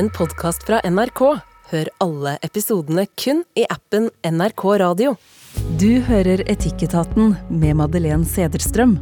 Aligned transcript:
en 0.00 0.10
podkast 0.10 0.62
fra 0.66 0.80
NRK. 0.90 1.20
Hør 1.70 1.88
alle 2.00 2.38
episodene 2.42 3.02
kun 3.20 3.42
i 3.58 3.66
appen 3.68 4.06
NRK 4.24 4.62
Radio. 4.80 5.10
Du 5.76 6.00
hører 6.06 6.40
Etikketaten 6.48 7.34
med 7.50 7.76
Madeleine 7.76 8.24
Sederstrøm. 8.24 8.94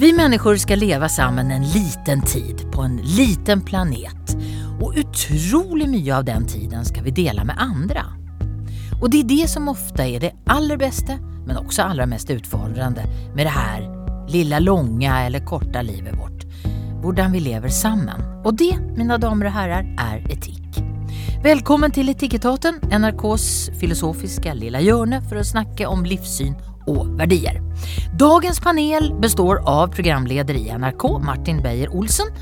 Vi 0.00 0.08
mennesker 0.16 0.56
skal 0.62 0.80
leve 0.80 1.10
sammen 1.12 1.52
en 1.52 1.66
liten 1.74 2.24
tid 2.24 2.64
på 2.72 2.86
en 2.86 2.96
liten 3.18 3.60
planet. 3.60 4.32
Og 4.80 4.96
utrolig 5.02 5.90
mye 5.92 6.16
av 6.16 6.24
den 6.30 6.48
tiden 6.48 6.88
skal 6.88 7.04
vi 7.04 7.16
dele 7.20 7.44
med 7.44 7.60
andre. 7.60 8.06
Og 9.02 9.10
det 9.12 9.26
er 9.26 9.30
det 9.34 9.52
som 9.52 9.68
ofte 9.68 10.06
er 10.06 10.24
det 10.30 10.34
aller 10.48 10.80
beste, 10.80 11.18
men 11.44 11.60
også 11.60 11.90
aller 11.90 12.08
mest 12.08 12.32
utfordrende 12.32 13.04
med 13.34 13.44
det 13.44 13.52
her 13.52 13.84
lilla 14.32 14.64
lange 14.64 15.12
eller 15.26 15.44
korta 15.44 15.84
livet 15.84 16.16
vårt. 16.16 16.37
Hvordan 17.02 17.32
vi 17.32 17.40
lever 17.40 17.70
sammen. 17.70 18.22
Og 18.44 18.56
det, 18.58 18.74
mine 18.96 19.18
damer 19.22 19.50
og 19.50 19.54
herrer, 19.54 19.86
er 20.02 20.22
etikk. 20.32 20.80
Velkommen 21.44 21.92
til 21.94 22.10
Etikketaten, 22.10 22.80
NRKs 22.90 23.70
filosofiske 23.78 24.50
lilla 24.58 24.80
hjørne 24.82 25.20
for 25.28 25.38
å 25.38 25.46
snakke 25.46 25.86
om 25.86 26.02
livssyn 26.02 26.56
og 26.90 27.12
verdier. 27.20 27.60
Dagens 28.18 28.58
panel 28.64 29.12
består 29.22 29.60
av 29.70 29.92
programleder 29.94 30.58
i 30.58 30.64
NRK, 30.74 31.04
Martin 31.22 31.60
Beyer-Olsen, 31.62 32.32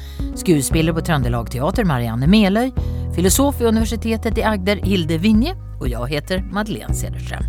skuespiller 0.40 0.96
på 0.96 1.04
Trøndelag 1.04 1.50
Teater, 1.52 1.84
Marianne 1.84 2.28
Meløy, 2.30 2.70
filosof 3.16 3.60
ved 3.60 3.74
Universitetet 3.74 4.40
i 4.40 4.46
Agder, 4.48 4.80
Hilde 4.86 5.18
Vinje, 5.20 5.52
og 5.82 5.90
jeg 5.92 6.14
heter 6.14 6.40
Madeleine 6.48 6.96
Cederström. 6.96 7.44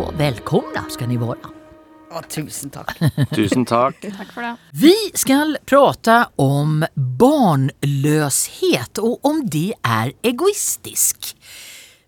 Og 0.00 0.12
velkomne 0.20 0.84
skal 0.92 1.08
ni 1.08 1.16
være. 1.20 1.59
Å, 2.10 2.18
tusen 2.26 2.72
takk. 2.74 2.90
Tusen 3.36 3.62
takk. 3.70 4.00
Takk 4.02 4.32
for 4.34 4.42
det. 4.42 4.56
Vi 4.82 4.94
skal 5.14 5.52
prate 5.70 6.16
om 6.42 6.80
barnløshet, 6.96 8.98
og 8.98 9.22
om 9.30 9.44
det 9.46 9.68
er 9.86 10.10
egoistisk. 10.26 11.36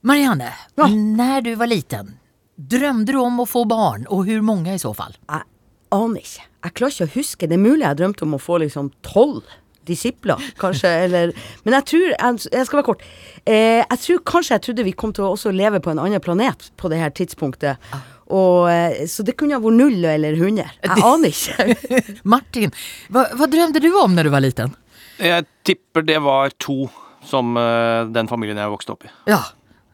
Marianne, 0.02 0.50
Ja. 0.78 0.88
når 0.90 1.44
du 1.46 1.52
var 1.60 1.70
liten, 1.70 2.16
drømte 2.58 3.14
du 3.14 3.20
om 3.22 3.38
å 3.44 3.46
få 3.46 3.62
barn, 3.70 4.08
og 4.10 4.26
hvor 4.26 4.42
mange 4.42 4.74
i 4.74 4.80
så 4.82 4.90
fall? 4.96 5.14
Jeg 5.30 5.46
aner 5.94 6.18
ikke. 6.24 6.48
Jeg 6.66 6.74
klarer 6.78 6.94
ikke 6.96 7.06
å 7.06 7.14
huske. 7.20 7.46
Det 7.50 7.54
er 7.58 7.62
mulig 7.62 7.86
jeg 7.86 8.00
drømte 8.02 8.26
om 8.26 8.34
å 8.34 8.42
få 8.42 8.58
liksom 8.64 8.90
tolv 9.06 9.46
disipler, 9.86 10.42
kanskje, 10.58 10.90
eller 11.06 11.30
Men 11.64 11.74
jeg 11.78 11.84
tror 11.90 12.08
Jeg, 12.10 12.42
jeg 12.52 12.66
skal 12.66 12.78
være 12.80 12.86
kort. 12.90 13.02
Eh, 13.46 13.82
jeg 13.86 13.98
tror 14.02 14.18
kanskje 14.30 14.54
jeg 14.56 14.62
trodde 14.66 14.84
vi 14.86 14.92
kom 14.98 15.12
til 15.14 15.24
å 15.26 15.32
også 15.36 15.54
leve 15.54 15.78
på 15.82 15.90
en 15.94 15.98
annen 16.02 16.22
planet 16.22 16.70
på 16.78 16.90
det 16.90 16.98
her 17.02 17.10
tidspunktet. 17.10 17.78
Og, 18.32 18.70
eh, 18.72 19.04
så 19.10 19.24
det 19.26 19.36
kunne 19.36 19.58
ha 19.58 19.62
vært 19.62 19.78
null 19.78 20.04
eller 20.08 20.38
hundre. 20.40 20.68
Jeg 20.80 21.04
aner 21.04 21.32
ikke. 21.32 22.16
Martin, 22.34 22.72
hva, 23.12 23.26
hva 23.36 23.48
drømte 23.50 23.82
du 23.84 23.90
om 24.00 24.16
når 24.16 24.28
du 24.28 24.34
var 24.34 24.44
liten? 24.44 24.76
Jeg 25.22 25.46
tipper 25.68 26.06
det 26.06 26.18
var 26.24 26.54
to 26.62 26.86
som 27.28 27.56
eh, 27.56 28.04
den 28.10 28.30
familien 28.30 28.58
jeg 28.58 28.72
vokste 28.72 28.96
opp 28.96 29.06
i. 29.06 29.12
Ja. 29.30 29.42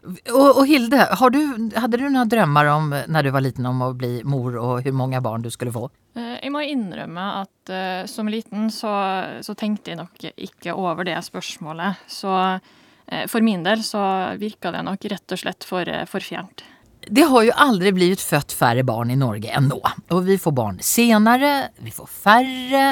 Og, 0.09 0.61
og 0.61 0.63
Hilde, 0.69 1.03
har 1.21 1.33
du, 1.35 1.41
hadde 1.75 1.99
du 2.01 2.07
noen 2.07 2.31
drømmer 2.31 2.71
om 2.73 2.93
når 3.11 3.27
du 3.27 3.33
var 3.35 3.45
liten 3.45 3.67
om 3.69 3.83
å 3.85 3.91
bli 3.99 4.23
mor, 4.25 4.55
og 4.57 4.87
hvor 4.87 4.97
mange 4.97 5.21
barn 5.21 5.45
du 5.45 5.51
skulle 5.53 5.75
få? 5.75 5.89
Eh, 6.17 6.39
Jeg 6.47 6.53
må 6.55 6.63
innrømme 6.65 7.27
at 7.43 7.73
uh, 7.75 8.07
som 8.09 8.31
liten 8.31 8.71
så, 8.73 8.93
så 9.45 9.57
tenkte 9.59 9.93
jeg 9.93 10.01
nok 10.01 10.29
ikke 10.31 10.77
over 10.79 11.09
det 11.09 11.19
spørsmålet. 11.27 12.07
Så 12.09 12.31
uh, 12.31 13.25
for 13.29 13.45
min 13.45 13.67
del 13.67 13.85
så 13.85 14.01
virka 14.41 14.73
det 14.73 14.87
nok 14.87 15.11
rett 15.13 15.37
og 15.37 15.43
slett 15.43 15.67
for, 15.69 15.85
uh, 15.85 16.07
for 16.09 16.25
fjernt. 16.25 16.65
Det 17.11 17.25
har 17.25 17.45
jo 17.47 17.53
aldri 17.57 17.93
blitt 17.97 18.21
født 18.21 18.53
færre 18.53 18.83
barn 18.85 19.11
i 19.13 19.17
Norge 19.17 19.61
nå. 19.65 19.79
Og 20.13 20.27
vi 20.27 20.37
får 20.41 20.55
barn 20.57 20.81
senere, 20.85 21.71
vi 21.81 21.93
får 21.95 22.09
færre, 22.13 22.83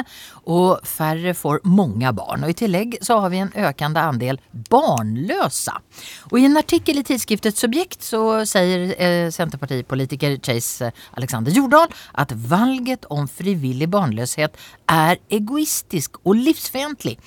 og 0.49 0.85
færre 0.87 1.33
får 1.37 1.59
mange 1.69 2.09
barn. 2.17 2.45
Og 2.45 2.53
i 2.53 2.57
tillegg 2.57 2.97
så 3.05 3.19
har 3.21 3.33
vi 3.33 3.43
en 3.43 3.51
økende 3.67 4.01
andel 4.01 4.39
barnløse. 4.71 5.75
Og 6.31 6.39
i 6.39 6.47
en 6.47 6.57
artikkel 6.57 7.01
i 7.01 7.05
tidsskriftet 7.05 7.59
Subjekt 7.59 8.05
så 8.05 8.23
sier 8.49 8.87
eh, 8.95 9.27
Senterpartipolitiker 9.33 10.39
Chase 10.41 10.89
Alexander 11.19 11.53
Jordal 11.53 11.93
at 12.17 12.33
valget 12.49 13.05
om 13.13 13.29
frivillig 13.29 13.89
barnløshet 13.93 14.57
er 14.89 15.21
egoistisk 15.29 16.17
og 16.23 16.39
livsfiendtlig. 16.41 17.17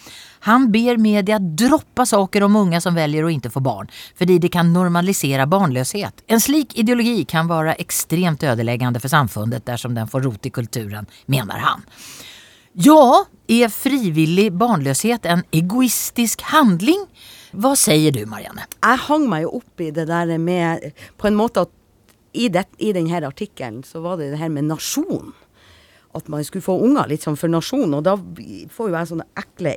Han 0.41 0.71
ber 0.73 0.97
media 0.97 1.39
droppa 1.39 2.07
saker 2.07 2.47
om 2.47 2.57
unge 2.57 2.81
som 2.81 2.97
velger 2.97 3.27
å 3.27 3.33
ikke 3.33 3.53
få 3.53 3.61
barn, 3.65 3.91
fordi 4.17 4.39
det 4.41 4.49
kan 4.55 4.73
normalisere 4.73 5.45
barnløshet. 5.51 6.25
En 6.33 6.41
slik 6.41 6.73
ideologi 6.81 7.25
kan 7.29 7.49
være 7.51 7.77
extremt 7.83 8.43
ödeläggande 8.43 9.01
for 9.01 9.13
samfundet 9.13 9.67
dersom 9.69 9.95
den 9.95 10.09
får 10.09 10.27
rot 10.27 10.47
i 10.47 10.51
kulturen, 10.51 11.07
mener 11.27 11.63
han. 11.63 11.85
Ja, 12.73 13.25
er 13.51 13.69
frivillig 13.75 14.53
barnløshet 14.55 15.27
en 15.27 15.43
egoistisk 15.53 16.45
handling? 16.53 17.03
Hva 17.51 17.75
sier 17.75 18.15
du, 18.15 18.23
Marianne? 18.31 18.69
Jeg 18.79 19.05
hang 19.09 19.27
meg 19.31 19.43
jo 19.43 19.57
opp 19.59 19.83
i 19.83 19.91
det 19.91 20.07
der 20.07 20.37
med 20.39 20.93
På 21.19 21.27
en 21.27 21.39
måte 21.39 21.67
at 21.67 21.73
i, 22.33 22.47
det, 22.47 22.69
i 22.79 22.93
denne 22.95 23.25
artikkelen 23.27 23.83
så 23.83 24.05
var 24.05 24.21
det 24.21 24.31
det 24.31 24.39
her 24.39 24.53
med 24.55 24.69
nasjon. 24.71 25.33
At 26.15 26.29
man 26.31 26.45
skulle 26.47 26.63
få 26.63 26.79
unger 26.79 27.11
litt 27.11 27.27
sånn 27.27 27.39
for 27.39 27.51
nasjon. 27.51 27.91
Og 27.99 28.05
da 28.07 28.15
får 28.71 28.93
jo 28.93 28.95
jeg 28.95 29.11
sånne 29.11 29.75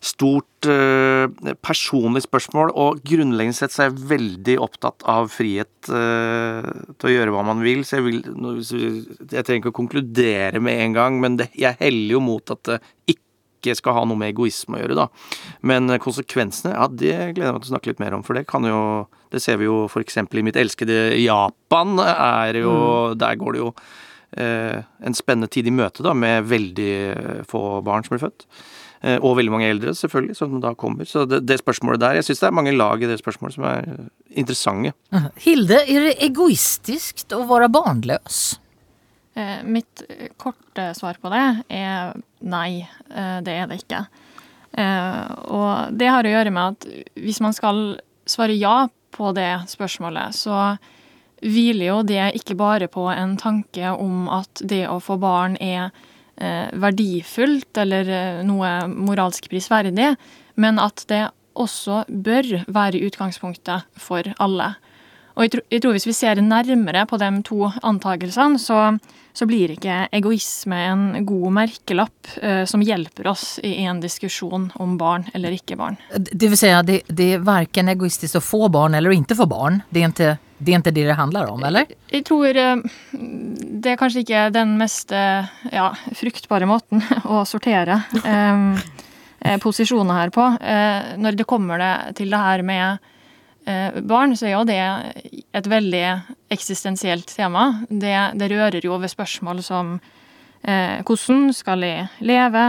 stort 0.00 0.66
eh, 0.68 1.52
personlig 1.60 2.22
spørsmål, 2.24 2.72
og 2.72 3.00
grunnleggende 3.06 3.56
sett 3.56 3.74
så 3.74 3.84
er 3.84 3.90
jeg 3.90 4.06
veldig 4.14 4.56
opptatt 4.64 5.04
av 5.08 5.28
frihet 5.32 5.90
eh, 5.92 6.68
til 6.96 7.10
å 7.10 7.12
gjøre 7.12 7.34
hva 7.34 7.44
man 7.50 7.60
vil. 7.64 7.84
Så 7.84 7.98
jeg, 7.98 8.06
vil, 8.06 8.20
jeg 8.24 9.44
trenger 9.44 9.60
ikke 9.60 9.74
å 9.74 9.80
konkludere 9.82 10.62
med 10.64 10.80
en 10.86 10.96
gang, 10.96 11.20
men 11.20 11.36
det, 11.40 11.50
jeg 11.58 11.76
heller 11.82 12.16
jo 12.16 12.22
mot 12.24 12.54
at 12.56 12.64
det 12.70 12.80
ikke 13.12 13.76
skal 13.76 13.98
ha 13.98 14.06
noe 14.08 14.16
med 14.16 14.32
egoisme 14.32 14.78
å 14.78 14.80
gjøre, 14.80 14.96
da. 14.96 15.06
Men 15.68 15.92
eh, 15.92 16.00
konsekvensene, 16.00 16.72
ja, 16.72 16.88
det 16.88 17.14
gleder 17.36 17.50
jeg 17.50 17.58
meg 17.58 17.64
til 17.64 17.68
å 17.68 17.74
snakke 17.74 17.92
litt 17.92 18.04
mer 18.04 18.16
om, 18.16 18.24
for 18.24 18.40
det 18.40 18.48
kan 18.48 18.66
jo 18.66 18.82
Det 19.30 19.38
ser 19.38 19.60
vi 19.60 19.68
jo 19.68 19.84
eksempel 20.00 20.40
i 20.40 20.42
mitt 20.42 20.56
elskede 20.58 21.14
Japan, 21.20 22.00
er 22.02 22.56
jo 22.58 23.12
Der 23.14 23.36
går 23.38 23.52
det 23.52 23.60
jo 23.60 23.68
eh, 24.36 24.80
en 24.80 25.14
spennende 25.14 25.50
tid 25.52 25.68
i 25.68 25.74
møte, 25.74 26.02
da, 26.02 26.14
med 26.14 26.48
veldig 26.48 26.92
eh, 27.12 27.42
få 27.46 27.82
barn 27.84 28.06
som 28.06 28.16
blir 28.16 28.24
født. 28.24 28.48
Eh, 29.00 29.16
og 29.16 29.36
veldig 29.38 29.52
mange 29.54 29.68
eldre, 29.70 29.94
selvfølgelig, 29.96 30.36
som 30.36 30.58
da 30.60 30.74
kommer. 30.78 31.08
Så 31.08 31.24
det, 31.28 31.42
det 31.48 31.60
spørsmålet 31.62 32.02
der 32.02 32.18
Jeg 32.18 32.28
syns 32.28 32.42
det 32.42 32.48
er 32.50 32.56
mange 32.58 32.74
lag 32.76 33.02
i 33.02 33.08
det 33.08 33.20
spørsmålet 33.20 33.56
som 33.56 33.68
er 33.70 33.86
eh, 33.88 34.08
interessante. 34.42 34.92
Hilde, 35.44 35.82
er 35.86 36.08
det 36.10 36.16
egoistisk 36.26 37.24
å 37.36 37.44
være 37.48 37.70
barnløs? 37.72 38.42
Eh, 39.38 39.60
mitt 39.64 40.04
korte 40.40 40.90
svar 40.98 41.20
på 41.22 41.32
det 41.32 41.46
er 41.72 42.12
nei, 42.40 42.88
det 43.44 43.54
er 43.54 43.68
det 43.68 43.82
ikke. 43.82 44.04
Eh, 44.78 45.26
og 45.50 45.96
det 45.98 46.08
har 46.10 46.26
å 46.26 46.32
gjøre 46.34 46.52
med 46.54 46.76
at 46.76 46.88
hvis 47.18 47.40
man 47.42 47.54
skal 47.56 47.98
svare 48.28 48.54
ja 48.54 48.86
på 49.10 49.32
det 49.34 49.50
spørsmålet, 49.70 50.36
så 50.36 50.76
hviler 51.40 51.86
jo 51.86 51.98
det 52.06 52.22
ikke 52.38 52.56
bare 52.58 52.88
på 52.92 53.08
en 53.10 53.36
tanke 53.40 53.90
om 53.96 54.28
at 54.30 54.62
det 54.62 54.84
å 54.90 55.00
få 55.02 55.16
barn 55.20 55.56
er 55.60 55.90
verdifullt 56.80 57.80
eller 57.82 58.08
eh, 58.08 58.42
noe 58.46 58.72
moralsk 58.90 59.50
prisverdig, 59.50 60.14
men 60.60 60.80
at 60.82 61.04
det 61.10 61.26
også 61.60 62.04
bør 62.08 62.62
være 62.70 63.02
utgangspunktet 63.08 63.88
for 64.00 64.26
alle. 64.40 64.74
Og 65.36 65.46
jeg, 65.46 65.52
tro, 65.54 65.62
jeg 65.72 65.82
tror 65.82 65.94
hvis 65.96 66.08
vi 66.08 66.14
ser 66.16 66.40
nærmere 66.44 67.06
på 67.08 67.18
de 67.20 67.28
to 67.46 67.70
antakelsene, 67.86 68.58
så, 68.60 68.80
så 69.32 69.46
blir 69.48 69.72
ikke 69.74 70.02
egoisme 70.16 70.80
en 70.90 71.04
god 71.28 71.54
merkelapp 71.60 72.34
eh, 72.42 72.62
som 72.68 72.82
hjelper 72.84 73.30
oss 73.30 73.54
i 73.64 73.76
en 73.86 74.02
diskusjon 74.02 74.68
om 74.82 74.98
barn 75.00 75.28
eller 75.34 75.54
ikke 75.56 75.78
barn. 75.80 75.96
Det 76.12 76.50
vil 76.50 76.60
si, 76.60 76.72
det, 76.86 77.02
det 77.08 77.32
er 77.36 77.46
verken 77.46 77.92
egoistisk 77.92 78.40
å 78.40 78.44
få 78.44 78.68
barn 78.72 78.98
eller 78.98 79.14
ikke 79.16 79.38
få 79.38 79.48
barn. 79.50 79.82
Det 79.90 80.02
er 80.02 80.12
ikke 80.12 80.36
det 80.60 80.74
er 80.74 80.80
ikke 80.82 80.92
det 80.94 81.06
det 81.08 81.18
handler 81.18 81.50
om, 81.50 81.62
eller? 81.64 81.90
Jeg 82.12 82.24
tror 82.28 82.56
eh, 82.56 82.82
det 83.12 83.94
er 83.94 84.00
kanskje 84.00 84.24
ikke 84.24 84.48
den 84.54 84.76
mest 84.80 85.12
eh, 85.16 85.48
ja, 85.72 85.90
fruktbare 86.18 86.68
måten 86.68 87.02
å 87.24 87.42
sortere 87.52 88.02
eh, 88.20 88.82
eh, 89.40 89.56
posisjoner 89.62 90.20
her 90.20 90.34
på. 90.34 90.50
Eh, 90.60 91.16
når 91.20 91.40
det 91.40 91.48
kommer 91.48 91.80
det 91.80 91.94
til 92.20 92.30
det 92.32 92.44
her 92.44 92.66
med 92.66 93.10
Eh, 93.70 94.00
barn, 94.02 94.36
så 94.36 94.48
er 94.48 94.54
jo 94.54 94.64
det 94.64 94.80
et 95.52 95.66
veldig 95.68 96.04
eksistensielt 96.52 97.28
tema. 97.28 97.84
Det, 97.88 98.14
det 98.40 98.48
rører 98.52 98.84
jo 98.84 98.96
ved 99.00 99.12
spørsmål 99.12 99.60
som 99.64 99.98
eh, 100.62 101.00
hvordan 101.04 101.50
skal 101.54 101.84
jeg 101.84 102.08
leve? 102.24 102.64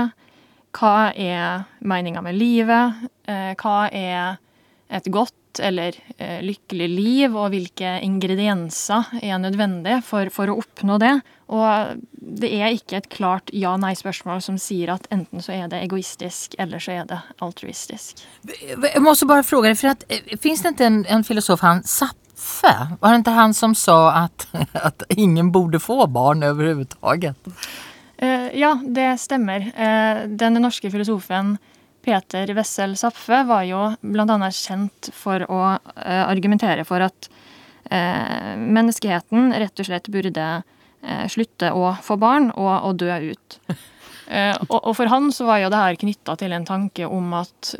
Hva 0.75 1.11
er 1.15 1.65
meninga 1.79 2.23
med 2.23 2.37
livet? 2.37 3.07
Eh, 3.27 3.53
hva 3.59 3.87
er 3.87 4.37
et 4.91 5.07
godt 5.11 5.35
eller 5.59 5.95
eh, 6.17 6.39
lykkelig 6.45 6.87
liv, 6.89 7.35
og 7.35 7.51
hvilke 7.53 7.97
ingredienser 8.05 9.11
er 9.21 9.41
nødvendig 9.41 9.99
for, 10.07 10.31
for, 10.33 10.51
å 10.51 10.61
oppnå 10.61 10.97
det. 11.01 11.13
Og 11.51 12.01
det 12.15 12.51
er 12.55 12.75
ikke 12.75 13.01
et 13.01 13.09
klart 13.11 13.51
ja-nei-spørsmål 13.51 14.39
som 14.45 14.59
sier 14.61 14.93
at 14.93 15.07
enten 15.11 15.43
så 15.43 15.55
er 15.57 15.67
det 15.71 15.81
egoistisk, 15.83 16.55
eller 16.61 16.81
så 16.83 16.95
er 17.01 17.09
det 17.09 17.19
altruistisk. 17.43 18.23
Jeg 18.47 19.03
må 19.03 19.11
også 19.11 19.27
bare 19.29 19.45
spørre 19.45 19.71
deg, 19.71 19.79
for 19.81 19.93
at, 19.95 20.05
eh, 20.09 20.37
Fins 20.41 20.63
det 20.63 20.75
ikke 20.75 20.87
en, 20.87 21.01
en 21.11 21.27
filosof, 21.27 21.65
han 21.65 21.83
Zapfe? 21.83 22.75
Var 23.01 23.13
det 23.13 23.23
ikke 23.23 23.37
han 23.37 23.57
som 23.57 23.75
sa 23.77 23.99
at, 24.25 24.47
at 24.87 25.03
ingen 25.17 25.51
burde 25.51 25.81
få 25.83 26.05
barn 26.07 26.45
overhodet? 26.47 26.95
Uh, 28.21 28.47
ja, 28.53 28.75
det 28.85 29.15
stemmer. 29.17 29.65
Uh, 29.73 30.29
den 30.29 30.61
norske 30.61 30.91
filosofen 30.93 31.55
Peter 32.01 32.53
Wessel 32.57 32.95
Zapfe 32.97 33.43
var 33.47 33.63
jo 33.67 33.85
bl.a. 34.01 34.49
kjent 34.51 35.11
for 35.15 35.45
å 35.45 35.61
uh, 35.77 36.23
argumentere 36.25 36.85
for 36.87 37.03
at 37.05 37.29
uh, 37.91 38.57
menneskeheten 38.57 39.53
rett 39.61 39.81
og 39.81 39.89
slett 39.89 40.09
burde 40.13 40.47
uh, 40.61 41.25
slutte 41.31 41.71
å 41.73 41.93
få 42.03 42.17
barn 42.21 42.49
og, 42.55 42.73
og 42.89 43.01
dø 43.03 43.17
ut. 43.31 43.59
Og, 44.31 44.77
og, 44.77 44.93
for 44.95 45.09
han 45.11 45.25
så 45.35 45.43
var 45.43 45.57
jo 45.59 45.69
det 45.73 45.79
her 45.81 45.97
knytta 45.99 46.37
til 46.39 46.53
en 46.55 46.63
tanke 46.63 47.03
om 47.03 47.33
at 47.35 47.73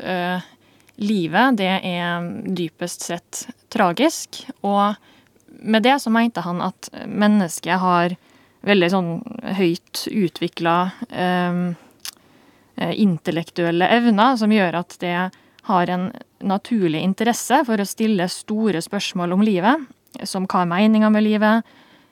livet, 1.00 1.54
det 1.56 1.70
er 1.88 2.26
dypest 2.44 3.06
sett 3.06 3.38
tragisk. 3.72 4.42
Og 4.60 4.92
med 5.64 5.86
det 5.86 5.94
så 6.02 6.12
mente 6.12 6.44
han 6.44 6.60
at 6.60 6.90
mennesket 7.08 7.80
har 7.80 8.12
veldig 8.68 8.90
sånn 8.92 9.10
høyt 9.56 10.04
utvikla 10.10 10.76
Eh, 11.08 11.62
intellektuelle 12.98 13.88
evner 13.94 14.36
som 14.40 14.52
gjør 14.52 14.80
at 14.82 14.96
det 15.02 15.16
har 15.62 15.90
en 15.90 16.08
naturlig 16.42 17.02
interesse 17.02 17.62
for 17.66 17.78
å 17.78 17.86
stille 17.86 18.26
store 18.30 18.82
spørsmål 18.82 19.36
om 19.36 19.44
livet, 19.46 19.84
som 20.26 20.48
hva 20.50 20.64
er 20.64 20.72
meninga 20.72 21.10
med 21.12 21.24
livet, 21.26 21.68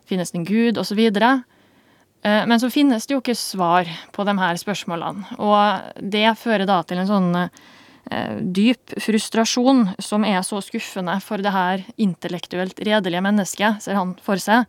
finnes 0.06 0.30
det 0.30 0.40
en 0.40 0.46
gud, 0.46 0.78
osv. 0.78 1.00
Eh, 1.10 2.46
men 2.46 2.60
så 2.62 2.70
finnes 2.70 3.06
det 3.06 3.16
jo 3.16 3.22
ikke 3.22 3.38
svar 3.38 3.90
på 4.14 4.26
de 4.26 4.36
her 4.38 4.60
spørsmålene, 4.60 5.40
og 5.42 5.98
det 5.98 6.28
fører 6.38 6.66
da 6.68 6.80
til 6.86 7.02
en 7.02 7.10
sånn 7.10 7.28
eh, 7.42 8.38
dyp 8.40 8.94
frustrasjon 9.02 9.88
som 9.98 10.26
er 10.28 10.42
så 10.46 10.62
skuffende 10.64 11.18
for 11.24 11.42
det 11.42 11.54
her 11.54 11.84
intellektuelt 11.98 12.78
redelige 12.86 13.26
mennesket, 13.26 13.82
ser 13.82 13.98
han 13.98 14.14
for 14.22 14.40
seg, 14.42 14.66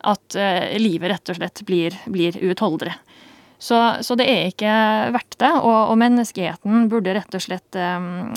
at 0.00 0.32
livet 0.80 1.10
rett 1.12 1.28
og 1.28 1.36
slett 1.36 1.60
blir, 1.68 1.92
blir 2.08 2.38
uutholdelig. 2.40 2.94
Så, 3.60 3.76
så, 4.00 4.16
det 4.16 4.24
er 4.24 4.46
ikke 4.48 4.74
verdt 5.12 5.36
det, 5.36 5.50
og, 5.52 5.90
og 5.92 5.98
menneskeheten 6.00 6.86
burde 6.88 7.12
rett 7.12 7.34
og 7.36 7.42
slett 7.44 7.76
um, 7.76 8.32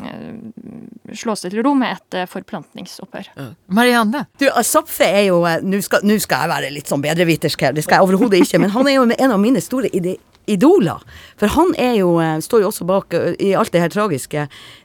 slå 1.15 1.35
seg 1.39 1.53
til 1.53 1.63
ro 1.63 1.71
med 1.79 1.95
et 1.95 2.17
uh, 2.19 2.27
forplantningsopphør. 2.27 3.29
Ja. 3.39 3.45
Marianne? 3.71 4.25
Du, 4.41 4.49
Zapfe 4.67 5.07
er 5.07 5.29
jo 5.29 5.39
eh, 5.47 5.61
Nå 5.63 5.79
skal, 5.85 6.03
skal, 6.19 6.43
jeg 6.43 6.51
være 6.51 6.71
litt 6.75 6.91
sånn 6.91 7.03
bedrevitersk 7.03 7.63
her, 7.63 7.75
det 7.75 7.85
skal 7.85 8.01
jeg 8.01 8.09
overhodet 8.09 8.43
ikke, 8.43 8.59
men 8.65 8.73
han 8.75 8.89
er 8.89 8.97
jo 8.97 9.07
en 9.07 9.35
av 9.35 9.39
mine 9.39 9.63
store 9.63 9.91
ide 9.95 10.17
idoler. 10.51 10.99
For 11.39 11.47
han 11.53 11.69
er 11.79 11.93
jo, 12.01 12.17
står 12.43 12.65
jo 12.65 12.67
også 12.67 12.83
bak 12.83 13.15
i 13.15 13.53
alt 13.55 13.71
det 13.71 13.79
her 13.79 13.93
tragiske 13.93 14.41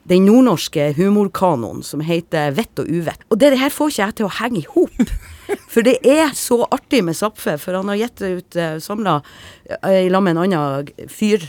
den 0.06 0.28
nordnorske 0.28 0.92
humorkanoen 0.94 1.82
som 1.82 2.04
heter 2.06 2.54
Vett 2.54 2.78
og 2.78 2.86
uvett. 2.86 3.26
Og 3.26 3.42
det 3.42 3.56
her 3.58 3.74
får 3.74 3.90
ikke 3.90 4.04
jeg 4.04 4.16
til 4.20 4.28
å 4.28 4.36
henge 4.38 4.62
i 4.62 4.68
hop. 4.76 5.02
For 5.68 5.86
det 5.86 5.98
er 6.06 6.34
så 6.36 6.62
artig 6.70 7.02
med 7.06 7.16
Zapfe, 7.16 7.56
for 7.60 7.78
han 7.78 7.88
har 7.92 8.02
gitt 8.02 8.22
ut 8.22 8.58
uh, 8.58 8.64
eh, 8.64 8.76
samla 8.82 9.20
uh, 9.20 9.94
i 9.94 10.10
lag 10.12 10.24
med 10.24 10.36
en 10.36 10.42
annen 10.44 11.08
fyr 11.08 11.46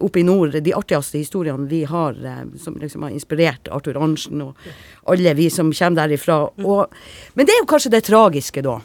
oppe 0.00 0.22
i 0.22 0.24
nord 0.24 0.56
de 0.64 0.72
artigste 0.76 1.20
historiene 1.20 1.68
vi 1.68 1.82
har, 1.88 2.16
uh, 2.20 2.44
som 2.60 2.78
liksom 2.80 3.04
har 3.06 3.16
inspirert 3.16 3.68
Arthur 3.72 4.00
Arntzen 4.00 4.44
og 4.44 4.70
alle 5.08 5.34
vi 5.38 5.50
som 5.52 5.72
kommer 5.72 6.02
derifra. 6.02 6.42
Og, 6.64 7.02
men 7.34 7.48
det 7.48 7.56
er 7.56 7.62
jo 7.62 7.70
kanskje 7.72 7.94
det 7.96 8.06
tragiske, 8.08 8.64
da. 8.66 8.80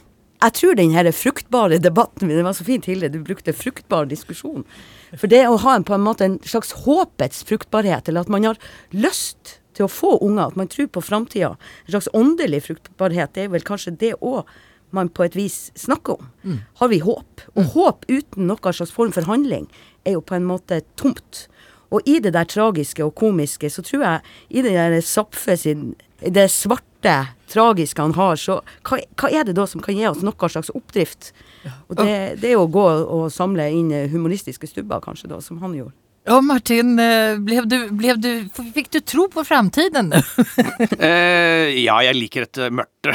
Jeg 0.45 0.53
tror 0.59 0.75
den 0.77 0.91
her 0.93 1.07
fruktbare 1.15 1.77
debatten 1.79 2.29
Det 2.29 2.43
var 2.43 2.53
så 2.53 2.65
fint, 2.67 2.85
Hilde, 2.85 3.09
du 3.09 3.21
brukte 3.23 3.53
fruktbar 3.55 4.05
diskusjon. 4.05 4.65
For 5.15 5.31
det 5.31 5.45
å 5.47 5.55
ha 5.63 5.77
en, 5.77 5.85
på 5.87 5.95
en 5.95 6.03
måte 6.03 6.27
en 6.27 6.39
slags 6.45 6.73
håpets 6.85 7.45
fruktbarhet, 7.47 8.09
eller 8.09 8.25
at 8.25 8.33
man 8.33 8.43
har 8.51 8.59
lyst 8.91 9.59
til 9.75 9.87
å 9.87 9.91
få 9.91 10.15
unger, 10.23 10.47
at 10.49 10.59
man 10.59 10.71
tror 10.71 10.87
på 10.91 11.03
framtida. 11.03 11.55
En 11.85 11.95
slags 11.95 12.11
åndelig 12.15 12.63
fruktbarhet. 12.69 13.35
Det 13.35 13.45
er 13.45 13.53
vel 13.53 13.65
kanskje 13.67 13.95
det 13.99 14.15
òg 14.21 14.47
man 14.95 15.09
på 15.11 15.25
et 15.25 15.35
vis 15.35 15.69
snakker 15.75 16.19
om. 16.19 16.31
Mm. 16.43 16.57
Har 16.79 16.91
vi 16.91 17.01
håp? 17.03 17.43
Og 17.55 17.63
mm. 17.63 17.69
håp 17.73 18.05
uten 18.07 18.49
noen 18.49 18.77
slags 18.77 18.93
form 18.95 19.11
for 19.15 19.27
handling 19.27 19.67
er 20.05 20.15
jo 20.15 20.23
på 20.23 20.37
en 20.37 20.47
måte 20.47 20.81
tomt. 20.99 21.45
Og 21.93 22.05
i 22.09 22.17
det 22.23 22.33
der 22.35 22.47
tragiske 22.49 23.03
og 23.05 23.15
komiske, 23.17 23.69
så 23.69 23.83
tror 23.85 24.03
jeg 24.05 24.35
i 24.49 24.65
det 24.65 24.75
der 24.75 24.99
Zapfe 25.05 25.57
sin 25.57 25.95
Det 26.15 26.47
svarte, 26.49 27.35
tragiske 27.51 28.01
han 28.01 28.13
har, 28.15 28.37
så 28.39 28.61
hva, 28.87 28.97
hva, 29.19 29.29
er 29.29 29.43
det 29.45 29.53
da 29.57 29.65
som 29.67 29.81
kan 29.83 29.93
gi 29.93 30.07
oss 30.07 30.23
noen 30.23 30.49
slags 30.49 30.71
oppdrift? 30.73 31.33
Og 31.89 31.99
det, 31.99 32.39
det 32.41 32.53
er 32.53 32.57
å 32.57 32.71
gå 32.71 32.85
og 32.87 33.27
samle 33.33 33.67
inn 33.69 33.91
humoristiske 34.09 34.65
stubber, 34.65 35.03
kanskje, 35.03 35.27
da, 35.29 35.41
som 35.43 35.59
han 35.61 35.75
gjorde. 35.75 35.93
Ja, 36.27 36.41
Martin, 36.41 36.99
eh, 36.99 37.37
blev 37.37 37.67
du, 37.69 37.89
blev 37.93 38.17
du, 38.17 38.29
fikk 38.73 38.87
du 38.95 38.97
tro 39.05 39.27
på 39.29 39.43
framtiden 39.45 40.07
eh, 40.97 41.69
ja, 41.83 41.99
jeg 42.01 42.17
liker 42.17 42.47
et 42.47 42.59
mørkt 42.73 43.11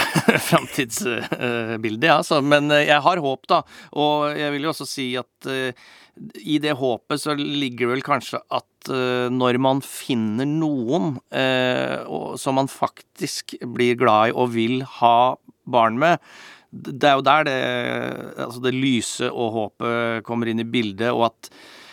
framtidsbilde, 0.47 2.11
altså. 2.15 2.39
Men 2.39 2.71
eh, 2.71 2.85
jeg 2.87 3.03
har 3.03 3.23
håp, 3.25 3.49
da. 3.51 3.65
Og 3.99 4.39
jeg 4.39 4.55
vil 4.55 4.69
jo 4.69 4.71
også 4.71 4.87
si 4.87 5.09
at 5.19 5.49
eh, 5.51 5.75
i 6.39 6.61
det 6.63 6.77
håpet 6.79 7.25
så 7.25 7.35
ligger 7.35 7.91
vel 7.97 8.05
kanskje 8.07 8.39
at 8.47 8.93
eh, 8.95 9.27
når 9.35 9.59
man 9.59 9.83
finner 9.83 10.47
noen 10.47 11.17
eh, 11.35 12.07
som 12.39 12.61
man 12.61 12.71
faktisk 12.71 13.57
blir 13.75 13.99
glad 13.99 14.31
i 14.31 14.37
og 14.39 14.55
vil 14.55 14.85
ha 15.01 15.35
barn 15.67 15.99
med, 15.99 16.23
det 16.71 17.11
er 17.11 17.19
jo 17.19 17.27
der 17.27 17.51
det, 17.51 17.59
altså 18.47 18.63
det 18.63 18.77
lyse 18.79 19.27
og 19.35 19.55
håpet 19.59 20.27
kommer 20.31 20.47
inn 20.47 20.63
i 20.63 20.71
bildet, 20.79 21.11
og 21.11 21.33
at 21.33 21.51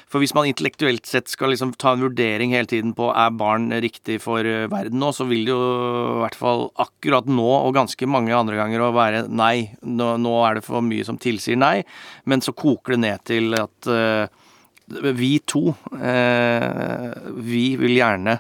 for 0.08 0.24
hvis 0.24 0.32
man 0.36 0.48
intellektuelt 0.48 1.08
sett 1.08 1.28
skal 1.28 1.52
liksom 1.52 1.74
ta 1.76 1.92
en 1.94 2.06
vurdering 2.06 2.54
hele 2.56 2.70
tiden 2.70 2.94
på 2.96 3.10
er 3.12 3.34
barn 3.36 3.68
riktig 3.84 4.22
for 4.24 4.48
eh, 4.48 4.68
verden 4.72 5.02
nå, 5.04 5.12
så 5.12 5.28
vil 5.28 5.44
det 5.48 5.52
jo 5.52 5.60
i 5.60 6.22
hvert 6.22 6.38
fall 6.40 6.68
akkurat 6.80 7.28
nå 7.28 7.48
og 7.58 7.76
ganske 7.76 8.08
mange 8.08 8.36
andre 8.36 8.56
ganger 8.60 8.86
å 8.86 8.94
være 8.96 9.26
nei. 9.28 9.68
Nå, 9.84 10.14
nå 10.24 10.36
er 10.48 10.58
det 10.60 10.66
for 10.68 10.86
mye 10.86 11.04
som 11.08 11.20
tilsier 11.20 11.60
nei. 11.60 11.82
Men 12.24 12.44
så 12.44 12.56
koker 12.56 12.96
det 12.96 13.02
ned 13.04 13.26
til 13.28 13.58
at 13.60 13.92
uh, 13.92 15.12
vi 15.12 15.34
to, 15.44 15.66
uh, 15.76 17.12
vi 17.44 17.66
vil 17.80 18.00
gjerne 18.00 18.40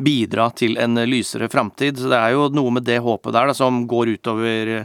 bidra 0.00 0.46
til 0.54 0.78
en 0.80 0.94
lysere 1.10 1.50
framtid. 1.50 1.98
Så 1.98 2.12
det 2.12 2.22
er 2.22 2.36
jo 2.36 2.46
noe 2.54 2.78
med 2.78 2.86
det 2.86 3.02
håpet 3.02 3.34
der 3.34 3.50
da, 3.50 3.56
som 3.56 3.82
går 3.90 4.14
utover 4.14 4.76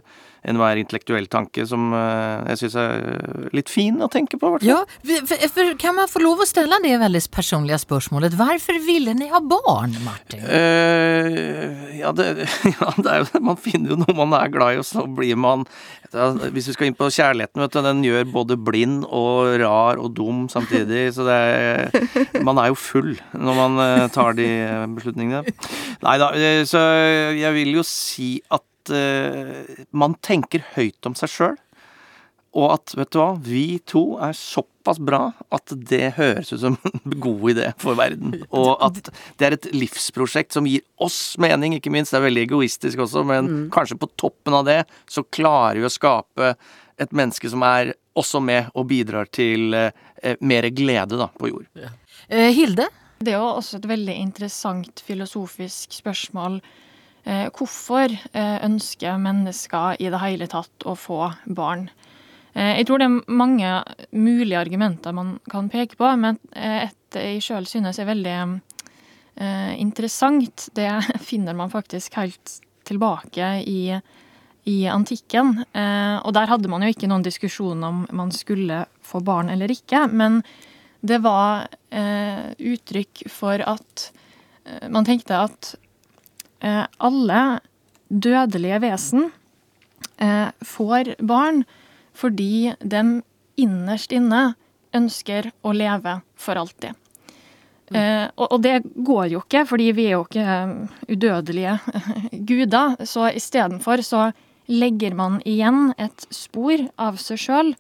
enhver 0.50 0.80
intellektuell 0.82 1.28
tanke 1.32 1.66
som 1.68 1.92
eh, 1.96 2.52
jeg 2.54 2.64
syns 2.64 2.78
er 2.82 3.50
litt 3.56 3.72
fin 3.72 3.98
å 4.02 4.10
tenke 4.12 4.40
på. 4.40 4.48
i 4.48 4.56
hvert 4.56 4.66
fall. 4.66 4.70
Ja, 4.70 5.24
for, 5.30 5.46
for, 5.56 5.72
kan 5.82 5.98
man 5.98 6.12
få 6.12 6.22
lov 6.24 6.44
å 6.44 6.50
stille 6.50 6.80
det 6.84 6.96
veldig 7.02 7.24
personlige 7.34 7.80
spørsmålet? 7.84 8.38
Hvorfor 8.40 8.80
ville 8.86 9.16
ni 9.18 9.30
ha 9.32 9.42
barn, 9.42 9.96
Martin? 10.06 10.46
Uh, 10.46 11.96
ja, 11.98 12.14
det, 12.16 12.48
ja, 12.76 12.92
det 13.02 13.20
jo 13.22 13.44
Man 13.44 13.60
finner 13.62 13.94
jo 13.94 14.00
noe 14.02 14.16
man 14.18 14.34
er 14.38 14.52
glad 14.54 14.76
i, 14.76 14.82
og 14.82 14.88
så 14.88 15.06
blir 15.10 15.38
man 15.40 15.66
Hvis 16.54 16.70
vi 16.70 16.76
skal 16.76 16.90
inn 16.90 16.98
på 16.98 17.10
kjærligheten, 17.12 17.62
vet 17.64 17.76
du, 17.76 17.82
den 17.86 18.04
gjør 18.06 18.28
både 18.32 18.58
blind 18.60 19.06
og 19.10 19.56
rar 19.62 20.00
og 20.02 20.14
dum 20.16 20.46
samtidig. 20.52 21.10
Så 21.16 21.26
det 21.28 21.36
er 21.36 22.44
Man 22.46 22.60
er 22.62 22.72
jo 22.72 22.80
full 22.80 23.16
når 23.34 23.58
man 23.58 23.82
eh, 23.84 24.06
tar 24.14 24.36
de 24.38 24.46
eh, 24.46 24.86
beslutningene. 24.96 25.56
Nei 26.06 26.16
da, 26.22 26.32
eh, 26.38 26.62
så 26.68 26.82
jeg 27.36 27.52
vil 27.58 27.76
jo 27.80 27.84
si 27.88 28.38
at 28.54 28.64
eh, 28.94 29.86
man 29.96 30.18
tenker 30.26 30.66
høyt 30.76 31.08
om 31.08 31.16
seg 31.18 31.32
sjøl. 31.32 31.56
Og 32.56 32.70
at, 32.72 32.94
vet 32.96 33.12
du 33.12 33.20
hva, 33.20 33.34
vi 33.44 33.82
to 33.84 34.04
er 34.24 34.36
såpass 34.38 35.02
bra 35.04 35.26
at 35.54 35.74
det 35.90 36.14
høres 36.16 36.54
ut 36.54 36.62
som 36.62 36.78
en 36.88 37.18
god 37.26 37.50
idé 37.52 37.68
for 37.82 38.00
verden. 38.00 38.38
Og 38.56 38.80
at 38.86 39.12
det 39.36 39.48
er 39.48 39.58
et 39.58 39.68
livsprosjekt 39.76 40.56
som 40.56 40.68
gir 40.70 40.86
oss 41.04 41.36
mening, 41.42 41.76
ikke 41.76 41.92
minst. 41.92 42.14
Det 42.16 42.22
er 42.22 42.28
veldig 42.30 42.46
egoistisk 42.48 43.04
også, 43.04 43.26
men 43.28 43.68
kanskje 43.76 44.00
på 44.00 44.12
toppen 44.16 44.56
av 44.56 44.64
det 44.70 44.82
så 45.12 45.26
klarer 45.36 45.82
vi 45.82 45.90
å 45.90 45.92
skape 45.92 46.54
et 46.96 47.12
menneske 47.12 47.52
som 47.52 47.64
er 47.68 47.92
også 48.16 48.40
med 48.40 48.72
og 48.72 48.88
bidrar 48.88 49.28
til 49.36 49.76
eh, 49.76 50.38
mer 50.40 50.70
glede 50.72 51.20
da, 51.20 51.28
på 51.36 51.52
jord. 51.52 51.68
Ja. 51.76 51.92
Hilde? 52.56 52.88
Det 53.20 53.34
er 53.34 53.40
jo 53.40 53.52
også 53.60 53.82
et 53.82 53.88
veldig 53.90 54.16
interessant 54.16 55.04
filosofisk 55.04 55.92
spørsmål. 56.00 56.62
Eh, 57.26 57.48
hvorfor 57.58 58.12
eh, 58.14 58.58
ønsker 58.66 59.18
mennesker 59.18 59.98
i 59.98 60.12
det 60.14 60.22
hele 60.22 60.48
tatt 60.50 60.86
å 60.86 60.94
få 60.94 61.32
barn? 61.58 61.88
Eh, 62.54 62.78
jeg 62.78 62.86
tror 62.86 63.02
det 63.02 63.08
er 63.08 63.34
mange 63.34 63.72
mulige 64.14 64.60
argumenter 64.62 65.16
man 65.18 65.40
kan 65.50 65.72
peke 65.74 65.98
på, 65.98 66.12
men 66.22 66.38
et 66.54 67.18
jeg 67.18 67.42
sjøl 67.42 67.66
synes 67.70 67.98
er 68.00 68.10
veldig 68.10 68.38
interessant, 69.80 70.70
det 70.76 70.90
finner 71.30 71.56
man 71.56 71.72
faktisk 71.72 72.14
helt 72.20 72.58
tilbake 72.88 73.48
i, 73.68 73.96
i 74.68 74.76
antikken. 74.88 75.58
Og 75.76 76.32
der 76.36 76.52
hadde 76.52 76.72
man 76.72 76.84
jo 76.84 76.92
ikke 76.92 77.08
noen 77.12 77.24
diskusjon 77.24 77.84
om 77.84 78.02
man 78.16 78.32
skulle 78.36 78.82
få 79.04 79.20
barn 79.24 79.52
eller 79.52 79.72
ikke, 79.72 80.06
men 80.12 80.42
det 81.04 81.22
var 81.24 81.68
uttrykk 81.92 83.26
for 83.32 83.64
at 83.64 84.06
man 84.92 85.08
tenkte 85.08 85.40
at 85.40 85.74
alle 86.66 87.42
dødelige 88.10 88.80
vesen 88.82 89.30
eh, 90.18 90.50
får 90.66 91.16
barn 91.20 91.64
fordi 92.16 92.74
de 92.80 93.02
innerst 93.60 94.14
inne 94.16 94.54
ønsker 94.96 95.52
å 95.66 95.74
leve 95.76 96.20
for 96.40 96.60
alltid. 96.60 96.96
Eh, 97.94 98.26
og, 98.34 98.48
og 98.50 98.62
det 98.64 98.80
går 99.06 99.28
jo 99.34 99.42
ikke, 99.44 99.66
fordi 99.70 99.92
vi 99.94 100.08
er 100.10 100.16
jo 100.16 100.24
ikke 100.26 100.46
eh, 100.56 100.76
udødelige 101.12 101.76
guder. 102.50 102.96
Så 103.06 103.30
istedenfor 103.36 104.02
så 104.06 104.30
legger 104.72 105.14
man 105.18 105.42
igjen 105.46 105.92
et 106.02 106.26
spor 106.34 106.88
av 106.98 107.20
seg 107.22 107.42
sjøl, 107.44 107.74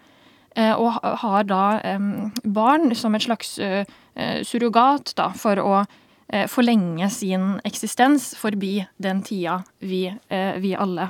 eh, 0.60 0.74
og 0.75 1.00
har 1.24 1.48
da 1.50 1.63
eh, 1.82 2.10
barn 2.44 2.94
som 2.98 3.15
et 3.18 3.25
slags 3.25 3.56
eh, 3.63 3.88
eh, 4.13 4.42
surrogat 4.46 5.15
da, 5.18 5.32
for 5.34 5.63
å 5.63 5.77
eh, 5.82 6.01
forlenge 6.50 7.10
sin 7.13 7.60
eksistens 7.67 8.32
forbi 8.39 8.79
den 8.98 9.22
tida 9.25 9.60
vi, 9.79 10.08
eh, 10.10 10.55
vi 10.62 10.74
alle 10.75 11.10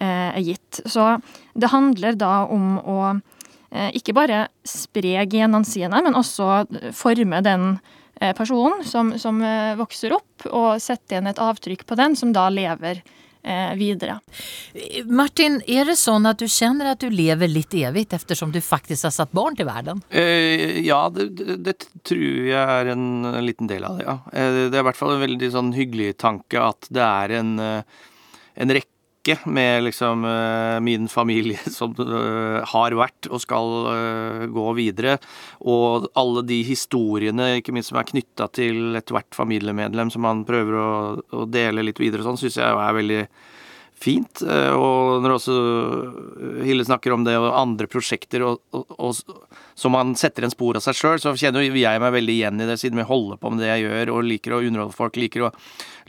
eh, 0.00 0.30
er 0.36 0.42
gitt. 0.42 0.82
Så 0.86 1.16
det 1.54 1.72
handler 1.72 2.18
da 2.18 2.44
om 2.46 2.76
å 2.78 2.98
eh, 3.10 3.90
ikke 3.98 4.14
bare 4.16 4.46
spre 4.66 5.26
genene 5.26 5.66
sine, 5.66 6.02
men 6.04 6.18
også 6.18 6.64
forme 6.96 7.42
den 7.44 7.66
eh, 8.20 8.34
personen 8.38 8.84
som, 8.86 9.14
som 9.18 9.42
eh, 9.42 9.74
vokser 9.80 10.14
opp, 10.16 10.46
og 10.50 10.78
sette 10.82 11.16
igjen 11.16 11.30
et 11.30 11.42
avtrykk 11.42 11.86
på 11.88 11.98
den, 11.98 12.16
som 12.18 12.34
da 12.34 12.48
lever 12.52 13.02
eh, 13.02 13.21
videre. 13.76 14.20
Eh, 14.74 15.04
Martin, 15.06 15.60
er 15.66 15.88
det 15.88 15.96
sånn 15.98 16.26
at 16.30 16.38
du 16.38 16.46
kjenner 16.46 16.92
at 16.92 17.02
du 17.02 17.10
lever 17.10 17.50
litt 17.50 17.74
evigt 17.74 18.14
eftersom 18.14 18.52
du 18.54 18.60
faktisk 18.62 19.08
har 19.08 19.14
satt 19.14 19.34
barn 19.34 19.56
til 19.58 19.66
verden? 19.66 20.02
Eh, 20.10 20.78
ja, 20.86 21.08
det, 21.12 21.30
det, 21.40 21.58
det 21.66 21.76
tror 22.06 22.22
jeg 22.52 22.78
er 22.78 22.92
en 22.94 23.26
liten 23.42 23.70
del 23.70 23.86
av 23.88 23.98
det, 23.98 24.06
ja. 24.06 24.16
Eh, 24.32 24.62
det 24.70 24.78
er 24.78 24.84
i 24.84 24.88
hvert 24.90 25.00
fall 25.00 25.16
en 25.16 25.26
veldig 25.26 25.52
sånn 25.56 25.74
hyggelig 25.76 26.16
tanke 26.22 26.62
at 26.62 26.88
det 26.94 27.02
er 27.02 27.36
en, 27.40 27.52
en 27.62 28.76
rekke 28.78 28.91
med 29.44 29.84
liksom 29.84 30.24
eh, 30.24 30.80
min 30.80 31.08
familie 31.08 31.58
som 31.70 31.94
eh, 31.98 32.64
har 32.66 32.96
vært 32.98 33.28
og 33.30 33.40
skal 33.40 33.86
eh, 33.92 34.46
gå 34.50 34.66
videre. 34.74 35.18
Og 35.60 36.08
alle 36.14 36.42
de 36.42 36.62
historiene, 36.66 37.58
ikke 37.60 37.72
minst 37.72 37.92
som 37.92 38.00
er 38.00 38.10
knytta 38.10 38.48
til 38.52 38.96
ethvert 38.98 39.34
familiemedlem 39.34 40.10
som 40.10 40.26
man 40.26 40.44
prøver 40.48 40.78
å, 40.78 40.90
å 41.30 41.46
dele 41.46 41.86
litt 41.86 42.00
videre 42.02 42.22
og 42.22 42.32
sånn, 42.32 42.42
syns 42.42 42.58
jeg 42.58 42.66
er 42.66 42.98
veldig 42.98 43.22
fint. 44.02 44.42
Og 44.42 45.22
når 45.22 45.36
også 45.36 45.56
Hille 46.66 46.82
snakker 46.82 47.14
om 47.14 47.22
det 47.22 47.36
og 47.38 47.52
andre 47.54 47.86
prosjekter 47.86 48.42
og, 48.42 48.58
og, 48.74 48.88
og, 48.98 49.44
som 49.74 49.94
man 49.96 50.14
setter 50.18 50.46
en 50.46 50.52
spor 50.52 50.78
av 50.78 50.84
seg 50.84 50.98
sjøl, 50.98 51.20
så 51.22 51.34
kjenner 51.38 51.64
jeg 51.64 52.02
meg 52.02 52.14
veldig 52.16 52.36
igjen 52.36 52.62
i 52.62 52.68
det, 52.68 52.78
siden 52.80 53.00
vi 53.00 53.08
holder 53.08 53.40
på 53.40 53.52
med 53.52 53.64
det 53.64 53.70
jeg 53.72 53.86
gjør 53.86 54.14
og 54.16 54.24
liker 54.28 54.56
å 54.56 54.62
underholde 54.62 54.96
folk, 54.96 55.20
liker 55.20 55.46
å 55.48 55.52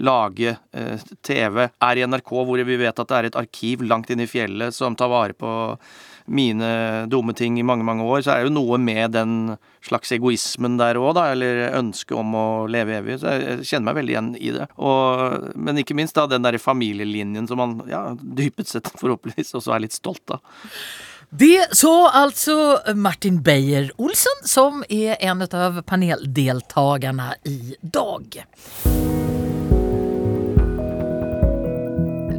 lage 0.03 0.55
eh, 0.73 1.11
TV. 1.25 1.67
Er 1.69 1.99
i 1.99 2.07
NRK 2.07 2.33
hvor 2.33 2.63
vi 2.65 2.79
vet 2.81 2.99
at 2.99 3.11
det 3.11 3.19
er 3.19 3.29
et 3.29 3.39
arkiv 3.39 3.85
langt 3.85 4.11
inne 4.13 4.27
i 4.27 4.31
fjellet 4.31 4.75
som 4.75 4.97
tar 4.99 5.11
vare 5.13 5.37
på 5.37 5.53
mine 6.25 7.05
dumme 7.11 7.33
ting 7.35 7.59
i 7.59 7.65
mange, 7.67 7.83
mange 7.83 8.05
år, 8.07 8.21
så 8.23 8.33
er 8.33 8.41
det 8.41 8.47
jo 8.47 8.55
noe 8.55 8.79
med 8.79 9.11
den 9.15 9.33
slags 9.83 10.13
egoismen 10.15 10.77
der 10.79 10.99
òg, 10.99 11.13
da, 11.17 11.25
eller 11.33 11.75
ønsket 11.79 12.15
om 12.15 12.35
å 12.39 12.45
leve 12.71 12.95
evig. 13.01 13.17
Så 13.19 13.33
jeg 13.33 13.67
kjenner 13.67 13.89
meg 13.89 13.97
veldig 13.99 14.15
igjen 14.15 14.29
i 14.39 14.53
det. 14.55 14.69
Og, 14.79 15.49
men 15.59 15.81
ikke 15.81 15.97
minst 15.99 16.15
da 16.15 16.27
den 16.31 16.45
der 16.45 16.59
familielinjen 16.61 17.49
som 17.49 17.59
man 17.59 17.81
ja, 17.91 18.05
dypet 18.15 18.71
sett 18.71 18.91
forhåpentligvis 19.01 19.55
også 19.59 19.75
er 19.75 19.83
litt 19.83 19.97
stolt 19.97 20.37
av. 20.37 20.55
Det 21.39 21.67
så 21.71 22.09
altså 22.09 22.79
Martin 22.95 23.39
Beyer-Olsen, 23.41 24.43
som 24.45 24.83
er 24.89 25.15
en 25.19 25.41
av 25.41 25.79
paneldeltakerne 25.81 27.31
i 27.49 27.73
dag. 27.81 28.37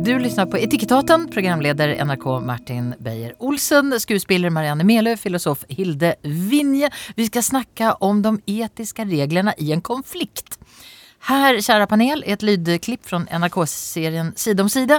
Du 0.04 0.12
lyssnar 0.18 0.46
på 0.46 0.62
Etikettaten, 0.62 1.26
programleder 1.26 1.96
NRK 2.04 2.28
Martin 2.46 2.94
Beyer-Olsen, 3.02 3.98
skuespiller 3.98 4.54
Marianne 4.54 4.86
Melø, 4.86 5.16
filosof 5.18 5.66
Hilde 5.68 6.14
Vinje. 6.22 6.92
Vi 7.18 7.26
skal 7.26 7.42
snakke 7.50 7.96
om 7.98 8.22
de 8.22 8.36
etiske 8.60 9.10
reglene 9.10 9.58
i 9.58 9.72
en 9.74 9.82
konflikt. 9.82 10.60
Her, 11.24 11.56
kjære 11.56 11.86
panel, 11.88 12.20
er 12.22 12.36
et 12.36 12.42
lydklipp 12.44 13.06
fra 13.08 13.22
NRK-serien 13.24 14.34
Sida 14.36 14.62
om 14.62 14.68
sida. 14.68 14.98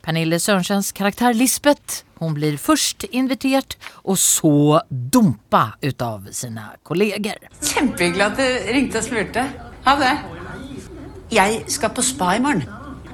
Pernille 0.00 0.38
Sørensens 0.40 0.94
karakter 0.96 1.34
Lisbeth, 1.36 2.04
hun 2.20 2.32
blir 2.36 2.56
først 2.60 3.04
invitert 3.12 3.76
og 4.00 4.16
så 4.20 4.80
dumpa 4.88 5.74
utav 5.84 6.30
sine 6.32 6.70
kolleger. 6.88 7.36
Kjempehyggelig 7.60 8.24
at 8.24 8.38
du 8.40 8.72
ringte 8.72 9.00
og 9.00 9.04
spurte. 9.04 9.44
Ha 9.84 9.96
det. 10.00 10.14
Jeg 11.36 11.60
skal 11.68 11.92
på 11.96 12.04
spa 12.04 12.34
i 12.38 12.40
morgen. 12.42 12.64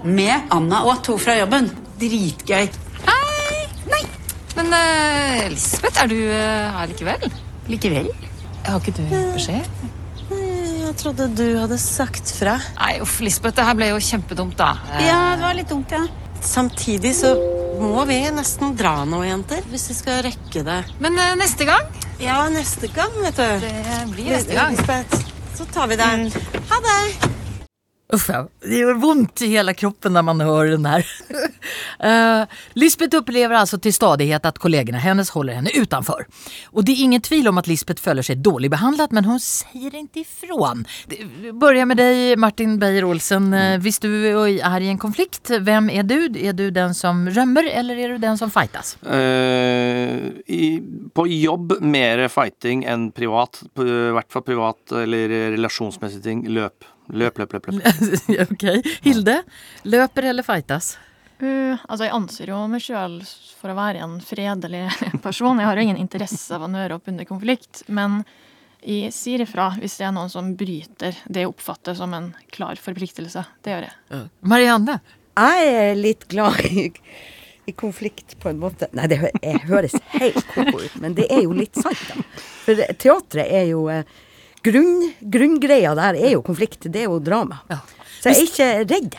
Med 0.07 0.47
Anna 0.55 0.85
og 0.87 1.03
to 1.07 1.17
fra 1.19 1.35
jobben. 1.41 1.69
Dritgøy. 1.99 2.71
Hei! 3.09 3.65
Nei. 3.91 4.03
Men 4.57 4.71
uh, 4.73 5.43
Lisbeth, 5.51 6.03
er 6.03 6.11
du 6.13 6.17
uh, 6.23 6.77
her 6.79 6.93
likevel? 6.93 7.27
Likevel. 7.71 8.13
Har 8.67 8.79
ikke 8.79 8.95
du 8.95 9.03
beskjed? 9.35 9.67
Jeg 10.31 10.95
trodde 11.03 11.27
du 11.35 11.45
hadde 11.59 11.79
sagt 11.83 12.31
fra. 12.39 12.61
Nei, 12.79 12.95
uff, 13.03 13.19
Lisbeth, 13.21 13.59
det 13.59 13.67
her 13.67 13.75
ble 13.79 13.91
jo 13.91 13.99
kjempedumt, 13.99 14.55
da. 14.59 14.77
Ja, 15.03 15.19
det 15.35 15.45
var 15.49 15.59
litt 15.59 15.71
dumt, 15.71 15.91
ja. 15.93 16.07
Samtidig 16.47 17.15
så 17.19 17.35
må 17.81 18.05
vi 18.09 18.21
nesten 18.33 18.77
dra 18.79 19.01
nå, 19.09 19.21
jenter. 19.27 19.65
Hvis 19.71 19.89
vi 19.91 19.97
skal 19.99 20.23
rekke 20.27 20.63
det. 20.67 20.79
Men 21.03 21.19
uh, 21.19 21.33
neste 21.39 21.67
gang? 21.69 21.91
Ja, 22.23 22.39
neste 22.53 22.89
gang, 22.95 23.13
vet 23.21 23.37
du. 23.37 23.67
Det 23.67 23.97
blir 24.15 24.31
neste 24.37 24.57
gang. 24.57 24.79
Så 25.57 25.67
tar 25.75 25.91
vi 25.93 25.99
det. 26.01 26.13
Ha 26.71 26.81
det! 26.87 27.46
Uff, 28.13 28.29
ja. 28.29 28.49
det 28.61 28.77
gör 28.77 28.95
vondt 28.95 29.43
i 29.43 29.47
hela 29.47 29.75
kroppen 29.75 30.13
när 30.13 30.23
man 30.23 30.41
hör 30.41 30.67
den 30.67 30.87
här. 30.87 31.07
uh, 32.43 32.47
Lisbeth 32.73 33.17
upplever 33.17 33.55
alltså 33.55 33.79
till 33.79 33.95
stadighet 33.95 34.47
att 34.47 34.59
kollegorna 34.59 34.99
hennes 34.99 35.31
håller 35.31 35.53
henne 35.55 35.71
utanför. 35.75 36.27
Och 36.67 36.85
det 36.85 36.93
är 36.93 37.03
ingen 37.03 37.21
tvivel 37.21 37.49
om 37.49 37.59
att 37.59 37.67
Lisbeth 37.67 38.03
följer 38.03 38.23
sig 38.23 38.37
dåligt 38.37 38.71
behandlat 38.71 39.11
men 39.11 39.25
hon 39.25 39.41
säger 39.41 39.95
inte 39.95 40.21
ifrån. 40.21 40.85
Det- 41.07 41.53
Börja 41.53 41.87
med 41.87 41.97
dig 41.97 42.37
Martin 42.37 42.79
Beyer-Olsen. 42.79 43.47
Mm. 43.55 43.81
Visst 43.81 44.03
du 44.03 44.29
är 44.29 44.81
i 44.81 44.89
en 44.89 44.99
konflikt, 44.99 45.51
vem 45.61 45.91
är 45.91 46.03
du? 46.03 46.25
Är 46.39 46.53
du 46.53 46.71
den 46.71 46.95
som 46.95 47.31
rømmer 47.31 47.65
eller 47.73 47.97
är 47.97 48.09
du 48.09 48.19
den 48.19 48.39
som 48.39 48.51
fightas? 48.51 48.99
Uh, 49.07 49.17
i, 50.47 50.83
på 51.15 51.27
jobb 51.27 51.73
mer 51.81 52.29
fighting 52.29 52.85
enn 52.85 53.13
privat. 53.13 53.63
I 53.79 54.11
hvert 54.13 54.33
fall 54.33 54.43
privat 54.43 54.93
eller 54.93 55.29
relasjonsmessige 55.51 56.23
ting. 56.23 56.49
Løp. 56.49 56.85
Løp, 57.09 57.39
løp, 57.39 57.53
løp. 57.57 57.69
løp. 57.71 58.49
ok. 58.51 58.65
Hilde, 59.05 59.41
løper 59.87 60.31
eller 60.33 60.47
fightas? 60.47 60.97
Uh, 61.43 61.77
altså, 61.85 62.07
jeg 62.07 62.15
anser 62.17 62.51
jo 62.53 62.63
meg 62.73 62.81
sjøl 62.81 63.21
for 63.59 63.73
å 63.73 63.77
være 63.77 64.03
en 64.07 64.19
fredelig 64.25 64.87
person. 65.27 65.61
Jeg 65.61 65.69
har 65.69 65.79
jo 65.79 65.87
ingen 65.87 66.01
interesse 66.01 66.57
av 66.57 66.65
å 66.67 66.73
nøre 66.73 66.97
opp 66.99 67.11
under 67.13 67.29
konflikt. 67.29 67.85
Men 67.93 68.23
jeg 68.87 69.13
sier 69.15 69.43
ifra 69.45 69.71
hvis 69.81 69.99
det 70.01 70.09
er 70.09 70.17
noen 70.17 70.33
som 70.33 70.53
bryter 70.59 71.17
det 71.27 71.45
jeg 71.45 71.51
oppfatter 71.51 71.97
som 71.99 72.15
en 72.17 72.33
klar 72.55 72.81
forpliktelse. 72.81 73.45
Det 73.63 73.75
gjør 73.75 73.89
jeg. 73.89 74.27
Marianne? 74.47 75.01
Jeg 75.37 75.73
er 75.77 75.99
litt 75.99 76.25
glad 76.33 76.63
i, 76.65 76.87
i 77.69 77.73
konflikt, 77.77 78.39
på 78.41 78.49
en 78.49 78.61
måte. 78.63 78.89
Nei, 78.97 79.09
det 79.11 79.19
hø 79.21 79.33
jeg 79.43 79.65
høres 79.69 79.97
helt 80.15 80.47
ko-ko 80.55 80.81
ut, 80.81 80.95
men 81.03 81.17
det 81.19 81.27
er 81.29 81.43
jo 81.45 81.53
litt 81.57 81.77
sant, 81.77 82.07
da. 82.09 82.25
For 82.65 82.81
teatret 82.97 83.51
er 83.53 83.67
jo 83.69 83.83
eh, 83.93 84.09
grunn, 84.67 85.13
Grunngreia 85.21 85.95
der 85.99 86.19
er 86.19 86.35
jo 86.37 86.43
konflikt. 86.47 86.91
Det 86.91 87.05
er 87.05 87.11
jo 87.11 87.21
drama. 87.23 87.63
Ja. 87.73 87.83
Så 88.27 88.33
jeg 88.33 88.37
er 88.37 88.47
ikke 88.49 88.95
redd. 88.95 89.17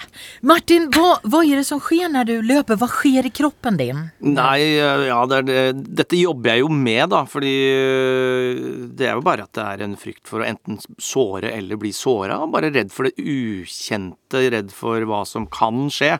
Martin, 0.47 0.87
hva, 0.91 1.13
hva 1.23 1.39
er 1.45 1.61
det 1.61 1.67
som 1.67 1.79
skjer 1.83 2.09
når 2.11 2.27
du 2.27 2.33
løper? 2.43 2.79
Hva 2.79 2.89
skjer 2.91 3.29
i 3.29 3.31
kroppen 3.31 3.77
din? 3.79 4.01
Nei, 4.19 4.57
ja, 4.75 5.19
det 5.29 5.37
er 5.37 5.47
det. 5.47 5.61
dette 6.01 6.19
jobber 6.19 6.51
jeg 6.51 6.63
jo 6.65 6.71
med, 6.73 7.03
da. 7.13 7.21
Fordi 7.29 7.53
øh, 7.77 8.59
det 8.97 9.07
er 9.07 9.15
jo 9.15 9.23
bare 9.25 9.45
at 9.47 9.53
det 9.55 9.67
er 9.67 9.85
en 9.85 9.95
frykt 9.99 10.27
for 10.27 10.43
å 10.43 10.49
enten 10.49 10.81
såre 10.99 11.53
eller 11.55 11.79
bli 11.79 11.93
såra. 11.95 12.41
Bare 12.51 12.73
redd 12.73 12.91
for 12.95 13.07
det 13.07 13.15
ukjente, 13.21 14.43
redd 14.57 14.73
for 14.75 15.07
hva 15.07 15.23
som 15.29 15.47
kan 15.51 15.87
skje. 15.93 16.17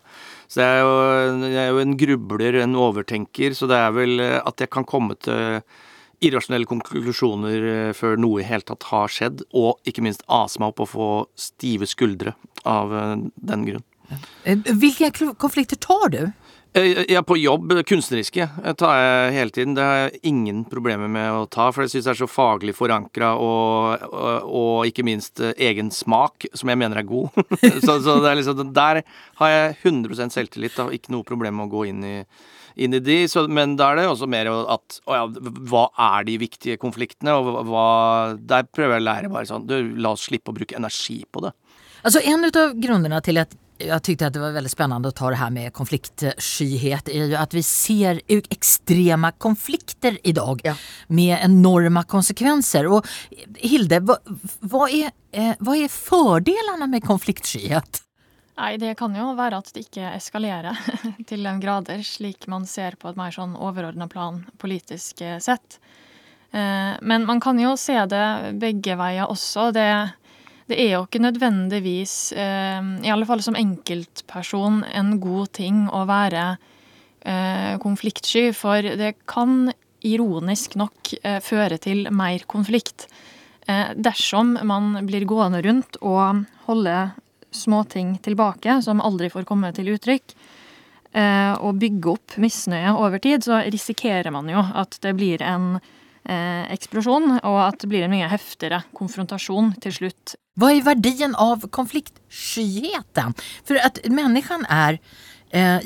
Så 0.48 0.63
jeg 0.63 0.77
er 0.77 0.86
jo, 0.86 0.96
jeg 1.43 1.62
er 1.65 1.74
jo 1.74 1.84
en 1.84 2.00
grubler, 2.00 2.62
en 2.63 2.79
overtenker, 2.79 3.57
så 3.57 3.67
det 3.67 3.81
er 3.81 3.91
vel 3.98 4.24
at 4.24 4.63
jeg 4.63 4.72
kan 4.72 4.88
komme 4.88 5.17
til 5.19 5.60
irrasjonelle 6.24 6.67
konklusjoner 6.69 7.67
eh, 7.71 7.93
før 7.97 8.17
noe 8.19 8.41
i 8.41 8.47
hele 8.47 8.65
tatt 8.65 8.89
har 8.91 9.12
skjedd, 9.13 9.45
og 9.57 9.77
ikke 9.88 10.03
minst 10.05 10.25
ase 10.31 10.62
meg 10.62 10.74
opp 10.74 10.83
og 10.86 10.91
få 10.93 11.12
stive 11.38 11.89
skuldre 11.89 12.33
av 12.67 12.93
eh, 12.95 13.15
den 13.51 13.67
grunn. 13.67 13.88
Eh, 14.47 14.57
Hvilke 14.81 15.12
konflikter 15.38 15.79
tar 15.81 16.13
du? 16.13 16.21
Ja, 16.77 17.24
på 17.25 17.33
jobb, 17.39 17.71
kunstneriske, 17.89 18.45
tar 18.77 18.97
jeg 19.00 19.31
hele 19.33 19.53
tiden. 19.55 19.74
Det 19.74 19.86
har 19.88 19.95
jeg 19.97 20.19
ingen 20.29 20.59
problemer 20.69 21.09
med 21.09 21.31
å 21.33 21.47
ta, 21.50 21.71
for 21.74 21.81
jeg 21.81 21.95
syns 21.95 22.05
det 22.05 22.12
er 22.12 22.19
så 22.19 22.27
faglig 22.29 22.75
forankra 22.77 23.31
og, 23.41 24.03
og, 24.12 24.51
og 24.59 24.89
ikke 24.89 25.05
minst 25.07 25.41
egen 25.55 25.89
smak, 25.95 26.45
som 26.53 26.69
jeg 26.69 26.77
mener 26.77 27.01
er 27.01 27.07
god. 27.07 27.33
så, 27.86 27.95
så 28.03 28.19
det 28.21 28.36
liksom, 28.43 28.62
der 28.77 29.01
har 29.39 29.55
jeg 29.55 29.74
100 29.79 30.29
selvtillit 30.36 30.77
og 30.83 30.93
ikke 30.93 31.15
noe 31.15 31.25
problem 31.25 31.57
med 31.57 31.65
å 31.65 31.74
gå 31.79 31.88
inn 31.89 32.05
i, 32.05 32.15
inn 32.77 32.93
i 32.93 33.01
de. 33.03 33.19
Så, 33.29 33.48
men 33.50 33.75
da 33.79 33.91
er 33.91 34.01
det 34.01 34.07
også 34.12 34.29
mer 34.29 34.50
at 34.53 35.00
å 35.05 35.17
ja, 35.17 35.27
hva 35.72 35.88
er 36.13 36.27
de 36.29 36.38
viktige 36.41 36.79
konfliktene, 36.81 37.36
og 37.38 37.63
hva 37.67 37.88
Der 38.38 38.67
prøver 38.69 38.98
jeg 38.98 39.03
å 39.05 39.07
lære 39.10 39.31
bare 39.34 39.50
sånn 39.50 39.67
du, 39.67 39.77
La 39.98 40.13
oss 40.15 40.27
slippe 40.29 40.53
å 40.53 40.57
bruke 40.57 40.77
energi 40.77 41.24
på 41.31 41.48
det. 41.48 41.53
Altså 42.05 42.22
en 42.24 42.46
av 42.48 42.75
grunnene 42.77 43.22
til 43.25 43.41
at 43.41 43.55
jeg 43.77 44.01
syntes 44.05 44.27
att 44.27 44.34
det 44.34 44.41
var 44.41 44.55
veldig 44.55 44.72
spennende 44.72 45.10
å 45.12 45.13
ta 45.13 45.29
det 45.29 45.38
her 45.38 45.51
med 45.53 45.74
konfliktskyhet 45.74 47.12
er 47.13 47.27
jo 47.29 47.38
at 47.38 47.53
vi 47.53 47.62
ser 47.62 48.22
ekstreme 48.53 49.31
konflikter 49.38 50.17
konflikter 50.24 50.34
dag 50.34 50.62
Ja. 50.63 50.74
med 51.10 51.38
enorme 51.43 52.03
konsekvenser. 52.03 52.89
Og 52.89 53.05
Hilde, 53.62 54.00
hva, 54.01 54.17
hva 54.65 54.89
er, 54.89 55.12
eh, 55.31 55.53
er 55.77 55.88
fordelene 55.88 56.89
med 56.89 57.03
konfliktskyhet? 57.03 58.01
Nei, 58.57 58.73
det 58.81 58.95
kan 58.97 59.13
jo 59.13 59.35
være 59.37 59.59
at 59.61 59.69
det 59.75 59.83
ikke 59.85 60.07
eskalerer 60.15 60.77
til 61.29 61.45
den 61.45 61.59
grader, 61.61 62.01
slik 62.05 62.47
man 62.49 62.65
ser 62.69 62.97
på 62.97 63.11
et 63.11 63.19
mer 63.19 63.33
sånn 63.35 63.53
overordna 63.53 64.07
plan 64.09 64.41
politisk 64.57 65.21
eh, 65.21 65.37
sett. 65.43 65.77
Eh, 66.49 66.95
Men 67.01 67.27
man 67.29 67.41
kan 67.43 67.59
jo 67.61 67.75
se 67.77 67.99
det 68.09 68.55
begge 68.57 68.95
veier 68.97 69.29
også. 69.29 69.69
Det, 69.77 69.85
det 70.71 70.79
er 70.87 70.95
jo 70.95 71.03
ikke 71.05 71.21
nødvendigvis, 71.21 72.15
eh, 72.33 72.81
i 73.05 73.13
alle 73.13 73.27
fall 73.29 73.45
som 73.45 73.57
enkeltperson, 73.59 74.81
en 74.89 75.19
god 75.21 75.53
ting 75.61 75.85
å 75.93 76.07
være 76.09 76.55
konfliktsky, 77.83 78.53
for 78.55 78.85
det 78.95 79.17
kan 79.27 79.73
ironisk 80.05 80.77
nok 80.79 81.09
føre 81.43 81.75
til 81.83 82.05
mer 82.15 82.45
konflikt. 82.47 83.09
Dersom 83.99 84.53
man 84.69 85.01
blir 85.09 85.25
gående 85.27 85.59
rundt 85.65 85.97
og 85.99 86.45
holder 87.57 87.63
småting 87.63 88.17
tilbake 88.21 88.81
som 88.81 89.01
aldri 89.01 89.29
får 89.29 89.45
komme 89.45 89.73
til 89.73 89.89
uttrykk, 89.95 90.35
eh, 91.13 91.53
og 91.59 91.79
bygge 91.79 92.09
opp 92.13 92.37
misnøye 92.37 92.93
over 92.95 93.19
tid, 93.19 93.43
så 93.43 93.63
risikerer 93.65 94.31
man 94.31 94.49
jo 94.49 94.59
at 94.59 94.97
det 95.01 95.15
blir 95.15 95.41
en 95.41 95.79
eh, 96.27 96.65
eksplosjon, 96.71 97.39
og 97.43 97.59
at 97.67 97.79
det 97.81 97.89
blir 97.89 98.05
en 98.05 98.11
mye 98.11 98.29
heftigere 98.29 98.83
konfrontasjon 98.93 99.75
til 99.81 99.91
slutt. 99.93 100.35
Hva 100.57 100.71
er 100.73 100.83
verdien 100.85 101.35
av 101.35 101.67
konfliktskyheten? 101.69 103.35
For 103.63 103.77
at 103.77 104.01
mennesken 104.09 104.65
er, 104.69 104.99
eh, 105.51 105.79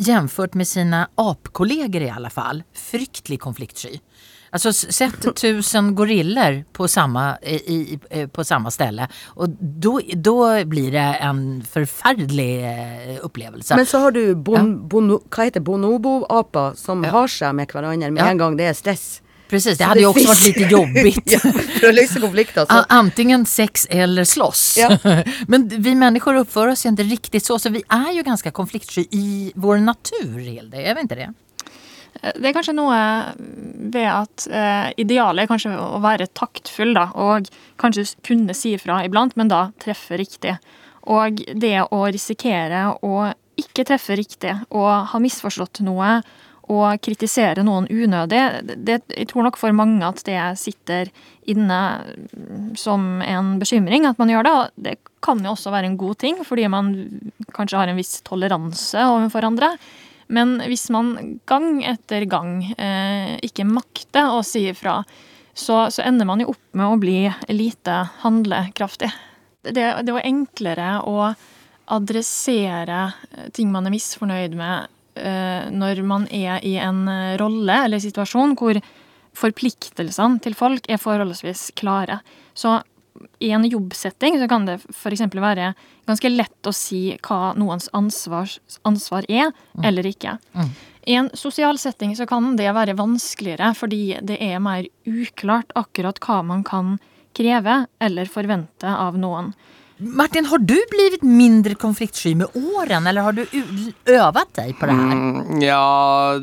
med 0.56 0.68
sine 0.68 1.08
apekolleger 1.18 2.02
i 2.02 2.10
alle 2.10 2.30
fall 2.30 2.64
fryktlig 2.74 3.40
konfliktsky. 3.40 4.00
Alltså 4.54 4.74
sätt 4.74 5.36
tusen 5.42 5.96
gorillor 5.96 6.64
på 6.74 6.88
samma, 6.88 7.38
i, 7.42 7.56
i, 7.56 8.00
eh, 8.10 8.28
på 8.28 8.44
samma 8.44 8.72
ställe 8.72 9.08
och 9.26 9.50
då, 9.60 10.02
då 10.14 10.66
blir 10.66 10.92
det 10.92 11.00
en 11.22 11.64
förfärlig 11.72 12.60
opplevelse. 12.60 13.20
upplevelse. 13.22 13.76
Men 13.76 13.86
så 13.86 13.98
har 13.98 14.12
du 14.12 14.36
bon, 14.36 14.88
bono, 14.88 15.22
hva 15.30 15.44
heter 15.44 15.60
bonobo-aper 15.62 16.74
som 16.76 17.04
har 17.04 17.28
seg 17.28 17.56
med 17.56 17.72
hverandre 17.72 18.12
med 18.12 18.22
Ja. 18.22 18.30
en 18.30 18.38
gang 18.38 18.58
det 18.58 18.64
er 18.70 18.74
stress. 18.74 19.22
Precis, 19.50 19.78
det 19.78 19.84
Så 19.84 19.88
hade 19.90 20.00
ju 20.00 20.06
också 20.06 20.20
finns- 20.20 20.30
varit 20.30 20.46
lite 20.58 20.72
jobbigt. 20.72 21.32
ja, 21.32 21.40
for 21.80 21.88
å 21.90 21.92
løse 21.92 22.20
konflikter. 22.20 22.66
Så. 22.70 22.84
Antingen 22.90 23.46
sex 23.46 23.88
eller 23.90 24.24
slåss. 24.24 24.78
Ja. 24.80 24.98
Men 25.48 25.68
vi 25.68 25.96
människor 25.96 26.36
uppför 26.36 26.68
oss 26.68 26.80
ikke 26.86 26.90
inte 26.90 27.04
riktigt 27.04 27.46
så, 27.46 27.60
så 27.60 27.70
vi 27.70 27.84
är 27.90 28.12
ju 28.16 28.24
ganska 28.24 28.52
konfliktsky 28.52 29.06
i 29.12 29.52
vår 29.56 29.78
natur, 29.78 30.40
Hilde. 30.40 30.78
Är 30.78 30.96
vi 30.96 31.02
inte 31.02 31.16
det? 31.16 31.34
Det 32.22 32.46
er 32.46 32.54
kanskje 32.54 32.76
noe 32.78 32.98
ved 33.92 34.06
at 34.06 34.46
eh, 34.54 34.92
idealet 35.02 35.44
er 35.44 35.50
kanskje 35.50 35.74
å 35.74 35.98
være 36.04 36.30
taktfull, 36.38 36.94
da, 36.94 37.08
og 37.18 37.50
kanskje 37.82 38.06
kunne 38.26 38.54
si 38.58 38.76
ifra 38.78 39.00
iblant, 39.08 39.34
men 39.40 39.50
da 39.50 39.70
treffe 39.82 40.20
riktig. 40.22 40.54
Og 41.10 41.42
det 41.58 41.80
å 41.90 42.04
risikere 42.14 42.92
å 43.02 43.32
ikke 43.62 43.86
treffe 43.90 44.16
riktig, 44.18 44.54
og 44.70 45.12
ha 45.12 45.22
misforstått 45.22 45.82
noe, 45.86 46.20
og 46.72 47.02
kritisere 47.04 47.66
noen 47.66 47.88
unødig, 47.90 48.42
det, 48.64 48.76
det, 48.86 48.98
jeg 49.12 49.28
tror 49.32 49.48
nok 49.48 49.58
for 49.60 49.76
mange 49.76 50.06
at 50.08 50.22
det 50.28 50.38
sitter 50.62 51.10
inne 51.50 51.80
mm, 52.06 52.78
som 52.80 53.20
en 53.26 53.56
bekymring 53.60 54.06
at 54.08 54.22
man 54.22 54.32
gjør 54.32 54.46
det. 54.46 54.54
Og 54.54 54.86
det 54.86 54.94
kan 55.26 55.42
jo 55.44 55.56
også 55.56 55.74
være 55.74 55.90
en 55.90 55.98
god 56.00 56.22
ting, 56.22 56.40
fordi 56.48 56.70
man 56.72 56.94
kanskje 57.52 57.82
har 57.82 57.92
en 57.92 58.00
viss 58.00 58.22
toleranse 58.28 59.04
overfor 59.10 59.50
andre. 59.50 59.74
Men 60.32 60.56
hvis 60.70 60.88
man 60.94 61.40
gang 61.50 61.82
etter 61.84 62.26
gang 62.30 62.62
eh, 62.78 63.36
ikke 63.44 63.68
makter 63.68 64.32
å 64.32 64.42
si 64.48 64.64
ifra, 64.72 65.02
så, 65.54 65.84
så 65.92 66.06
ender 66.08 66.28
man 66.28 66.44
jo 66.44 66.54
opp 66.54 66.78
med 66.78 66.88
å 66.88 67.00
bli 67.02 67.26
lite 67.52 67.98
handlekraftig. 68.24 69.12
Det, 69.62 69.74
det 69.76 70.08
jo 70.08 70.22
enklere 70.24 71.02
å 71.06 71.34
adressere 71.92 73.12
ting 73.54 73.74
man 73.74 73.90
er 73.90 73.94
misfornøyd 73.94 74.56
med, 74.56 74.88
eh, 75.20 75.68
når 75.76 76.02
man 76.08 76.30
er 76.32 76.64
i 76.64 76.78
en 76.80 77.04
rolle 77.42 77.82
eller 77.86 78.02
situasjon 78.02 78.56
hvor 78.60 78.80
forpliktelsene 79.38 80.40
til 80.44 80.56
folk 80.56 80.88
er 80.92 81.00
forholdsvis 81.00 81.70
klare. 81.80 82.22
Så 82.56 82.80
i 83.40 83.52
en 83.52 83.66
jobbsetting 83.68 84.38
så 84.40 84.48
kan 84.48 84.66
det 84.66 84.80
f.eks. 84.90 85.22
være 85.34 85.74
ganske 86.08 86.30
lett 86.32 86.68
å 86.70 86.74
si 86.76 87.18
hva 87.28 87.54
noens 87.60 87.90
ansvar, 87.98 88.50
ansvar 88.88 89.28
er, 89.30 89.52
eller 89.84 90.08
ikke. 90.08 90.38
I 91.10 91.18
en 91.18 91.32
sosial 91.34 91.80
setting 91.82 92.14
så 92.16 92.28
kan 92.30 92.56
det 92.60 92.70
være 92.78 92.96
vanskeligere, 93.00 93.74
fordi 93.78 94.20
det 94.22 94.38
er 94.42 94.62
mer 94.62 94.88
uklart 95.10 95.74
akkurat 95.76 96.22
hva 96.22 96.42
man 96.46 96.64
kan 96.68 97.00
kreve 97.38 97.86
eller 98.00 98.30
forvente 98.30 98.88
av 98.88 99.18
noen. 99.20 99.54
Martin, 100.02 100.48
har 100.50 100.58
du 100.66 100.74
blivit 100.90 101.22
mindre 101.22 101.76
konfliktsky 101.78 102.32
med 102.40 102.56
åren 102.58 103.06
eller 103.08 103.22
har 103.22 103.36
du 103.38 103.44
u- 103.46 103.92
deg 104.58 104.72
på 104.80 104.88
det 104.90 104.96
her? 104.98 105.12
Mm, 105.14 105.62
ja, 105.62 106.40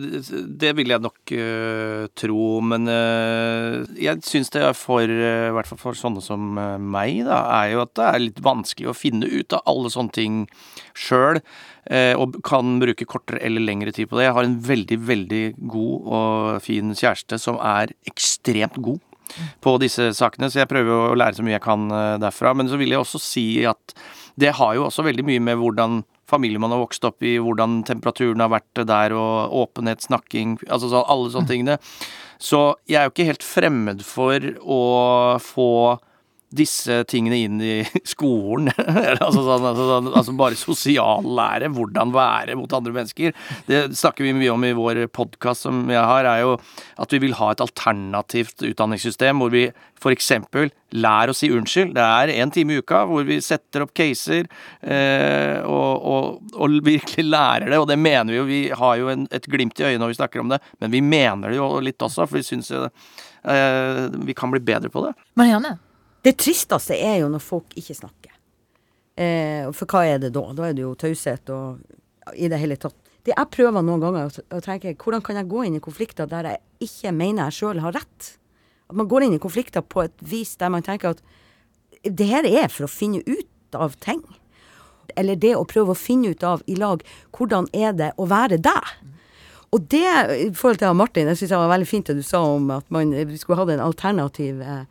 det 0.62 0.70
vil 0.78 0.92
jeg 0.92 1.02
nok 1.02 1.32
uh, 1.34 2.04
tro, 2.14 2.44
men 2.62 2.86
uh, 2.86 3.82
jeg 3.98 4.22
syns 4.26 4.52
det 4.54 4.62
er 4.62 4.76
for, 4.78 5.02
eh, 5.02 5.48
i 5.48 5.54
hvert 5.56 5.70
fall 5.70 5.80
for 5.80 5.98
sånne 5.98 6.22
som 6.22 6.54
eh, 6.60 6.76
meg, 6.78 7.24
da, 7.26 7.40
er 7.58 7.72
jo 7.74 7.82
at 7.82 7.94
det 7.98 8.06
er 8.06 8.24
litt 8.28 8.40
vanskelig 8.44 8.92
å 8.92 8.96
finne 8.96 9.26
ut 9.26 9.56
av 9.58 9.64
alle 9.66 9.90
sånne 9.90 10.14
ting 10.14 10.38
sjøl. 10.94 11.42
og 12.20 12.34
kan 12.44 12.74
bruke 12.82 13.06
kortere 13.08 13.40
eller 13.40 13.62
lengre 13.64 13.92
tid 13.96 14.10
på 14.10 14.18
det. 14.18 14.26
Jeg 14.26 14.34
har 14.36 14.44
en 14.44 14.58
veldig, 14.60 14.98
veldig 15.08 15.44
god 15.72 16.10
og 16.18 16.58
fin 16.60 16.92
kjæreste 16.92 17.38
som 17.40 17.56
er 17.64 17.94
ekstremt 18.10 18.76
god 18.76 19.00
på 19.64 19.74
disse 19.82 20.10
sakene, 20.16 20.50
så 20.50 20.62
jeg 20.62 20.70
prøver 20.70 21.10
å 21.10 21.18
lære 21.18 21.38
så 21.38 21.46
mye 21.46 21.56
jeg 21.56 21.66
kan 21.66 21.88
eh, 21.90 22.14
derfra. 22.22 22.54
Men 22.58 22.70
så 22.70 22.78
vil 22.80 22.94
jeg 22.94 23.02
også 23.02 23.20
si 23.22 23.48
at 23.68 23.96
det 24.38 24.54
har 24.58 24.76
jo 24.76 24.86
også 24.86 25.04
veldig 25.06 25.26
mye 25.26 25.42
med 25.42 25.58
hvordan 25.60 26.02
familie 26.28 26.60
man 26.60 26.74
har 26.74 26.82
vokst 26.82 27.06
opp 27.08 27.24
i, 27.24 27.38
hvordan 27.42 27.82
temperaturen 27.88 28.42
har 28.44 28.52
vært 28.52 28.82
der, 28.86 29.14
og 29.16 29.54
åpenhet, 29.64 30.04
snakking, 30.04 30.58
altså 30.68 30.90
så, 30.92 31.02
alle 31.08 31.32
sånne 31.32 31.50
tingene. 31.50 31.78
Så 32.38 32.60
jeg 32.86 33.00
er 33.00 33.08
jo 33.08 33.14
ikke 33.14 33.30
helt 33.32 33.46
fremmed 33.46 34.04
for 34.06 34.44
å 34.62 34.82
få 35.42 35.70
disse 36.54 37.02
tingene 37.08 37.38
inn 37.44 37.60
i 37.60 37.74
skolen. 38.12 38.70
altså, 38.78 39.42
sånn, 39.44 39.66
altså, 39.68 39.88
sånn, 39.92 40.10
altså 40.12 40.34
bare 40.38 40.58
sosiallære, 40.58 41.72
hvordan 41.76 42.14
være 42.14 42.56
mot 42.58 42.72
andre 42.78 42.94
mennesker. 42.96 43.36
Det 43.68 43.82
snakker 43.98 44.26
vi 44.26 44.36
mye 44.36 44.54
om 44.54 44.64
i 44.64 44.74
vår 44.76 45.04
podkast 45.14 45.68
som 45.68 45.84
jeg 45.92 46.04
har, 46.12 46.28
er 46.28 46.44
jo 46.44 46.56
at 46.98 47.14
vi 47.14 47.22
vil 47.26 47.36
ha 47.38 47.52
et 47.52 47.62
alternativt 47.64 48.64
utdanningssystem 48.70 49.42
hvor 49.42 49.52
vi 49.52 49.68
f.eks. 49.98 50.30
lærer 50.94 51.32
å 51.32 51.36
si 51.36 51.50
unnskyld. 51.52 51.94
Det 51.96 52.04
er 52.04 52.32
én 52.38 52.52
time 52.54 52.76
i 52.76 52.82
uka 52.82 53.02
hvor 53.10 53.26
vi 53.28 53.40
setter 53.44 53.84
opp 53.84 53.92
caser 53.96 54.46
eh, 54.80 55.58
og, 55.66 56.06
og, 56.12 56.54
og, 56.54 56.78
virkelig 56.86 57.26
lærer 57.26 57.72
det, 57.72 57.80
og 57.80 57.88
det 57.90 57.98
mener 58.00 58.32
vi 58.32 58.38
jo. 58.38 58.46
Vi 58.48 58.62
har 58.82 58.94
jo 59.00 59.10
en, 59.12 59.26
et 59.34 59.50
glimt 59.50 59.80
i 59.80 59.88
øyet 59.90 60.00
når 60.00 60.14
vi 60.14 60.20
snakker 60.20 60.44
om 60.44 60.54
det, 60.54 60.62
men 60.80 60.94
vi 60.94 61.02
mener 61.04 61.50
det 61.50 61.58
jo 61.58 61.68
litt 61.84 62.00
også, 62.00 62.28
for 62.28 62.38
vi 62.38 62.46
syns 62.46 62.70
eh, 62.72 62.88
vi 64.14 64.38
kan 64.38 64.54
bli 64.54 64.62
bedre 64.62 64.92
på 64.92 65.04
det. 65.08 65.14
Marianne? 65.38 65.76
Det 66.24 66.34
tristeste 66.40 66.96
er 66.98 67.20
jo 67.22 67.28
når 67.32 67.42
folk 67.44 67.76
ikke 67.78 67.96
snakker. 67.96 68.32
Eh, 69.18 69.66
for 69.74 69.90
hva 69.90 70.04
er 70.06 70.22
det 70.22 70.32
da? 70.34 70.44
Da 70.54 70.68
er 70.68 70.76
det 70.76 70.84
jo 70.84 70.94
taushet 70.98 71.50
og 71.54 72.34
i 72.34 72.50
det 72.50 72.60
hele 72.60 72.78
tatt. 72.80 72.96
Det 73.26 73.34
jeg 73.34 73.50
prøver 73.52 73.84
noen 73.84 74.02
ganger 74.02 74.36
å 74.54 74.60
tenke, 74.64 74.94
hvordan 74.96 75.24
kan 75.24 75.40
jeg 75.40 75.50
gå 75.50 75.64
inn 75.66 75.78
i 75.78 75.84
konflikter 75.84 76.28
der 76.30 76.52
jeg 76.52 76.88
ikke 76.88 77.12
mener 77.12 77.48
jeg 77.48 77.58
sjøl 77.58 77.82
har 77.82 77.96
rett? 77.98 78.34
At 78.88 78.96
man 78.96 79.08
går 79.10 79.26
inn 79.26 79.36
i 79.36 79.42
konflikter 79.42 79.84
på 79.84 80.06
et 80.06 80.14
vis 80.24 80.54
der 80.60 80.72
man 80.72 80.86
tenker 80.86 81.16
at 81.16 81.22
det 82.04 82.28
her 82.30 82.46
er 82.46 82.70
for 82.72 82.86
å 82.86 82.92
finne 82.92 83.20
ut 83.26 83.76
av 83.76 83.98
ting. 84.00 84.22
Eller 85.18 85.36
det 85.40 85.54
å 85.58 85.66
prøve 85.68 85.92
å 85.92 85.98
finne 85.98 86.32
ut 86.32 86.44
av 86.46 86.62
i 86.70 86.76
lag 86.78 87.02
hvordan 87.36 87.68
er 87.76 87.96
det 87.98 88.12
å 88.16 88.28
være 88.30 88.60
deg. 88.62 88.94
Og 89.76 89.84
det, 89.92 90.06
i 90.40 90.48
forhold 90.56 90.80
til 90.80 90.94
Martin, 90.96 91.28
jeg 91.28 91.42
syns 91.42 91.52
det 91.52 91.60
var 91.60 91.74
veldig 91.74 91.88
fint 91.88 92.08
det 92.08 92.16
du 92.16 92.24
sa 92.24 92.40
om 92.40 92.70
at 92.72 92.86
man 92.94 93.12
skulle 93.36 93.58
hatt 93.58 93.74
en 93.74 93.84
alternativ 93.84 94.62
eh, 94.64 94.86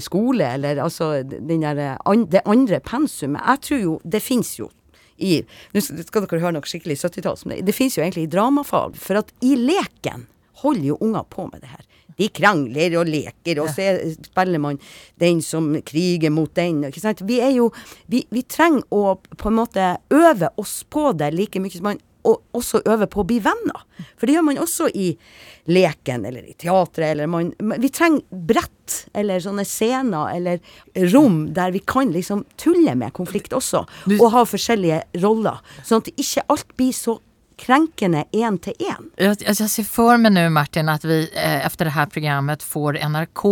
skole, 0.00 0.46
eller 0.56 0.80
altså 0.82 1.22
der, 1.22 1.80
eh, 1.80 2.24
det 2.30 2.44
andre 2.44 2.80
pensumet. 2.80 3.42
Jeg 3.44 3.60
tror 3.60 3.80
jo 3.80 4.00
Det 4.04 4.22
fins 4.22 4.58
jo 4.58 4.70
i 5.18 5.44
Nå 5.72 5.80
skal 5.80 6.24
dere 6.24 6.40
høre 6.42 6.56
noe 6.56 6.66
skikkelig 6.66 6.98
70-tall. 6.98 7.38
Det, 7.50 7.60
det 7.66 7.74
fins 7.74 7.96
jo 7.96 8.02
egentlig 8.02 8.26
i 8.26 8.32
dramafag. 8.32 8.96
For 8.98 9.20
at 9.20 9.30
i 9.46 9.54
leken 9.54 10.26
holder 10.64 10.88
jo 10.88 10.98
unger 11.00 11.26
på 11.30 11.46
med 11.52 11.62
det 11.62 11.70
her. 11.70 11.84
De 12.18 12.28
krangler 12.30 12.94
og 12.98 13.08
leker, 13.10 13.58
og 13.62 13.72
så 13.74 13.96
spiller 14.22 14.62
man 14.62 14.78
den 15.18 15.40
som 15.42 15.72
kriger 15.86 16.30
mot 16.30 16.52
den. 16.54 16.84
Vi 17.26 17.40
er 17.42 17.54
jo 17.56 17.70
Vi, 18.06 18.24
vi 18.30 18.42
trenger 18.42 18.84
å 18.94 19.16
på 19.18 19.50
en 19.50 19.58
måte 19.58 19.96
øve 20.14 20.50
oss 20.60 20.82
på 20.84 21.12
det 21.18 21.32
like 21.34 21.60
mye 21.60 21.74
som 21.74 21.90
man 21.90 22.02
og 22.24 22.56
også 22.56 22.82
øve 22.88 23.08
på 23.10 23.22
å 23.22 23.26
bli 23.28 23.38
venner. 23.44 23.84
For 24.16 24.26
det 24.26 24.36
gjør 24.36 24.46
man 24.46 24.62
også 24.62 24.88
i 24.96 25.10
leken 25.70 26.24
eller 26.28 26.46
i 26.48 26.56
teatret. 26.60 27.10
Eller 27.12 27.30
man, 27.30 27.52
vi 27.58 27.90
trenger 27.92 28.24
brett 28.48 28.96
eller 29.16 29.42
sånne 29.44 29.66
scener 29.68 30.32
eller 30.34 31.10
rom 31.12 31.44
der 31.56 31.74
vi 31.74 31.82
kan 31.84 32.12
liksom 32.14 32.44
tulle 32.60 32.96
med 32.98 33.14
konflikt 33.16 33.56
også. 33.56 33.84
Og 34.18 34.26
ha 34.34 34.44
forskjellige 34.48 35.02
roller. 35.24 35.60
Sånn 35.84 36.04
at 36.04 36.12
ikke 36.14 36.46
alt 36.52 36.76
blir 36.78 36.96
så 36.96 37.18
krenkende 37.60 38.24
en 38.32 38.58
til 38.58 38.74
en. 38.78 39.08
Jeg, 39.20 39.38
jeg 39.44 39.70
ser 39.70 39.86
for 39.88 40.18
meg 40.20 40.34
nå, 40.34 40.46
Martin 40.54 40.90
at 40.92 41.04
vi 41.06 41.20
eh, 41.32 41.66
efter 41.66 41.84
det 41.84 41.94
här 41.94 42.06
programmet 42.06 42.62
får 42.62 42.98
NRK 43.08 43.44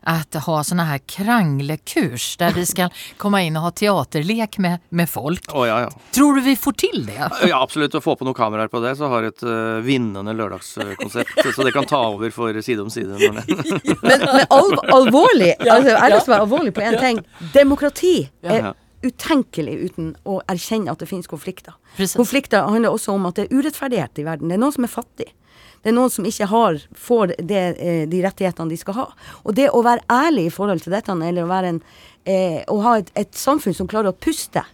at 0.00 0.38
ha 0.46 0.58
sånne 0.64 0.86
her 0.88 1.02
kranglekurs 1.10 2.36
der 2.40 2.54
vi 2.56 2.66
skal 2.66 2.92
komme 3.22 3.42
inn 3.44 3.58
og 3.60 3.68
ha 3.68 3.72
teaterlek 3.76 4.58
med, 4.58 4.84
med 4.88 5.10
folk. 5.10 5.50
Oh, 5.54 5.66
ja, 5.68 5.80
ja. 5.86 5.90
Tror 6.14 6.38
du 6.38 6.44
vi 6.46 6.56
får 6.56 6.78
til 6.84 7.06
det? 7.08 7.20
Ja, 7.48 7.60
absolutt. 7.60 7.94
Å 7.94 8.02
få 8.04 8.16
på 8.18 8.26
noen 8.26 8.38
kameraer 8.38 8.72
på 8.72 8.82
det, 8.84 8.94
så 8.98 9.10
har 9.12 9.28
et 9.28 9.44
uh, 9.46 9.80
vinnende 9.84 10.34
lørdagskonsept. 10.36 11.42
så 11.54 11.66
det 11.66 11.74
kan 11.74 11.88
ta 11.88 12.00
over 12.14 12.32
for 12.34 12.62
Side 12.64 12.82
om 12.82 12.90
side. 12.90 13.18
men, 13.18 13.42
men 14.02 14.44
alv 14.50 14.78
alvorlig, 14.88 15.52
altså, 15.60 15.90
jeg 15.90 16.00
har 16.00 16.12
lyst 16.14 16.26
til 16.28 16.32
å 16.32 16.34
være 16.34 16.46
alvorlig 16.46 16.74
på 16.76 16.84
én 16.86 16.96
ting. 17.00 17.20
Demokrati 17.54 18.16
er 18.42 18.72
utenkelig 19.04 19.74
uten 19.88 20.12
å 20.28 20.40
erkjenne 20.50 20.92
at 20.92 21.02
det 21.02 21.08
finnes 21.10 21.30
konflikter. 21.30 21.76
Precis. 21.96 22.16
Konflikter 22.18 22.66
handler 22.68 22.94
også 22.94 23.14
om 23.14 23.26
at 23.28 23.38
det 23.38 23.46
er 23.46 23.56
urettferdighet 23.58 24.22
i 24.22 24.26
verden. 24.26 24.50
Det 24.50 24.58
er 24.58 24.62
noen 24.64 24.76
som 24.76 24.86
er 24.86 24.92
fattig. 24.92 25.30
Det 25.84 25.92
er 25.92 25.96
noen 25.98 26.12
som 26.12 26.24
ikke 26.24 26.48
har, 26.48 26.78
får 26.96 27.34
det, 27.44 27.64
eh, 27.76 28.04
de 28.08 28.22
rettighetene 28.24 28.72
de 28.72 28.78
skal 28.80 28.96
ha. 28.96 29.04
Og 29.44 29.52
det 29.58 29.68
å 29.68 29.82
være 29.84 30.00
ærlig 30.08 30.46
i 30.48 30.54
forhold 30.54 30.80
til 30.80 30.94
dette, 30.96 31.12
eller 31.12 31.44
å, 31.44 31.58
en, 31.60 31.82
eh, 32.24 32.62
å 32.72 32.78
ha 32.86 32.94
et, 33.02 33.10
et, 33.14 33.34
samfunn 33.36 33.76
som 33.76 33.90
klarer 33.90 34.14
å 34.14 34.16
puste, 34.16 34.64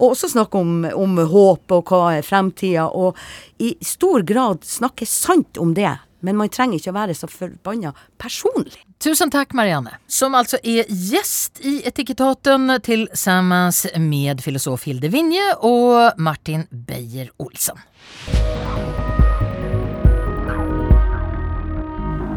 og 0.00 0.14
også 0.14 0.32
snakke 0.32 0.56
om, 0.56 0.86
om 0.96 1.20
håp 1.28 1.76
og 1.76 1.92
hva 1.92 2.16
er 2.16 2.24
fremtida, 2.24 2.88
og 2.88 3.20
i 3.60 3.74
stor 3.84 4.24
grad 4.24 4.64
snakke 4.64 5.04
sant 5.08 5.60
om 5.60 5.76
det, 5.76 5.92
men 6.24 6.40
man 6.40 6.48
trenger 6.48 6.80
ikke 6.80 6.94
å 6.94 7.00
være 7.02 7.16
så 7.16 7.28
forbanna 7.28 7.92
personlig. 8.16 8.85
Tusen 8.98 9.30
takk, 9.30 9.52
Marianne, 9.52 9.98
som 10.08 10.34
altså 10.34 10.56
er 10.64 10.88
gjest 10.88 11.60
i 11.60 11.82
Etikettaten 11.84 12.72
tillsammans 12.82 13.84
med 14.00 14.40
filosof 14.40 14.86
Hilde 14.88 15.10
Vinje 15.12 15.50
og 15.60 16.16
Martin 16.16 16.64
Beyer-Olsen. 16.70 17.76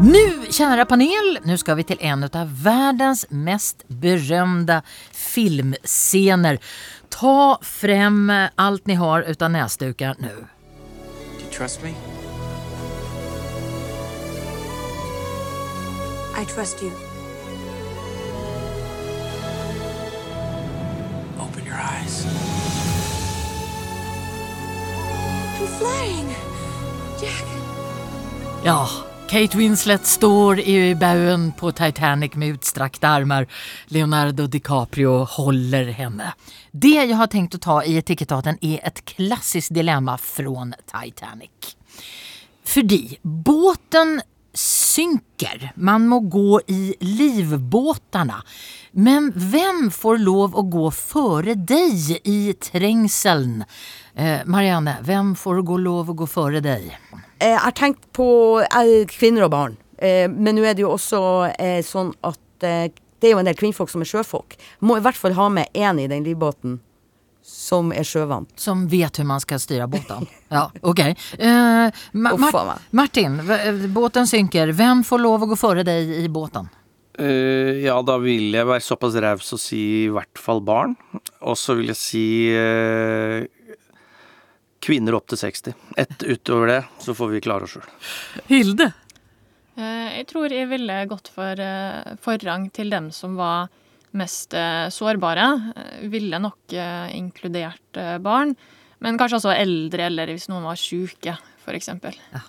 Nu, 0.02 0.52
kära 0.52 0.86
panel, 0.86 1.40
nu 1.44 1.58
ska 1.58 1.76
vi 1.76 1.84
till 1.84 1.98
en 2.00 2.24
av 2.24 2.64
världens 2.64 3.26
mest 3.30 3.88
berömda 3.88 4.82
filmscener. 5.12 6.60
Ta 7.10 7.60
frem 7.62 8.34
allt 8.56 8.88
ni 8.88 8.94
har 8.94 9.22
utan 9.22 9.52
näsdukar 9.52 10.16
nu. 10.20 10.36
Do 11.38 11.44
you 11.44 11.52
trust 11.52 11.84
me? 11.84 12.19
I 16.40 16.46
trust 16.46 16.82
you. 16.82 16.92
Open 21.38 21.66
your 21.66 21.76
eyes. 21.76 22.26
I'm 25.60 25.68
flying! 25.68 26.30
Jack. 27.22 27.44
Ja, 28.64 28.88
Kate 29.30 29.58
Winslet 29.58 30.06
står 30.06 30.60
i 30.60 30.96
baugen 30.96 31.52
på 31.52 31.72
Titanic 31.72 32.36
med 32.36 32.50
utstrakte 32.54 33.08
armar. 33.08 33.48
Leonardo 33.88 34.48
DiCaprio 34.48 35.24
håller 35.24 35.92
henne. 35.92 36.34
Det 36.72 36.96
jeg 37.02 37.20
har 37.20 37.28
tenkt 37.28 37.60
å 37.60 37.64
ta 37.68 37.82
i 37.84 37.98
etikettaten 38.00 38.64
er 38.64 38.80
et 38.88 39.04
klassisk 39.06 39.76
dilemma 39.76 40.16
fra 40.18 40.72
Titanic. 40.88 41.76
Fordi 42.64 43.18
båten 43.24 44.22
synker. 44.90 45.72
Man 45.76 46.08
må 46.10 46.20
gå 46.20 46.62
i 46.68 46.96
livbåtarna. 47.00 48.42
Men 48.92 49.32
hvem 49.36 49.90
får 49.94 50.18
lov 50.24 50.58
å 50.58 50.66
gå 50.66 50.90
före 50.96 51.56
deg 51.56 52.18
i 52.24 52.54
trengselen? 52.58 53.64
Eh, 54.16 54.42
Marianne, 54.46 54.98
hvem 55.06 55.36
får 55.38 55.62
gå 55.68 55.78
lov 55.84 56.10
å 56.10 56.18
gå 56.24 56.28
före 56.28 56.64
dig? 56.66 56.90
Eh, 57.40 57.54
jeg 57.54 57.62
har 57.64 57.78
tenkt 57.78 58.10
på 58.16 58.30
eh, 58.66 59.06
kvinner 59.12 59.48
og 59.48 59.54
barn. 59.54 59.78
Eh, 59.98 60.26
men 60.30 60.58
nå 60.58 60.66
er 60.66 60.76
det 60.76 60.88
jo 60.88 60.96
også 60.96 61.22
sånn 61.86 62.14
at 62.26 62.40
det 62.60 63.28
er 63.28 63.32
jo 63.32 63.40
en 63.40 63.48
del 63.48 63.56
kvinnfolk 63.56 63.92
som 63.92 64.04
er 64.04 64.10
sjøfolk. 64.10 64.58
Må 64.84 64.98
i 64.98 65.04
hvert 65.04 65.20
fall 65.20 65.38
ha 65.38 65.48
med 65.54 65.72
én 65.78 66.02
i 66.02 66.10
den 66.12 66.26
livbåten 66.28 66.80
som 67.50 67.92
er 67.94 68.06
sjøvant. 68.08 68.52
Som 68.60 68.86
vet 68.90 69.10
hvordan 69.10 69.28
man 69.34 69.42
skal 69.44 69.62
styre 69.62 69.88
båten? 69.90 70.28
Ja, 70.50 70.64
ok. 70.82 71.00
Eh, 71.38 71.98
Ma 72.18 72.32
Mar 72.42 72.80
Martin, 72.90 73.36
båten 73.94 74.26
synker. 74.28 74.72
Hvem 74.74 75.04
får 75.06 75.22
lov 75.22 75.44
å 75.46 75.50
gå 75.52 75.58
foran 75.60 75.86
deg 75.86 76.10
i 76.24 76.30
båten? 76.34 76.70
Uh, 77.20 77.76
ja, 77.84 77.98
da 78.02 78.16
vil 78.24 78.56
jeg 78.56 78.66
være 78.66 78.82
såpass 78.82 79.18
raus 79.22 79.52
og 79.54 79.62
si 79.62 79.82
i 80.06 80.14
hvert 80.14 80.42
fall 80.42 80.64
barn. 80.66 80.96
Og 81.46 81.58
så 81.60 81.76
vil 81.78 81.92
jeg 81.92 82.00
si 82.00 82.24
uh, 82.56 83.44
kvinner 84.82 85.20
opp 85.20 85.28
til 85.30 85.42
60. 85.44 85.78
Ett 86.02 86.26
utover 86.26 86.74
det, 86.74 86.80
så 87.04 87.14
får 87.18 87.36
vi 87.36 87.44
klare 87.46 87.68
oss 87.68 87.76
sjøl. 87.76 87.92
Hilde? 88.50 88.90
Jeg 89.80 90.26
tror 90.28 90.52
jeg 90.52 90.68
ville 90.68 90.96
gått 91.08 91.30
for 91.32 91.62
forrang 92.20 92.66
til 92.76 92.90
dem 92.92 93.14
som 93.16 93.38
var 93.40 93.70
mest 94.18 94.54
eh, 94.58 94.88
sårbare. 94.94 95.48
Eh, 95.76 96.06
ville 96.12 96.40
nok 96.42 96.74
eh, 96.74 97.10
inkludert 97.18 98.00
barn, 98.24 98.56
men 99.04 99.20
kanskje 99.20 99.40
også 99.40 99.56
eldre, 99.56 100.08
eller 100.10 100.32
hvis 100.34 100.50
noen 100.52 100.68
var 100.68 100.80
syke, 100.80 101.36
f.eks. 101.66 101.92
Ja. 102.34 102.46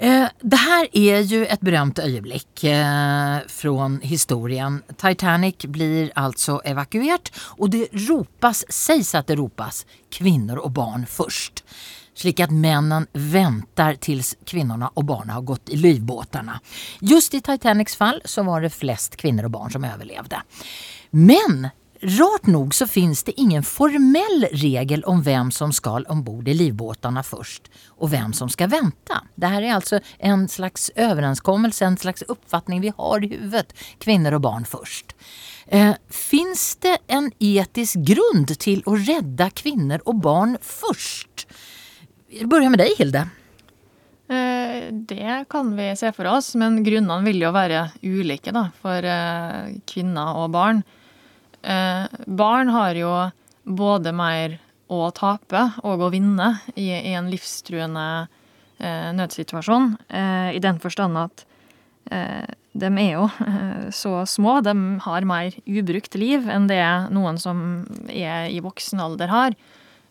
Det 0.00 0.58
her 0.62 0.86
er 0.96 1.24
jo 1.28 1.42
et 1.44 1.60
berømt 1.66 1.98
øyeblikk 2.00 2.62
fra 3.52 3.88
historien. 4.06 4.78
Titanic 4.96 5.66
blir 5.68 6.08
altså 6.16 6.56
evakuert, 6.64 7.28
og 7.58 7.74
det 7.74 7.90
ropes, 8.06 8.62
sies 8.72 9.10
at 9.18 9.28
det 9.28 9.36
ropes, 9.42 9.82
kvinner 10.14 10.62
og 10.62 10.72
barn 10.78 11.04
først 11.10 11.64
slik 12.20 12.40
at 12.40 12.50
männen 12.50 13.06
väntar 13.12 13.94
tills 13.94 14.36
kvinnorna 14.46 14.90
og 14.94 15.04
barna 15.04 15.32
har 15.32 15.42
gått 15.42 15.68
i 15.68 15.76
livbåtarna. 15.76 16.60
Just 17.00 17.34
i 17.34 17.40
Titanics 17.40 17.96
fall 17.96 18.22
så 18.24 18.42
var 18.42 18.60
det 18.60 18.70
flest 18.70 19.16
kvinner 19.16 19.48
og 19.48 19.50
barn 19.50 19.70
som 19.70 19.84
överlevde. 19.84 20.42
Men 21.10 21.68
rart 22.00 22.46
nog 22.46 22.74
så 22.74 22.86
finns 22.86 23.22
det 23.22 23.40
ingen 23.40 23.62
formell 23.62 24.46
regel 24.52 25.04
om 25.04 25.22
vem 25.22 25.50
som 25.50 25.72
skal 25.72 26.04
ombord 26.08 26.48
i 26.48 26.54
livbåtarna 26.54 27.22
først 27.22 27.70
og 27.96 28.10
vem 28.12 28.32
som 28.32 28.48
skal 28.48 28.68
vente. 28.68 29.20
Det 29.34 29.46
här 29.46 29.62
är 29.62 30.00
en 30.18 30.48
slags 30.48 30.90
överenskommelse, 30.94 31.84
en 31.84 31.96
slags 31.96 32.22
oppfatning 32.28 32.80
vi 32.80 32.92
har 32.96 33.24
i 33.24 33.28
huvudet. 33.28 33.72
kvinner 33.98 34.34
og 34.34 34.40
barn 34.40 34.64
først. 34.64 35.14
Eh, 35.66 35.94
Fins 36.10 36.76
det 36.76 36.98
en 37.06 37.32
etisk 37.38 37.94
grund 37.94 38.58
til 38.58 38.82
å 38.86 38.96
redde 38.96 39.50
kvinner 39.50 40.00
og 40.08 40.20
barn 40.20 40.58
först? 40.62 41.46
Jag 42.32 42.48
börjar 42.48 42.70
med 42.70 42.78
dig 42.78 42.94
Hilde. 42.98 43.18
Eh, 44.28 44.92
Det 44.92 45.44
kan 45.48 45.76
vi 45.76 45.96
se 45.96 46.12
for 46.12 46.26
oss, 46.26 46.54
men 46.54 46.84
grunnene 46.84 47.24
vil 47.26 47.42
jo 47.42 47.50
være 47.50 47.88
ulike 48.06 48.52
da, 48.54 48.68
for 48.78 49.02
eh, 49.02 49.72
kvinner 49.90 50.38
og 50.38 50.52
barn. 50.54 50.82
Eh, 51.62 52.06
Barn 52.26 52.70
har 52.70 52.94
jo 52.94 53.14
både 53.66 54.12
mer 54.14 54.60
å 54.90 55.08
tape 55.14 55.64
og 55.82 56.06
å 56.06 56.10
vinne 56.14 56.52
i, 56.76 56.86
en 57.14 57.30
livstruende 57.30 58.28
nødsituasjon, 58.80 59.90
i 60.56 60.58
den 60.58 60.78
forstand 60.80 61.18
at 61.20 61.42
de 62.08 62.88
er 62.88 63.10
jo 63.12 63.26
så 63.92 64.22
små, 64.26 64.54
de 64.64 64.72
har 65.04 65.26
mer 65.28 65.52
ubrukt 65.68 66.16
liv 66.18 66.48
enn 66.48 66.66
det 66.66 66.80
noen 67.12 67.36
som 67.38 67.60
er 68.08 68.48
i 68.48 68.62
voksen 68.64 69.02
alder 69.04 69.30
har. 69.30 69.58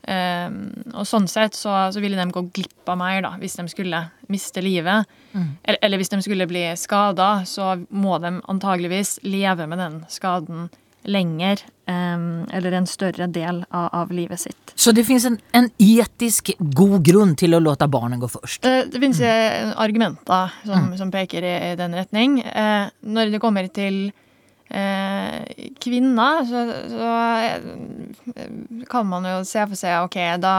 Eh, 0.03 0.49
og 0.93 1.07
sånn 1.07 1.27
sett 1.29 1.57
så, 1.57 1.73
så 1.93 2.03
ville 2.03 2.19
de 2.19 2.31
gå 2.33 2.45
glipp 2.55 2.89
av 2.89 2.99
mer 3.01 3.23
da, 3.25 3.33
hvis 3.41 3.59
de 3.59 3.67
skulle 3.71 4.03
miste 4.31 4.63
livet. 4.63 5.09
Mm. 5.33 5.49
Eller, 5.63 5.79
eller 5.85 6.01
hvis 6.01 6.13
de 6.13 6.21
skulle 6.25 6.49
bli 6.49 6.67
skada, 6.79 7.31
så 7.49 7.75
må 7.89 8.19
de 8.23 8.37
antageligvis 8.49 9.17
leve 9.27 9.67
med 9.69 9.81
den 9.81 10.03
skaden 10.11 10.69
lenger. 11.03 11.61
Um, 11.89 12.45
eller 12.53 12.71
en 12.71 12.85
større 12.87 13.25
del 13.33 13.63
av, 13.69 13.89
av 13.93 14.11
livet 14.13 14.39
sitt. 14.39 14.73
Så 14.75 14.91
det 14.93 15.07
fins 15.07 15.25
en, 15.25 15.39
en 15.57 15.69
etisk 15.81 16.51
god 16.59 16.99
grunn 17.05 17.33
til 17.39 17.57
å 17.57 17.61
la 17.63 17.73
barnet 17.89 18.21
gå 18.21 18.29
først? 18.29 18.65
Eh, 18.67 18.83
Det 18.91 19.01
finnes 19.01 19.21
mm. 19.23 19.71
argumenter 19.81 20.53
som, 20.69 20.91
som 20.99 21.09
peker 21.11 21.41
i, 21.41 21.55
i 21.71 21.77
den 21.79 21.97
retning. 21.97 22.43
Uh, 22.45 22.91
når 23.01 23.33
det 23.33 23.41
kommer 23.41 23.65
til 23.73 24.11
eh, 24.11 24.27
kvinner, 24.69 26.45
så, 26.45 26.63
så 26.91 27.09
eh, 27.41 28.83
kan 28.89 29.07
man 29.09 29.25
jo 29.25 29.41
se 29.47 29.65
for 29.65 29.79
seg 29.79 30.05
OK, 30.05 30.17
da 30.41 30.55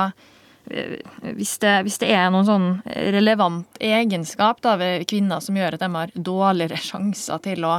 eh, 0.70 0.96
hvis 1.37 1.57
det, 1.62 1.77
hvis 1.87 2.01
det 2.03 2.11
er 2.16 2.33
noen 2.33 2.49
sånn 2.49 2.68
relevant 3.14 3.79
egenskap 3.79 4.62
da, 4.66 4.75
ved 4.81 5.07
kvinner 5.11 5.42
som 5.44 5.59
gjør 5.59 5.79
at 5.79 5.85
de 5.85 5.90
har 5.94 6.14
dårligere 6.14 6.81
sjanser 6.83 7.44
til 7.46 7.68
å 7.68 7.77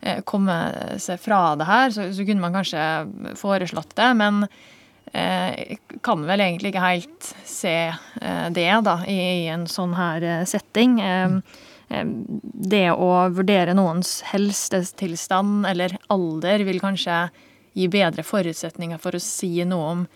eh, 0.00 0.22
komme 0.24 0.56
seg 1.02 1.20
fra 1.20 1.42
det 1.60 1.68
her, 1.68 1.92
så, 1.92 2.08
så 2.14 2.24
kunne 2.24 2.46
man 2.46 2.56
kanskje 2.56 3.36
foreslått 3.36 3.92
det. 4.00 4.10
Men 4.16 4.46
eh, 5.12 5.76
kan 6.00 6.24
vel 6.28 6.44
egentlig 6.44 6.72
ikke 6.72 6.88
helt 6.88 7.32
se 7.44 7.76
eh, 7.92 8.46
det 8.56 8.70
da, 8.86 9.00
i, 9.04 9.20
i 9.44 9.48
en 9.52 9.68
sånn 9.70 9.96
her 9.98 10.24
eh, 10.24 10.44
setting. 10.48 11.00
Eh, 11.04 11.24
eh, 11.36 11.64
det 11.88 12.86
å 12.90 13.10
vurdere 13.30 13.74
noens 13.78 14.18
helsetilstand 14.32 15.66
eller 15.70 15.96
alder 16.12 16.64
vil 16.66 16.80
kanskje 16.82 17.26
gi 17.76 17.86
bedre 17.92 18.24
forutsetninger 18.26 18.98
for 18.98 19.16
å 19.16 19.22
si 19.22 19.52
noe 19.68 19.90
om 19.92 20.06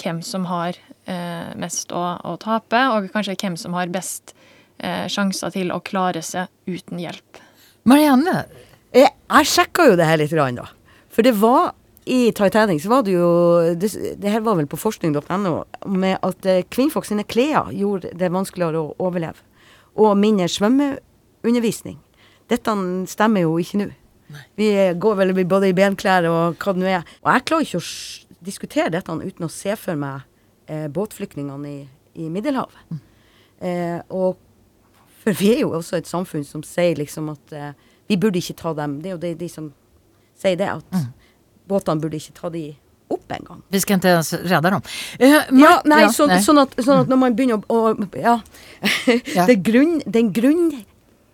hvem 0.00 0.22
som 0.24 0.46
har 0.48 0.78
eh, 1.04 1.50
mest 1.60 1.92
å, 1.92 2.02
å 2.24 2.36
tape, 2.40 2.80
og 2.94 3.10
kanskje 3.12 3.36
hvem 3.42 3.58
som 3.60 3.76
har 3.76 3.92
best 3.92 4.32
eh, 4.78 5.06
sjanser 5.12 5.52
til 5.52 5.74
å 5.74 5.82
klare 5.84 6.22
seg 6.24 6.48
uten 6.70 7.02
hjelp. 7.02 7.42
Marianne? 7.90 8.44
Jeg, 8.94 9.12
jeg 9.12 9.50
sjekka 9.50 9.90
jo 9.90 9.98
det 10.00 10.08
her 10.08 10.22
litt, 10.22 10.32
da. 10.32 10.66
For 11.12 11.26
det 11.26 11.34
var 11.38 11.74
i 12.10 12.32
Titanic 12.34 12.80
så 12.82 12.90
var 12.90 13.04
det 13.06 13.12
jo 13.12 13.28
Det, 13.78 13.90
det 14.18 14.32
her 14.32 14.40
var 14.42 14.56
vel 14.58 14.66
på 14.66 14.78
forskning.no 14.80 15.52
med 15.92 16.16
at 16.26 16.48
eh, 16.48 16.64
kvinnfolk 16.72 17.06
sine 17.06 17.26
klær 17.28 17.70
gjorde 17.76 18.14
det 18.16 18.32
vanskeligere 18.32 18.80
å 18.80 18.94
overleve. 19.04 19.44
Og 20.00 20.16
mindre 20.18 20.48
svømmeundervisning. 21.40 21.98
Dette 22.50 22.74
stemmer 23.08 23.44
jo 23.46 23.56
ikke 23.62 23.80
nå. 23.80 23.88
Vi 24.58 24.68
går 25.00 25.16
vel 25.18 25.32
både 25.48 25.70
i 25.70 25.74
benklær 25.74 26.26
og 26.30 26.60
hva 26.62 26.74
det 26.74 26.82
nå 26.82 26.86
er. 26.90 27.06
Og 27.24 27.32
jeg 27.34 27.44
klarer 27.48 27.66
ikke 27.66 27.80
å 27.80 28.44
diskutere 28.46 28.90
dette 28.94 29.10
uten 29.12 29.46
å 29.46 29.50
se 29.50 29.74
for 29.76 29.98
meg 29.98 30.22
eh, 30.70 30.86
båtflyktningene 30.88 31.70
i, 31.70 31.80
i 32.14 32.28
Middelhavet. 32.30 33.00
Eh, 33.60 33.98
og 34.10 34.38
for 35.20 35.36
vi 35.36 35.50
er 35.56 35.64
jo 35.64 35.74
også 35.76 35.98
et 35.98 36.08
samfunn 36.08 36.46
som 36.46 36.62
sier 36.64 36.96
liksom 36.96 37.28
at 37.34 37.52
eh, 37.52 37.72
vi 38.08 38.16
burde 38.16 38.38
ikke 38.40 38.56
ta 38.58 38.72
dem. 38.74 39.00
Det 39.02 39.10
er 39.10 39.16
jo 39.16 39.22
de, 39.24 39.34
de 39.42 39.48
som 39.50 39.72
sier 40.40 40.56
det, 40.58 40.70
at 40.70 41.10
båtene 41.70 42.00
burde 42.00 42.16
ikke 42.18 42.38
ta 42.38 42.50
de 42.54 42.70
opp 43.10 43.32
engang. 43.34 43.60
Vi 43.70 43.80
skal 43.82 43.98
ikke 43.98 44.14
ens 44.16 44.32
rädda 44.32 44.70
dem. 44.76 44.86
Eh, 45.18 45.34
Ja, 45.58 45.74
nei, 45.84 46.04
ja, 46.04 46.12
sånn, 46.14 46.30
nei. 46.30 46.40
sånn, 46.46 46.62
at, 46.62 46.76
sånn 46.78 47.02
at 47.02 47.10
når 47.10 47.18
man 47.18 47.36
begynner 47.36 47.60
å, 47.66 47.80
å 47.90 48.08
Ja. 48.18 48.38
Ja. 49.34 49.46
det 49.50 49.60
grunn, 49.66 49.98
den 50.06 50.30
grunn 50.32 50.70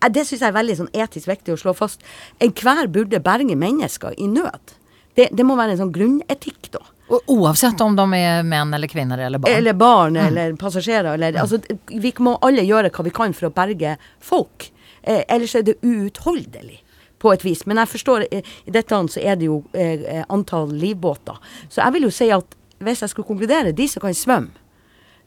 Det 0.00 0.24
syns 0.26 0.40
jeg 0.42 0.48
er 0.48 0.54
veldig 0.56 0.76
sånn 0.76 0.90
etisk 0.92 1.26
viktig 1.28 1.54
å 1.54 1.60
slå 1.60 1.72
fast. 1.74 2.02
Enhver 2.40 2.86
burde 2.92 3.20
berge 3.24 3.56
mennesker 3.56 4.14
i 4.18 4.26
nød. 4.28 4.74
Det, 5.16 5.30
det 5.32 5.44
må 5.48 5.56
være 5.56 5.72
en 5.72 5.78
sånn 5.80 5.92
grunnetikk, 5.94 6.68
da. 6.74 6.82
og 7.08 7.22
oavsett 7.32 7.80
om 7.80 7.94
de 7.96 8.04
er 8.18 8.42
menn 8.44 8.74
eller 8.76 8.90
kvinner 8.92 9.18
eller 9.18 9.38
barn? 9.40 9.52
Eller 9.56 9.72
barn 9.72 10.16
Mm. 10.16 10.26
eller 10.26 10.56
passasjerer. 10.60 11.14
Eller, 11.14 11.38
altså, 11.40 11.58
vi 11.88 12.12
må 12.20 12.36
alle 12.42 12.62
gjøre 12.66 12.90
hva 12.90 13.04
vi 13.04 13.10
kan 13.10 13.32
for 13.32 13.48
å 13.48 13.52
berge 13.54 13.96
folk. 14.20 14.70
Eh, 15.02 15.24
ellers 15.28 15.54
er 15.54 15.62
det 15.62 15.78
uutholdelig. 15.82 16.82
På 17.18 17.32
et 17.32 17.42
vis. 17.44 17.64
Men 17.66 17.78
jeg 17.80 17.88
forstår, 17.88 18.26
eh, 18.30 18.42
i 18.66 18.70
dette 18.70 18.92
så 19.08 19.22
er 19.24 19.36
det 19.40 19.46
jo 19.48 19.62
eh, 19.72 20.02
eh, 20.18 20.24
antall 20.28 20.68
livbåter. 20.68 21.38
Så 21.70 21.80
jeg 21.80 21.92
vil 21.94 22.02
jo 22.02 22.10
si 22.10 22.28
at 22.30 22.44
hvis 22.78 23.00
jeg 23.00 23.08
skulle 23.08 23.26
konkludere, 23.26 23.72
de 23.72 23.86
som 23.88 24.02
kan 24.04 24.12
svømme, 24.12 24.50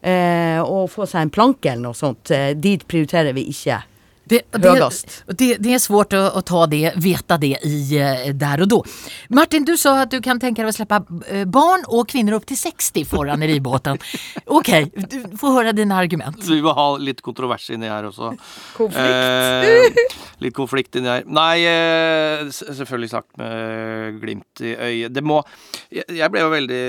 eh, 0.00 0.60
og 0.62 0.88
få 0.92 1.06
seg 1.10 1.22
en 1.26 1.30
planke 1.34 1.66
eller 1.72 1.82
noe 1.88 1.98
sånt, 1.98 2.30
eh, 2.30 2.54
dit 2.54 2.86
prioriterer 2.86 3.34
vi 3.34 3.48
ikke 3.50 3.82
Det, 4.30 4.42
det, 4.50 4.90
det, 5.26 5.56
det 5.56 5.74
är 5.74 5.78
svårt 5.78 6.12
att, 6.12 6.36
att 6.36 6.46
ta 6.46 6.66
det, 6.66 6.92
veta 6.96 7.38
det 7.38 7.58
i, 7.62 7.98
eh, 7.98 8.34
där 8.34 8.60
och 8.60 8.68
då. 8.68 8.84
Martin, 9.28 9.64
du 9.64 9.76
sa 9.76 10.02
att 10.02 10.10
du 10.10 10.22
kan 10.22 10.40
tänka 10.40 10.62
dig 10.62 10.68
att 10.68 10.74
släppa 10.74 11.04
eh, 11.28 11.44
barn 11.44 11.84
och 11.86 12.08
kvinnor 12.08 12.32
upp 12.32 12.46
till 12.46 12.58
60 12.58 13.04
foran 13.04 13.42
i 13.42 13.46
livbåten. 13.46 13.98
Okej, 14.46 14.92
du 14.94 15.36
får 15.36 15.52
höra 15.52 15.72
dina 15.72 15.96
argument. 15.96 16.44
Vi 16.48 16.62
må 16.62 16.72
ha 16.72 16.96
litt 16.96 17.20
kontrovers 17.20 17.70
inni 17.70 17.90
her 17.90 18.06
også. 18.06 18.36
Konflikt. 18.76 19.02
Eh, 19.02 20.14
litt 20.38 20.54
konflikt 20.54 20.94
inni 20.94 21.10
her. 21.10 21.26
Nei, 21.26 21.66
eh, 21.66 22.46
selvfølgelig 22.54 23.10
sagt 23.10 23.36
med 23.40 24.20
glimt 24.22 24.62
i 24.62 24.76
øyet. 24.76 25.14
Det 25.14 25.26
må 25.26 25.42
Jeg, 25.90 26.30
ble 26.30 26.42
jo 26.44 26.50
veldig 26.52 26.82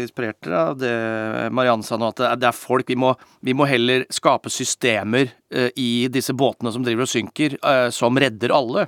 inspirert 0.00 0.46
av 0.48 0.78
det 0.80 0.92
Marianne 1.52 1.84
sa 1.84 1.98
nå, 2.00 2.08
at 2.08 2.40
det 2.40 2.48
er, 2.48 2.56
folk. 2.56 2.88
Vi 2.88 2.96
må, 2.96 3.12
vi 3.44 3.52
må 3.52 3.66
heller 3.68 4.06
skape 4.12 4.48
systemer 4.52 5.28
i 5.76 6.08
disse 6.10 6.34
båtene 6.34 6.72
som 6.74 6.82
driver 6.82 7.02
og 7.06 7.08
synker, 7.12 7.52
eh, 7.62 7.90
som 7.94 8.16
redder 8.18 8.50
alle. 8.50 8.86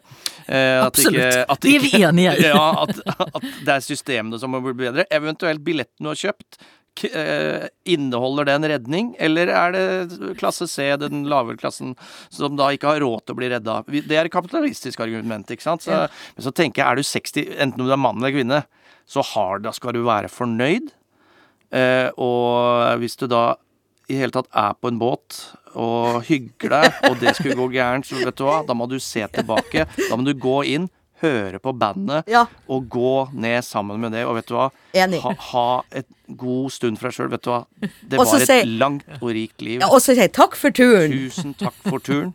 Eh, 0.49 0.81
Absolutt. 0.85 1.15
ikke- 1.15 1.45
at 1.55 1.61
Det 1.61 1.75
er 1.77 1.85
vi 1.85 1.91
enige 2.03 2.33
i. 2.39 2.49
ja, 2.51 2.83
at, 2.83 2.99
at 3.21 3.43
det 3.65 3.69
er 3.77 3.85
systemene 3.87 4.41
som 4.43 4.51
må 4.51 4.61
bli 4.65 4.75
bedre. 4.75 5.05
Eventuelt 5.11 5.63
billetten 5.63 6.03
du 6.03 6.09
har 6.11 6.19
kjøpt. 6.19 6.59
eh, 7.15 7.69
Inneholder 7.87 8.45
det 8.49 8.55
en 8.59 8.65
redning, 8.73 9.13
eller 9.23 9.47
er 9.55 9.71
det 9.77 10.35
klasse 10.41 10.67
C, 10.67 10.89
den 10.99 11.23
lavere 11.31 11.57
klassen, 11.57 11.93
som 12.29 12.57
da 12.59 12.73
ikke 12.75 12.91
har 12.91 13.01
råd 13.07 13.23
til 13.25 13.37
å 13.37 13.39
bli 13.39 13.49
redda? 13.53 13.77
Det 13.87 14.11
er 14.19 14.25
et 14.27 14.33
kapitalistisk 14.35 14.99
argument, 15.07 15.47
ikke 15.55 15.63
sant? 15.63 15.83
Så, 15.87 15.93
Ja. 15.95 16.09
Men 16.35 16.43
så 16.49 16.51
tenker 16.53 16.83
jeg, 16.83 16.91
er 16.91 16.97
du 16.97 17.03
60, 17.07 17.55
enten 17.55 17.81
om 17.81 17.87
du 17.87 17.93
er 17.95 18.03
mann 18.03 18.19
eller 18.19 18.35
kvinne, 18.35 18.65
så 19.07 19.23
har, 19.25 19.61
da 19.63 19.71
skal 19.71 19.93
du 19.95 20.03
være 20.03 20.27
fornøyd. 20.29 20.91
Eh, 21.71 22.11
og 22.19 22.99
hvis 22.99 23.15
du 23.17 23.29
da 23.31 23.55
i 24.09 24.17
hele 24.19 24.33
tatt 24.33 24.49
er 24.57 24.73
på 24.81 24.89
en 24.93 24.99
båt 25.01 25.39
og 25.79 26.23
hygger 26.27 26.73
deg, 26.73 27.01
og 27.11 27.19
det 27.21 27.35
skulle 27.37 27.55
gå 27.59 27.67
gærent, 27.75 28.07
så 28.09 28.17
vet 28.25 28.37
du 28.41 28.45
hva, 28.47 28.63
da 28.67 28.75
må 28.75 28.87
du 28.91 28.97
se 29.03 29.27
tilbake. 29.35 29.85
Da 30.09 30.17
må 30.17 30.25
du 30.27 30.33
gå 30.35 30.63
inn, 30.67 30.89
høre 31.21 31.59
på 31.59 31.73
bandet, 31.75 32.29
Ja. 32.31 32.45
og 32.71 32.87
gå 32.89 33.29
ned 33.35 33.63
sammen 33.67 33.99
med 34.01 34.13
det. 34.15 34.25
Og 34.25 34.37
vet 34.39 34.47
du 34.47 34.55
hva, 34.55 34.69
ha, 34.95 35.33
ha 35.51 35.83
et 35.93 36.07
god 36.39 36.71
stund 36.71 36.99
for 37.01 37.09
deg 37.11 37.17
sjøl. 37.17 37.31
Vet 37.33 37.43
du 37.43 37.51
hva, 37.51 37.61
det 37.83 38.19
var 38.21 38.35
et 38.39 38.47
sier, 38.47 38.71
langt 38.79 39.05
og 39.21 39.33
rikt 39.35 39.61
liv. 39.67 39.81
Ja, 39.83 39.89
og 39.91 39.99
så 40.01 40.13
sier 40.15 40.25
jeg 40.29 40.33
takk 40.39 40.55
for 40.57 40.71
turen. 40.71 41.11
Tusen 41.13 41.55
takk 41.59 41.75
for 41.89 41.99
turen. 41.99 42.33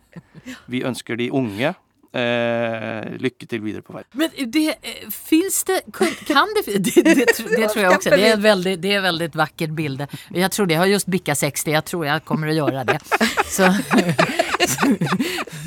Vi 0.68 0.82
ønsker 0.84 1.16
de 1.16 1.30
unge 1.32 1.74
eh, 2.14 3.16
lykke 3.18 3.46
til 3.48 3.62
videre 3.64 3.82
på 3.82 3.94
vei. 3.96 4.02
Men 4.14 4.30
det, 4.52 4.64
eh, 4.82 5.08
finns 5.10 5.64
det, 5.64 5.80
kan 5.92 6.48
det, 6.54 6.64
det, 6.66 7.02
det, 7.04 7.26
tr- 7.34 7.50
det 7.50 7.70
tror 7.72 7.82
jeg 7.82 7.90
også. 7.96 8.10
det 8.14 8.28
er 8.30 8.36
et 8.36 8.82
det 8.82 8.92
är 8.94 9.00
väldigt 9.00 9.34
vackert 9.34 9.70
bild. 9.70 10.06
Jag 10.30 10.52
tror 10.52 10.66
det, 10.66 10.74
jag 10.74 10.80
har 10.80 10.86
just 10.86 11.06
bikka 11.06 11.34
60, 11.34 11.70
Jeg 11.70 11.84
tror 11.84 12.06
jeg 12.06 12.24
kommer 12.24 12.48
å 12.48 12.54
gjøre 12.54 12.84
det. 12.84 12.98
Så, 13.48 13.68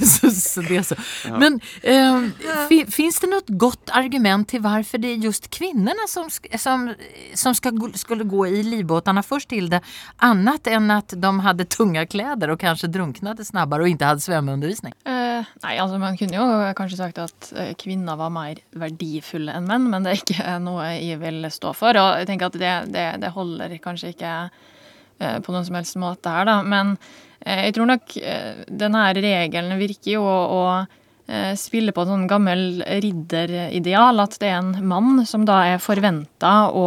så, 0.05 0.31
så 0.31 0.61
det 0.61 0.77
er 0.77 0.83
så. 0.83 0.95
Men 1.37 1.59
eh, 1.81 2.85
fins 2.91 3.19
det 3.19 3.29
noe 3.31 3.57
godt 3.59 3.91
argument 3.95 4.49
til 4.49 4.63
hvorfor 4.63 5.01
det 5.03 5.15
er 5.15 5.27
just 5.27 5.49
kvinnene 5.53 6.07
som, 6.07 6.29
som, 6.57 6.89
som 7.33 7.53
skal, 7.57 7.77
skulle 7.95 8.27
gå 8.27 8.47
i 8.47 8.63
livbåtene 8.63 9.23
først, 9.23 9.49
til 9.51 9.69
det, 9.71 9.81
annet 10.23 10.67
enn 10.67 10.91
at 10.91 11.15
de 11.15 11.31
hadde 11.45 11.67
tunga 11.71 12.05
klær 12.05 12.35
og 12.51 12.59
kanskje 12.59 12.89
drunknade 12.91 13.45
snabbare 13.47 13.85
og 13.85 13.93
ikke 13.93 14.09
hadde 14.11 14.25
svømmeundervisning? 14.25 14.95
Eh, 15.05 15.27
Eh, 15.37 15.45
nei, 15.63 15.75
altså 15.81 15.97
man 16.01 16.17
kunne 16.19 16.36
jo 16.36 16.36
kanskje 16.77 16.99
sagt 16.99 17.19
at 17.21 17.49
eh, 17.57 17.73
kvinner 17.79 18.17
var 18.19 18.31
mer 18.33 18.59
verdifulle 18.77 19.53
enn 19.55 19.67
menn, 19.69 19.87
men 19.91 20.05
det 20.05 20.13
er 20.13 20.21
ikke 20.21 20.57
noe 20.63 20.89
jeg 20.95 21.19
vil 21.21 21.47
stå 21.53 21.73
for. 21.77 21.97
Og 21.99 22.21
jeg 22.21 22.29
tenker 22.29 22.49
at 22.49 22.59
det, 22.59 22.73
det, 22.93 23.07
det 23.23 23.33
holder 23.35 23.73
kanskje 23.83 24.13
ikke 24.13 24.33
eh, 24.43 25.39
på 25.43 25.53
noen 25.53 25.67
som 25.67 25.79
helst 25.79 25.99
måte 26.01 26.33
her, 26.33 26.47
da. 26.49 26.59
Men 26.65 26.95
eh, 27.41 27.67
jeg 27.67 27.77
tror 27.77 27.91
nok 27.93 28.15
denne 28.83 29.03
regelen 29.17 29.75
virker 29.81 30.17
jo 30.17 30.23
å, 30.27 30.63
spille 31.59 31.91
på 31.91 32.05
et 32.05 32.07
sånn 32.07 32.21
gammel 32.31 32.61
ridderideal, 33.03 34.21
at 34.23 34.37
det 34.39 34.47
er 34.47 34.61
en 34.61 34.69
mann 34.87 35.25
som 35.27 35.43
da 35.43 35.57
er 35.73 35.81
forventa 35.83 36.69
å 36.71 36.85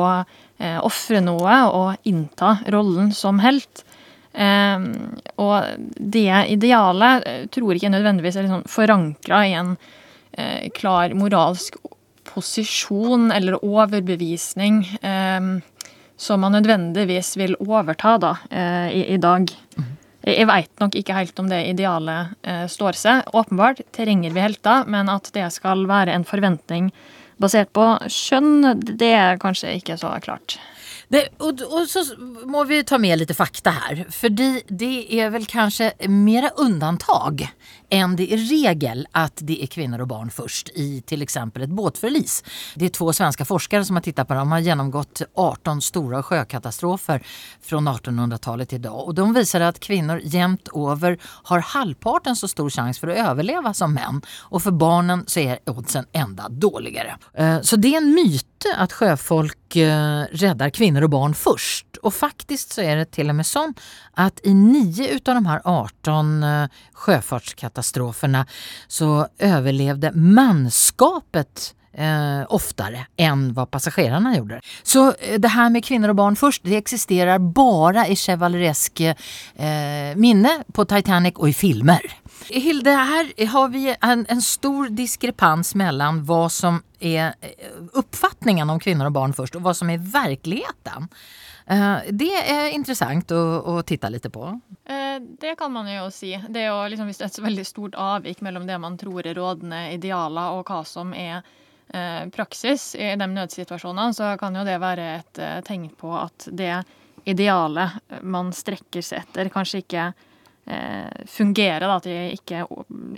ofre 0.80 1.20
noe 1.20 1.58
og 1.76 2.08
innta 2.08 2.54
rollen 2.72 3.12
som 3.12 3.42
helt. 3.44 3.82
Eh, 4.32 4.84
og 5.42 5.86
det 5.96 6.28
idealet 6.54 7.26
eh, 7.26 7.46
tror 7.50 7.74
ikke 7.74 7.88
jeg 7.88 7.96
nødvendigvis 7.96 8.38
er 8.38 8.46
liksom 8.46 8.68
forankra 8.70 9.40
i 9.48 9.56
en 9.58 9.72
eh, 10.38 10.68
klar 10.76 11.16
moralsk 11.18 11.80
posisjon 12.30 13.32
eller 13.34 13.58
overbevisning 13.64 14.84
eh, 15.02 15.50
som 16.20 16.42
man 16.44 16.52
nødvendigvis 16.52 17.34
vil 17.40 17.56
overta 17.64 18.18
da, 18.20 18.34
eh, 18.50 18.90
i, 18.92 19.04
i 19.14 19.16
dag. 19.16 19.48
Jeg, 20.20 20.34
jeg 20.36 20.48
veit 20.50 20.82
nok 20.82 20.98
ikke 21.00 21.16
helt 21.16 21.40
om 21.40 21.48
det 21.50 21.62
idealet 21.72 22.34
eh, 22.44 22.66
står 22.68 22.98
seg. 23.00 23.30
Åpenbart 23.32 23.80
trenger 23.96 24.34
vi 24.36 24.44
helter, 24.44 24.84
men 24.86 25.08
at 25.08 25.32
det 25.34 25.48
skal 25.56 25.86
være 25.88 26.14
en 26.14 26.28
forventning 26.28 26.90
basert 27.40 27.72
på 27.72 27.86
skjønn, 28.12 28.84
det 29.00 29.14
er 29.16 29.40
kanskje 29.40 29.72
ikke 29.78 29.96
så 30.00 30.12
klart. 30.20 30.58
Det, 31.12 31.28
och, 31.38 31.48
och 31.48 31.88
så 31.88 32.04
må 32.46 32.64
vi 32.64 32.84
ta 32.84 32.98
med 32.98 33.18
lite 33.18 33.34
fakta 33.34 33.70
här. 33.70 34.06
För 34.10 34.28
det, 34.28 34.62
det 34.68 35.20
är 35.20 35.30
väl 35.30 35.46
kanske 35.46 35.92
mera 36.08 36.48
undantag 36.48 37.48
än 37.90 38.16
det 38.16 38.32
är 38.32 38.36
regel 38.36 39.06
att 39.12 39.38
det 39.42 39.62
är 39.62 39.66
kvinnor 39.66 40.00
och 40.00 40.06
barn 40.06 40.30
först 40.30 40.68
i 40.74 41.02
till 41.06 41.22
exempel 41.22 41.62
ett 41.62 41.70
båtförlis. 41.70 42.44
Det 42.74 42.84
är 42.84 42.88
två 42.88 43.12
svenska 43.12 43.44
forskare 43.44 43.84
som 43.84 43.96
har 43.96 44.00
tittat 44.02 44.28
på 44.28 44.34
det. 44.34 44.40
De 44.40 44.52
har 44.52 44.58
genomgått 44.58 45.22
18 45.34 45.82
stora 45.82 46.22
sjökatastrofer 46.22 47.22
från 47.62 47.88
1800-talet 47.88 48.68
till 48.68 48.78
idag. 48.78 49.04
Och 49.04 49.14
de 49.14 49.34
visar 49.34 49.60
att 49.60 49.80
kvinnor 49.80 50.20
jämt 50.24 50.68
över 50.90 51.18
har 51.22 51.58
halvparten 51.58 52.36
så 52.36 52.48
stor 52.48 52.70
chans 52.70 52.98
för 52.98 53.08
att 53.08 53.16
överleva 53.30 53.74
som 53.74 53.94
män. 53.94 54.22
Och 54.38 54.62
för 54.62 54.70
barnen 54.70 55.24
så 55.26 55.40
är 55.40 55.58
oddsen 55.66 56.04
ända 56.12 56.48
dåligare. 56.48 57.16
Eh, 57.34 57.60
Så 57.60 57.76
det 57.76 57.94
är 57.94 57.96
en 57.96 58.14
myt 58.14 58.46
att 58.76 58.92
sjöfolk 58.92 59.76
eh, 59.76 60.24
räddar 60.32 60.70
kvinnor 60.70 61.02
och 61.02 61.10
barn 61.10 61.34
först. 61.34 61.96
Och 61.96 62.14
faktiskt 62.14 62.72
så 62.72 62.80
är 62.80 62.96
det 62.96 63.04
till 63.04 63.28
och 63.28 63.34
med 63.34 63.46
så 63.46 63.72
att 64.14 64.40
i 64.42 64.54
nio 64.54 65.08
utav 65.08 65.34
de 65.34 65.46
här 65.46 65.60
18 65.64 66.42
eh, 66.42 66.68
sjöfartskatastroferna 66.92 68.46
så 68.88 69.28
överlevde 69.38 70.12
manskapet 70.12 71.74
eh, 71.92 72.42
oftare 72.48 73.06
än 73.16 73.52
vad 73.54 73.70
passagerarna 73.70 74.36
gjorde. 74.36 74.60
Så 74.82 75.12
eh, 75.12 75.38
det 75.40 75.48
här 75.48 75.70
med 75.70 75.84
kvinnor 75.84 76.08
och 76.08 76.14
barn 76.14 76.36
först, 76.36 76.62
det 76.64 76.76
existerar 76.76 77.38
bara 77.38 78.06
i 78.06 78.16
chevaleresk 78.16 79.00
eh, 79.00 80.16
minne 80.16 80.64
på 80.72 80.84
Titanic 80.84 81.34
och 81.36 81.48
i 81.48 81.52
filmer. 81.52 82.00
Hilde, 82.48 82.90
här 82.90 83.46
har 83.46 83.68
vi 83.68 83.96
en, 84.00 84.26
en 84.28 84.42
stor 84.42 84.88
diskrepans 84.88 85.74
mellan 85.74 86.24
vad 86.24 86.52
som 86.52 86.82
är 87.00 87.26
eh, 87.26 87.50
uppfattningen 87.92 88.70
om 88.70 88.80
kvinnor 88.80 89.06
och 89.06 89.12
barn 89.12 89.32
först 89.32 89.54
och 89.54 89.62
vad 89.62 89.76
som 89.76 89.90
är 89.90 89.98
verkligheten. 89.98 91.08
Eh, 91.66 91.96
Det 92.10 92.50
är 92.50 92.68
intressant 92.68 93.30
att, 93.30 93.66
att 93.66 93.86
titta 93.86 94.08
lite 94.08 94.30
på. 94.30 94.60
Det 95.40 95.56
kan 95.58 95.72
man 95.72 95.86
jo 95.94 96.10
si. 96.10 96.40
Det 96.48 96.60
er 96.60 96.68
jo 96.68 96.88
liksom 96.90 97.08
er 97.08 97.24
et 97.24 97.38
veldig 97.38 97.66
stort 97.66 97.94
avvik 97.94 98.40
mellom 98.40 98.66
det 98.66 98.78
man 98.78 98.98
tror 98.98 99.26
er 99.26 99.34
rådende 99.34 99.92
idealer, 99.94 100.50
og 100.58 100.66
hva 100.66 100.84
som 100.84 101.14
er 101.14 101.42
praksis 102.30 102.94
i 102.94 103.12
de 103.18 103.26
nødsituasjonene, 103.26 104.14
så 104.14 104.36
kan 104.40 104.54
jo 104.54 104.64
det 104.66 104.78
være 104.82 105.06
et 105.18 105.40
eh, 105.42 105.60
tegn 105.66 105.88
på 105.98 106.12
at 106.14 106.48
det 106.52 106.76
idealet 107.28 108.22
man 108.22 108.52
strekker 108.54 109.04
seg 109.04 109.24
etter, 109.24 109.50
kanskje 109.52 109.82
ikke 109.82 110.06
eh, 110.70 111.26
fungerer. 111.28 111.84
Da, 111.84 111.98
at 111.98 112.06
det 112.08 112.38
ikke 112.38 112.62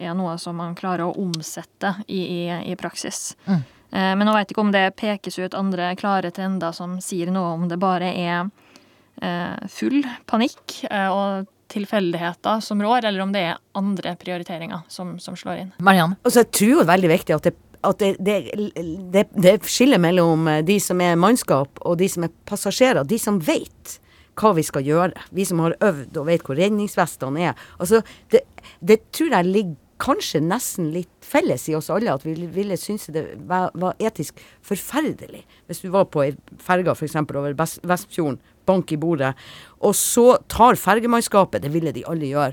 er 0.01 0.17
noe 0.19 0.35
som 0.43 0.57
man 0.59 0.75
klarer 0.79 1.07
å 1.07 1.15
omsette 1.23 1.95
i, 2.09 2.23
i, 2.43 2.43
i 2.73 2.77
praksis. 2.81 3.37
Mm. 3.47 3.63
Eh, 3.93 4.13
Men 4.17 4.27
nå 4.27 4.35
vet 4.35 4.49
jeg 4.49 4.57
ikke 4.57 4.67
om 4.67 4.75
det 4.75 4.87
pekes 4.99 5.39
ut 5.39 5.55
andre 5.59 5.93
klare 6.01 6.33
trender 6.35 6.73
som 6.77 6.99
sier 7.05 7.31
noe 7.31 7.55
om 7.59 7.69
det 7.71 7.79
bare 7.83 8.09
er 8.11 8.49
eh, 9.23 9.69
full 9.69 10.01
panikk 10.27 10.81
eh, 10.91 11.11
og 11.13 11.51
tilfeldigheter 11.73 12.61
som 12.61 12.83
rår, 12.85 13.07
eller 13.09 13.23
om 13.25 13.31
det 13.33 13.47
er 13.49 13.61
andre 13.79 14.17
prioriteringer 14.21 14.83
som, 14.93 15.15
som 15.23 15.37
slår 15.39 15.61
inn. 15.63 15.71
Marianne? 15.81 16.19
Altså, 16.21 16.43
jeg 16.43 16.51
tror 16.59 16.75
det 16.75 16.83
er 16.85 16.91
veldig 16.91 17.13
viktig 17.15 17.37
at 17.37 17.47
det 17.47 17.55
at 17.83 18.03
det, 18.03 18.17
det, 19.13 19.27
det, 19.35 19.57
skiller 19.67 20.01
mellom 20.03 20.47
eh, 20.49 20.63
de 20.67 20.79
som 20.83 21.01
er 21.03 21.19
mannskap 21.19 21.81
og 21.83 21.99
de 22.01 22.09
som 22.11 22.27
er 22.27 22.33
passasjerer. 22.49 23.07
De 23.09 23.19
som 23.21 23.41
vet 23.43 23.99
hva 24.39 24.55
vi 24.57 24.65
skal 24.65 24.87
gjøre. 24.87 25.27
Vi 25.35 25.47
som 25.49 25.61
har 25.65 25.77
øvd 25.85 26.21
og 26.21 26.29
vet 26.31 26.47
hvor 26.47 26.59
redningsvestene 26.59 27.49
er. 27.51 27.65
Altså, 27.79 28.03
det, 28.33 28.45
det 28.81 29.03
tror 29.13 29.35
jeg 29.37 29.51
ligger 29.51 29.79
kanskje 30.03 30.43
nesten 30.43 30.91
litt 30.95 31.22
felles 31.33 31.69
i 31.71 31.77
oss 31.79 31.91
alle, 31.93 32.13
at 32.13 32.25
vi 32.27 32.35
ville 32.53 32.77
synes 32.81 33.09
det 33.15 33.25
var, 33.49 33.71
var 33.75 33.99
etisk 34.03 34.41
forferdelig 34.67 35.45
hvis 35.67 35.83
du 35.85 35.89
var 35.95 36.09
på 36.13 36.25
ei 36.27 36.33
ferge 36.61 36.93
f.eks. 36.93 37.17
over 37.23 37.55
Vestfjorden, 37.57 38.41
bank 38.69 38.93
i 38.95 38.99
bordet, 39.01 39.33
og 39.83 39.95
så 39.99 40.37
tar 40.53 40.79
fergemannskapet, 40.79 41.65
det 41.65 41.73
ville 41.75 41.91
de 41.95 42.05
alle 42.07 42.29
gjøre, 42.31 42.53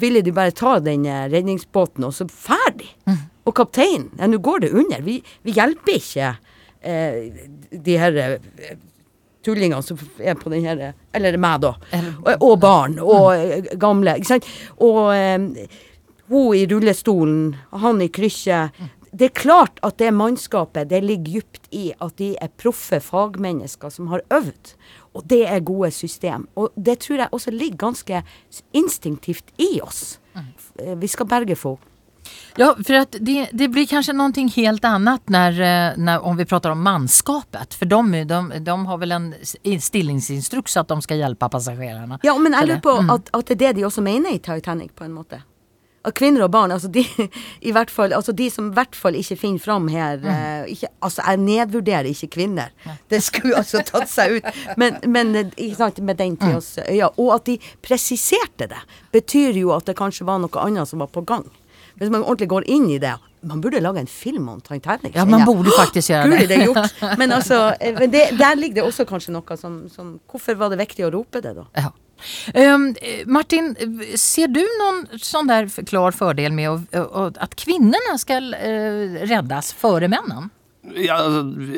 ville 0.00 0.22
de 0.24 0.32
bare 0.32 0.54
ta 0.56 0.78
den 0.80 1.04
eh, 1.04 1.26
redningsbåten, 1.32 2.06
og 2.08 2.14
så 2.16 2.24
ferdig. 2.30 2.88
Og 3.44 3.52
kapteinen, 3.58 4.08
ja, 4.16 4.30
nå 4.30 4.38
går 4.40 4.64
det 4.64 4.70
under. 4.72 5.02
Vi, 5.04 5.18
vi 5.44 5.52
hjelper 5.56 5.98
ikke 5.98 6.30
eh, 6.80 7.44
de 7.74 7.98
her 8.00 8.18
eh, 8.22 8.80
tullingene 9.44 9.82
som 9.84 9.98
er 10.22 10.38
på 10.38 10.52
den 10.52 10.64
her 10.66 10.82
Eller 11.12 11.38
meg, 11.40 11.60
da. 11.64 11.74
Og, 12.22 12.30
og 12.38 12.58
barn. 12.62 12.98
Og 13.02 13.32
eh, 13.34 13.72
gamle. 13.82 14.16
Ikke 14.20 14.36
sant. 14.36 14.46
Og 14.78 15.10
eh, 15.16 15.66
hun 16.32 16.56
i 16.56 16.66
rullestolen, 16.66 17.54
han 17.70 18.02
i 18.02 18.08
krykkje. 18.08 18.64
Det 19.12 19.28
er 19.28 19.34
klart 19.36 19.80
at 19.84 19.98
det 20.00 20.08
mannskapet 20.16 20.88
det 20.88 21.02
ligger 21.04 21.42
dypt 21.42 21.68
i 21.70 21.90
at 22.00 22.16
de 22.16 22.32
er 22.40 22.48
proffe 22.56 23.00
fagmennesker 23.04 23.92
som 23.92 24.08
har 24.08 24.24
øvd. 24.32 24.72
Og 25.12 25.26
det 25.28 25.44
er 25.44 25.60
gode 25.60 25.90
system. 25.92 26.48
Og 26.56 26.72
det 26.76 27.02
tror 27.04 27.20
jeg 27.20 27.32
også 27.32 27.52
ligger 27.52 27.76
ganske 27.76 28.22
instinktivt 28.72 29.52
i 29.60 29.80
oss. 29.84 30.18
Eh, 30.78 30.96
Vi 30.96 31.08
skal 31.08 31.26
berge 31.26 31.56
folk. 31.56 31.80
Ja, 32.56 32.76
för 32.86 32.94
att 32.94 33.16
det, 33.20 33.48
det 33.52 33.68
blir 33.68 33.86
kanskje 33.86 34.12
noe 34.12 34.48
helt 34.56 34.84
annet 34.84 35.28
när, 35.28 35.52
eh, 35.52 35.96
när, 35.96 36.20
om 36.20 36.36
vi 36.36 36.44
prater 36.44 36.70
om 36.70 36.82
manskapet. 36.82 37.74
For 37.74 37.86
de, 37.86 38.24
de, 38.24 38.52
de 38.64 38.86
har 38.86 38.98
vel 38.98 39.12
en 39.12 39.34
stillingsinstruks 39.80 40.76
at 40.76 40.88
de 40.88 41.02
skal 41.02 41.18
hjelpe 41.18 41.48
passasjerene. 41.48 42.18
Ja, 42.22 42.36
men 42.38 42.52
jeg 42.52 42.66
lurer 42.68 42.80
på 42.80 43.00
mm. 43.02 43.10
at, 43.10 43.32
at 43.32 43.46
det 43.46 43.54
er 43.54 43.66
det 43.66 43.72
de 43.80 43.86
også 43.86 44.00
mener 44.00 44.30
i 44.30 44.38
Titanic, 44.38 44.92
på 44.94 45.04
en 45.04 45.12
måte. 45.12 45.42
At 46.02 46.16
kvinner 46.18 46.42
og 46.46 46.50
barn, 46.50 46.72
altså 46.74 46.88
de, 46.90 47.04
i 47.68 47.72
hvert 47.74 47.90
fall, 47.90 48.12
altså 48.16 48.34
de 48.34 48.48
som 48.50 48.72
i 48.72 48.74
hvert 48.74 48.96
fall 48.98 49.14
ikke 49.18 49.36
finner 49.38 49.62
fram 49.62 49.88
her 49.92 50.22
eh, 50.26 50.72
ikke, 50.74 50.90
Altså, 51.02 51.22
jeg 51.26 51.42
nedvurderer 51.42 52.08
ikke 52.10 52.30
kvinner. 52.38 52.72
Det 53.10 53.22
skulle 53.22 53.58
altså 53.58 53.82
tatt 53.86 54.10
seg 54.10 54.38
ut. 54.38 54.62
Men, 54.80 54.98
men 55.06 55.34
eh, 55.38 55.50
ikke 55.56 55.78
sant, 55.78 56.02
med 56.02 56.18
den 56.18 56.36
til 56.40 56.58
oss 56.58 56.74
øya. 56.82 57.12
Og 57.22 57.34
at 57.36 57.46
de 57.46 57.58
presiserte 57.82 58.70
det, 58.70 58.82
betyr 59.14 59.58
jo 59.62 59.74
at 59.76 59.86
det 59.86 59.96
kanskje 59.98 60.26
var 60.26 60.42
noe 60.42 60.62
annet 60.62 60.90
som 60.90 61.02
var 61.02 61.10
på 61.14 61.24
gang. 61.26 61.46
Hvis 62.00 62.10
man 62.10 62.24
ordentlig 62.24 62.48
går 62.48 62.66
inn 62.72 62.88
i 62.90 62.98
det 63.02 63.12
Man 63.42 63.60
burde 63.60 63.80
lage 63.82 63.98
en 64.00 64.06
film 64.06 64.48
om 64.48 64.60
Titanic. 64.62 65.16
Ja, 65.16 65.24
man 65.26 65.44
burde 65.44 65.70
faktisk 65.74 66.12
gjøre 66.12 66.30
det. 66.30 66.46
det 66.48 66.60
gjort. 66.62 66.94
Men 67.18 67.32
altså, 67.34 67.74
eh, 67.80 67.94
men 67.98 68.10
det, 68.10 68.38
der 68.38 68.54
ligger 68.54 68.80
det 68.80 68.84
også 68.86 69.04
kanskje 69.04 69.34
noe 69.34 69.56
som, 69.58 69.80
som 69.90 70.12
Hvorfor 70.30 70.54
var 70.60 70.70
det 70.70 70.78
viktig 70.78 71.06
å 71.08 71.10
rope 71.10 71.42
det, 71.42 71.56
da? 71.58 71.66
Ja. 71.74 71.90
Ehm, 72.54 72.94
eh, 73.00 73.22
Martin, 73.26 73.74
eh, 73.78 74.16
ser 74.20 74.50
du 74.52 74.62
noen 74.80 75.04
sånn 75.18 75.50
der 75.50 75.68
klar 75.88 76.16
fordel 76.16 76.54
med 76.56 76.70
å, 76.70 77.04
å, 77.04 77.28
at 77.42 77.56
kvinnene 77.58 78.16
skal 78.20 78.52
eh, 78.54 79.22
räddas 79.26 79.72
före 79.76 80.10
männen? 80.12 80.50
Ja, 80.98 81.20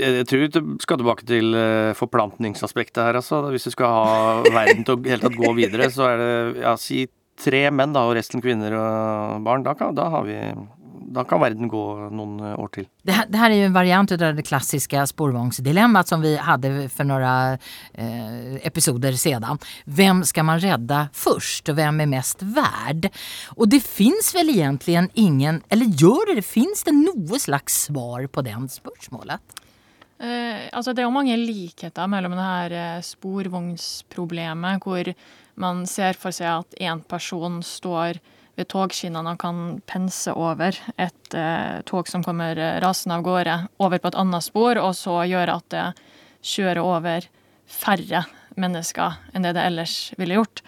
jeg 0.01 0.25
tror 0.31 0.47
vi 0.47 0.77
skal 0.81 1.01
tilbake 1.01 1.27
til 1.29 1.53
eh, 1.59 1.93
forplantningsaspektet 1.99 3.03
her, 3.05 3.19
altså. 3.21 3.43
Hvis 3.53 3.69
vi 3.69 3.75
skal 3.75 3.93
ha 3.93 4.55
verden 4.55 4.87
til 4.87 4.97
å 4.97 5.03
helt 5.05 5.27
tatt 5.27 5.37
gå 5.37 5.51
videre, 5.59 5.91
så 5.93 6.09
er 6.09 6.23
det 6.23 6.33
ja, 6.65 6.73
si 6.81 7.05
tre 7.41 7.67
menn 7.75 7.93
da, 7.93 8.07
og 8.09 8.15
resten 8.17 8.41
kvinner 8.41 8.77
og 8.79 9.45
barn. 9.45 9.67
Da 9.67 9.75
da 9.93 10.09
har 10.13 10.25
vi, 10.25 10.39
da 11.15 11.25
kan 11.29 11.43
verden 11.43 11.71
gå 11.71 11.83
noen 12.15 12.37
eh, 12.43 12.57
år 12.61 12.71
til. 12.75 12.89
Det 13.05 13.15
her, 13.17 13.29
det 13.31 13.41
her 13.41 13.55
er 13.55 13.61
jo 13.61 13.69
en 13.71 13.77
variant 13.77 14.15
av 14.17 14.25
det 14.37 14.47
klassiske 14.47 15.07
sporvognsdilemmaet 15.13 16.11
som 16.11 16.25
vi 16.25 16.35
hadde 16.37 16.73
for 16.93 17.09
noen 17.09 17.59
eh, 17.95 18.61
episoder 18.67 19.17
siden. 19.21 19.61
Hvem 19.87 20.25
skal 20.27 20.49
man 20.51 20.63
redde 20.63 21.05
først, 21.15 21.71
og 21.71 21.79
hvem 21.79 22.05
er 22.05 22.13
mest 22.17 22.45
verd? 22.57 23.11
Og 23.59 23.69
det 23.73 23.83
fins 23.85 24.33
vel 24.37 24.55
egentlig 24.57 24.99
ingen, 25.21 25.63
eller 25.73 25.99
gjør 26.01 26.35
det, 26.35 26.47
fins 26.47 26.85
det 26.87 26.97
noe 26.97 27.41
slags 27.43 27.85
svar 27.89 28.27
på 28.31 28.45
den 28.47 28.69
spørsmålet? 28.71 29.63
Eh, 30.25 30.69
altså 30.73 30.93
det 30.95 31.03
er 31.03 31.09
jo 31.09 31.17
mange 31.17 31.37
likheter 31.37 32.07
mellom 32.11 32.37
det 32.37 32.47
her 32.47 32.77
eh, 32.79 33.03
sporvognsproblemet, 33.05 34.83
hvor 34.85 35.11
man 35.61 35.85
ser 35.91 36.19
for 36.19 36.35
seg 36.35 36.63
at 36.63 36.79
én 36.83 37.03
person 37.09 37.61
står 37.63 38.21
ved 38.59 38.69
togskinnene 38.71 39.35
og 39.35 39.41
kan 39.43 39.63
pense 39.91 40.33
over 40.33 40.77
et 41.01 41.37
eh, 41.37 41.81
tog 41.89 42.09
som 42.11 42.25
kommer 42.25 42.59
eh, 42.59 42.81
rasende 42.85 43.19
av 43.19 43.25
gårde, 43.27 43.57
over 43.83 44.01
på 44.01 44.13
et 44.13 44.19
annet 44.21 44.47
spor, 44.47 44.81
og 44.83 44.95
så 44.99 45.23
gjøre 45.29 45.59
at 45.59 45.71
det 45.75 45.87
kjører 46.45 46.83
over 46.85 47.29
færre 47.65 48.25
mennesker 48.61 49.19
enn 49.35 49.47
det 49.47 49.55
det 49.57 49.65
ellers 49.67 49.97
ville 50.21 50.39
gjort. 50.39 50.63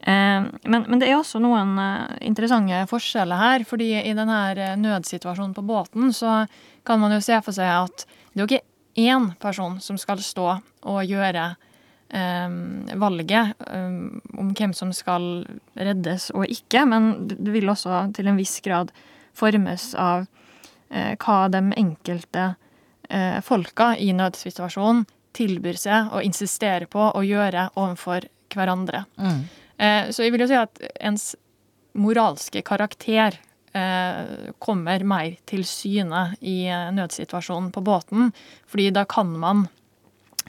Eh, 0.00 0.42
men, 0.64 0.84
men, 0.86 0.98
det 1.00 1.10
er 1.10 1.18
også 1.18 1.42
noen 1.42 1.76
eh, 1.80 2.18
interessante 2.30 2.82
forskjeller 2.90 3.40
her. 3.40 3.64
fordi 3.68 3.92
i 4.00 4.16
denne 4.16 4.40
eh, 4.56 4.76
nødsituasjonen 4.80 5.54
på 5.56 5.66
båten 5.66 6.12
så 6.16 6.46
kan 6.86 7.00
man 7.02 7.12
jo 7.12 7.20
se 7.24 7.36
for 7.44 7.56
seg 7.56 7.68
at 7.68 8.06
det 8.32 8.40
er 8.40 8.46
jo 8.46 8.48
ikke 8.48 8.66
én 9.00 9.32
person 9.42 9.78
som 9.80 9.98
skal 10.00 10.22
stå 10.24 10.48
og 10.88 11.04
gjøre 11.04 11.52
valget 12.10 13.52
om 13.70 14.48
hvem 14.58 14.72
som 14.74 14.90
skal 14.90 15.44
reddes 15.78 16.24
og 16.34 16.50
ikke, 16.50 16.82
men 16.90 17.28
det 17.30 17.52
vil 17.54 17.70
også 17.70 18.00
til 18.16 18.26
en 18.26 18.40
viss 18.40 18.56
grad 18.64 18.90
formes 19.38 19.92
av 19.94 20.26
hva 20.90 21.38
de 21.54 21.60
enkelte 21.78 22.48
folka 23.46 23.92
i 23.94 24.10
nødsituasjonen 24.18 25.04
tilbyr 25.36 25.78
seg 25.78 26.10
og 26.14 26.26
insisterer 26.26 26.88
på 26.90 27.10
å 27.14 27.22
gjøre 27.24 27.68
overfor 27.78 28.26
hverandre. 28.50 29.04
Mm. 29.20 29.40
Eh, 29.80 30.10
så 30.10 30.24
jeg 30.24 30.34
vil 30.34 30.44
jo 30.44 30.50
si 30.50 30.58
at 30.58 30.82
ens 31.00 31.30
moralske 32.00 32.62
karakter 32.66 33.38
eh, 33.72 34.50
kommer 34.62 35.04
mer 35.06 35.36
til 35.48 35.64
syne 35.68 36.30
i 36.40 36.64
eh, 36.68 36.90
nødsituasjonen 36.96 37.70
på 37.74 37.84
båten. 37.86 38.32
Fordi 38.70 38.90
da 38.94 39.06
kan 39.08 39.32
man 39.38 39.68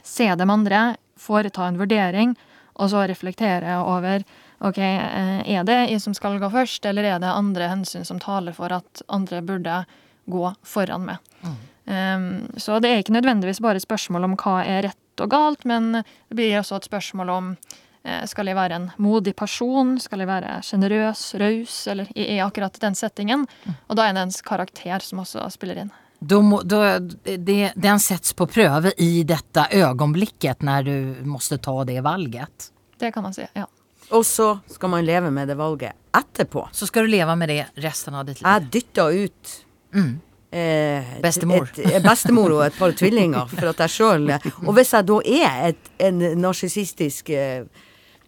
se 0.02 0.28
dem 0.38 0.52
andre, 0.52 0.92
foreta 1.22 1.66
en 1.68 1.80
vurdering, 1.80 2.34
og 2.80 2.90
så 2.92 3.04
reflektere 3.08 3.76
over 3.82 4.24
OK, 4.62 4.78
er 4.78 5.66
det 5.66 5.78
jeg 5.90 6.00
som 6.00 6.14
skal 6.14 6.38
gå 6.40 6.48
først, 6.52 6.86
eller 6.88 7.06
er 7.06 7.20
det 7.22 7.30
andre 7.30 7.68
hensyn 7.70 8.06
som 8.06 8.20
taler 8.22 8.54
for 8.56 8.72
at 8.72 9.02
andre 9.12 9.42
burde 9.44 9.82
gå 10.30 10.52
foran 10.62 11.06
meg? 11.08 11.30
Mm. 11.42 11.60
Um, 11.82 12.26
så 12.62 12.78
det 12.78 12.92
er 12.92 13.00
ikke 13.02 13.16
nødvendigvis 13.16 13.60
bare 13.60 13.80
et 13.80 13.84
spørsmål 13.84 14.28
om 14.28 14.36
hva 14.38 14.60
er 14.62 14.86
rett 14.86 15.22
og 15.22 15.32
galt, 15.34 15.66
men 15.68 15.96
det 15.98 16.38
blir 16.38 16.60
også 16.60 16.78
et 16.78 16.86
spørsmål 16.86 17.32
om 17.34 17.56
Eh, 18.02 18.24
skal 18.26 18.50
jeg 18.50 18.58
være 18.58 18.78
en 18.78 18.88
modig 19.02 19.34
person? 19.38 19.94
Skal 20.02 20.24
jeg 20.24 20.30
være 20.30 20.56
sjenerøs, 20.66 21.22
raus? 21.38 21.76
Eller 21.90 22.10
i, 22.18 22.40
akkurat 22.42 22.78
den 22.82 22.98
settingen? 22.98 23.46
Og 23.86 23.98
da 23.98 24.08
er 24.08 24.16
det 24.16 24.26
ens 24.26 24.42
karakter 24.42 25.04
som 25.04 25.22
også 25.22 25.46
spiller 25.54 25.84
inn. 25.84 25.92
Då, 26.24 26.62
då, 26.64 26.98
det, 27.24 27.72
den 27.76 28.00
sätts 28.00 28.32
på 28.32 28.46
prøve 28.46 28.92
i 28.96 29.24
dette 29.26 29.64
øyeblikket 29.74 30.62
når 30.62 30.82
du 30.86 30.96
måtte 31.26 31.58
ta 31.58 31.84
det 31.84 32.00
valget? 32.00 32.68
Det 32.98 33.10
kan 33.12 33.22
man 33.26 33.34
si, 33.34 33.46
ja. 33.58 33.66
Og 34.12 34.26
så 34.26 34.58
skal 34.70 34.92
man 34.92 35.04
leve 35.04 35.30
med 35.30 35.48
det 35.48 35.56
valget 35.58 35.98
etterpå. 36.14 36.68
Så 36.72 36.86
skal 36.86 37.08
du 37.08 37.10
leve 37.10 37.34
med 37.36 37.48
det 37.48 37.64
resten 37.82 38.14
av 38.14 38.26
ditt 38.28 38.38
liv? 38.38 38.46
Jeg 38.46 38.70
dytta 38.72 39.08
ut 39.10 39.56
mm. 39.94 40.12
Eh, 40.52 41.12
bestemor. 41.22 41.70
Et, 41.78 41.94
et, 41.94 42.02
bestemor 42.04 42.52
og 42.52 42.66
et 42.66 42.74
par 42.76 42.92
tvillinger 42.92 43.48
for 43.48 43.70
at 43.70 43.78
jeg 43.86 43.92
sjøl 43.94 44.26
Og 44.68 44.74
hvis 44.76 44.90
jeg 44.92 45.06
da 45.08 45.14
er 45.24 45.70
et, 45.70 45.86
en 46.04 46.18
narsissistisk 46.42 47.30
eh, 47.32 47.64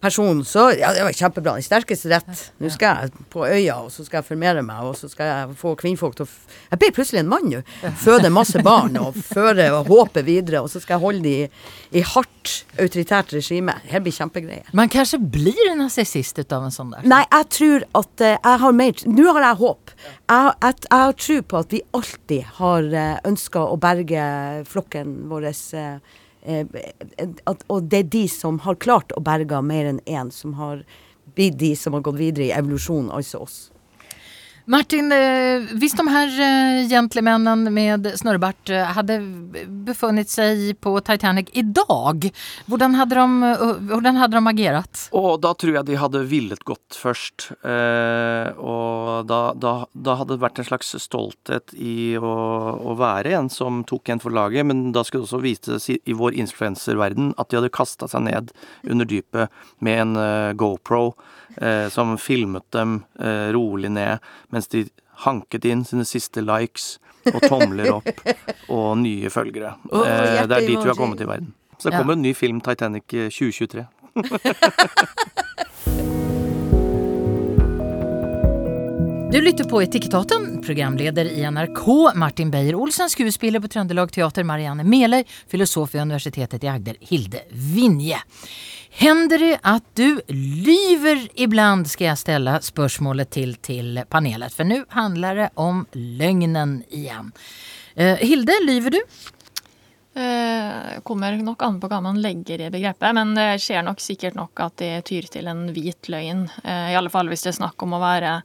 person, 0.04 0.44
så 0.44 0.68
Ja, 0.78 0.92
det 0.94 1.04
var 1.06 1.16
kjempebra. 1.16 1.56
Den 1.56 1.64
sterkeste 1.66 2.10
rett. 2.12 2.44
Nå 2.60 2.70
skal 2.72 3.04
jeg 3.04 3.26
på 3.32 3.44
øya, 3.46 3.78
og 3.84 3.92
så 3.94 4.04
skal 4.06 4.20
jeg 4.20 4.28
formere 4.28 4.64
meg, 4.66 4.82
og 4.84 4.96
så 4.98 5.08
skal 5.10 5.30
jeg 5.30 5.56
få 5.60 5.74
kvinnfolk 5.80 6.18
til 6.18 6.26
å 6.26 6.30
Jeg 6.72 6.80
blir 6.82 6.94
plutselig 6.96 7.22
en 7.22 7.30
mann 7.30 7.48
nå. 7.50 7.62
Føde 8.02 8.30
masse 8.32 8.60
barn 8.64 8.98
og 9.00 9.16
føre 9.16 9.70
og 9.76 9.90
håpe 9.92 10.24
videre, 10.26 10.62
og 10.64 10.70
så 10.72 10.82
skal 10.82 10.98
jeg 10.98 11.04
holde 11.04 11.24
de 11.24 11.34
i, 11.44 11.48
i 12.00 12.04
hardt 12.04 12.54
autoritært 12.80 13.32
regime. 13.36 13.76
Det 13.88 14.02
blir 14.04 14.16
kjempegreier. 14.16 14.72
Men 14.76 14.90
kanskje 14.92 15.20
blir 15.20 15.74
narsissist 15.78 16.40
av 16.44 16.66
en 16.66 16.74
sånn 16.74 16.92
der? 16.94 17.06
Nei, 17.08 17.22
jeg 17.24 17.50
tror 17.58 17.86
at 18.02 18.24
uh, 18.24 18.32
jeg 18.34 18.62
har 18.64 18.74
mer 18.74 19.04
Nå 19.04 19.32
har 19.36 19.46
jeg 19.48 19.60
håp. 19.60 19.94
Jeg, 19.94 20.50
jeg, 20.50 20.74
jeg 20.90 21.04
har 21.04 21.16
tro 21.26 21.38
på 21.50 21.62
at 21.62 21.72
vi 21.74 21.80
alltid 21.94 22.52
har 22.58 22.86
eh, 23.00 23.16
ønska 23.28 23.62
å 23.70 23.78
berge 23.80 24.26
flokken 24.68 25.16
vår. 25.30 25.48
At, 26.44 27.64
og 27.72 27.88
det 27.88 27.98
er 27.98 28.10
de 28.12 28.24
som 28.28 28.60
har 28.64 28.76
klart 28.76 29.14
å 29.16 29.22
berge 29.24 29.62
mer 29.64 29.88
enn 29.88 30.00
én, 30.04 30.32
som 30.34 30.56
har 30.60 30.84
blitt 31.34 31.56
de 31.60 31.72
som 31.78 31.96
har 31.96 32.04
gått 32.04 32.20
videre 32.20 32.50
i 32.50 32.56
evolusjonen, 32.56 33.12
altså 33.14 33.44
oss. 33.46 33.58
Martin, 34.64 35.12
visst 35.76 35.80
hvis 35.82 35.94
de 35.98 36.04
her 36.08 36.30
gentlemännen 36.88 36.88
gentlemennene 36.88 37.70
med 37.70 38.06
snurrbart 38.16 38.70
hade 38.96 39.04
hadde 39.14 39.64
befunnet 39.84 40.30
seg 40.32 40.78
på 40.80 40.94
Titanic 41.04 41.50
i 41.52 41.62
dag, 41.62 42.30
hvordan 42.70 42.96
hadde 42.96 43.18
de, 43.18 43.50
hvordan 43.90 44.20
hadde 44.20 44.38
de 44.40 44.52
agert? 44.54 45.02
Og 45.12 45.36
da 45.44 45.52
tror 45.58 45.76
jeg 45.78 45.88
de 45.90 45.98
hadde 46.00 46.24
villet 46.30 46.64
godt 46.64 46.96
først. 46.96 47.50
og 48.56 49.28
da, 49.28 49.40
da, 49.52 49.74
da, 49.92 50.16
hadde 50.20 50.32
det 50.32 50.44
vært 50.46 50.62
en 50.62 50.68
slags 50.70 50.94
stolthet 51.04 51.76
i 51.76 52.16
å, 52.16 52.34
å, 52.80 52.96
være 52.96 53.36
en 53.36 53.52
som 53.52 53.82
tok 53.84 54.14
en 54.14 54.22
for 54.22 54.34
laget, 54.34 54.64
men 54.64 54.92
da 54.96 55.04
skulle 55.04 55.26
det 55.26 55.30
også 55.30 55.44
vise 55.44 56.00
i 56.00 56.16
vår 56.16 56.40
influenserverden 56.40 57.34
at 57.36 57.50
de 57.50 57.60
hadde 57.60 57.74
kasta 57.74 58.08
seg 58.08 58.24
ned 58.30 58.54
under 58.88 59.08
dypet 59.08 59.52
med 59.84 60.06
en 60.06 60.56
GoPro 60.56 61.06
eh, 61.12 61.34
som 61.92 62.16
filmet 62.18 62.64
dem 62.74 63.02
eh, 63.20 63.50
rolig 63.54 63.90
ned 63.94 64.22
mens 64.54 64.68
de 64.72 64.86
hanket 65.24 65.64
inn 65.70 65.84
sine 65.86 66.06
siste 66.08 66.42
likes 66.42 66.96
og 67.30 67.40
tomler 67.48 67.92
opp 67.94 68.08
og 68.74 68.88
nye 69.00 69.30
følgere. 69.32 69.76
Eh, 69.92 70.42
det 70.48 70.56
er 70.58 70.66
dit 70.66 70.80
vi 70.80 70.90
har 70.90 70.98
kommet 70.98 71.22
i 71.22 71.28
verden. 71.28 71.52
Så 71.78 71.90
det 71.90 71.98
kommer 71.98 72.16
en 72.16 72.22
ny 72.22 72.34
film, 72.38 72.60
Titanic 72.64 73.06
2023. 73.10 73.86
Du 79.34 79.40
lytter 79.40 79.64
på 79.64 79.82
Etikettaten, 79.82 80.62
programleder 80.62 81.24
i 81.24 81.50
NRK 81.50 82.12
Martin 82.14 82.50
Beyer-Olsen, 82.50 83.08
skuespiller 83.10 83.60
på 83.60 83.66
Trøndelag 83.68 84.12
Teater 84.12 84.44
Marianne 84.46 84.84
Meløy, 84.86 85.24
filosof 85.50 85.94
ved 85.94 86.02
Universitetet 86.02 86.62
i 86.62 86.68
Agder 86.70 87.00
Hilde 87.00 87.40
Vinje. 87.50 88.20
Hender 88.94 89.42
det 89.42 89.56
at 89.66 89.88
du 89.98 90.20
lyver 90.28 91.24
ibland, 91.34 91.90
skal 91.90 92.12
jeg 92.12 92.20
stille 92.20 92.54
spørsmålet 92.62 93.32
til, 93.34 93.56
til 93.58 93.98
panelet. 94.06 94.54
For 94.54 94.70
nå 94.70 94.84
handler 94.94 95.40
det 95.40 95.48
om 95.58 95.82
løgnen 95.98 96.84
igjen. 96.94 97.32
Eh, 97.98 98.22
Hilde, 98.22 98.60
lyver 98.62 98.94
du? 98.94 99.00
Uh, 100.14 101.00
kommer 101.02 101.34
nok 101.42 101.64
an 101.66 101.80
på 101.82 101.90
hva 101.90 101.98
man 102.06 102.22
legger 102.22 102.68
i 102.68 102.70
begrepet, 102.70 103.10
men 103.18 103.34
det 103.34 103.56
skjer 103.66 103.82
nok 103.82 103.98
sikkert 103.98 104.38
nok 104.38 104.62
at 104.62 104.78
det 104.78 104.92
tyr 105.10 105.26
til 105.26 105.50
en 105.50 105.72
hvit 105.74 106.06
løgn. 106.06 106.46
Uh, 106.62 106.92
I 106.94 107.00
alle 107.00 107.10
fall 107.10 107.34
hvis 107.34 107.42
det 107.42 107.56
er 107.56 107.64
snakk 107.64 107.82
om 107.82 107.98
å 107.98 108.06
være 108.12 108.38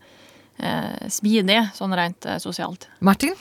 smidig, 1.11 1.59
sånn 1.77 1.95
rent 1.97 2.27
eh, 2.27 2.39
sosialt. 2.41 2.87
Martin? 3.05 3.35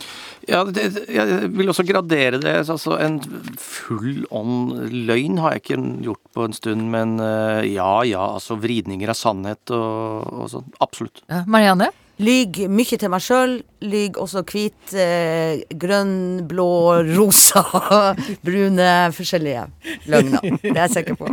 Ja, 0.49 0.63
det, 0.65 0.89
jeg 1.11 1.51
vil 1.55 1.71
også 1.71 1.87
gradere 1.89 2.41
det. 2.43 2.55
Altså, 2.65 2.97
en 3.03 3.19
full 3.61 4.25
on 4.35 4.89
løgn 5.09 5.41
har 5.43 5.57
jeg 5.57 5.65
ikke 5.65 5.81
gjort 6.07 6.25
på 6.35 6.49
en 6.49 6.57
stund, 6.57 6.91
men 6.95 7.19
eh, 7.23 7.65
ja 7.75 7.93
ja, 8.09 8.25
altså 8.39 8.59
vridninger 8.61 9.11
av 9.11 9.19
sannhet 9.19 9.75
og, 9.75 10.29
og 10.29 10.53
sånn. 10.55 10.69
Absolutt. 10.85 11.25
Ja, 11.27 11.45
Marianne? 11.51 11.91
Lyg 12.19 12.65
mye 12.67 12.99
til 12.99 13.11
meg 13.13 13.23
sjøl. 13.23 13.53
Lyg 13.87 14.17
også 14.19 14.43
hvit, 14.49 14.95
eh, 14.99 15.61
grønn, 15.79 16.43
blå, 16.51 16.71
rosa, 17.15 17.63
brune, 18.47 18.89
forskjellige 19.15 19.69
løgner. 20.11 20.49
Det 20.59 20.73
er 20.75 20.81
jeg 20.89 20.95
sikker 20.97 21.19
på. 21.21 21.31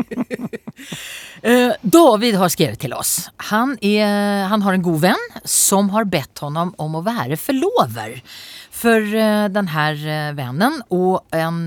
Uh, 1.42 1.74
David 1.98 2.38
har 2.38 2.54
skrevet 2.54 2.82
til 2.86 2.94
oss. 2.94 3.16
Han, 3.50 3.74
er, 3.82 4.46
han 4.52 4.66
har 4.66 4.78
en 4.78 4.86
god 4.86 5.02
venn 5.08 5.26
som 5.42 5.90
har 5.96 6.06
bedt 6.06 6.46
ham 6.46 6.76
om 6.78 7.00
å 7.00 7.06
være 7.06 7.40
forlover 7.42 8.20
for 8.76 9.00
uh, 9.00 9.48
den 9.52 9.70
her 9.72 9.96
uh, 9.96 10.34
vennen 10.38 10.82
og, 10.94 11.24
en, 11.36 11.62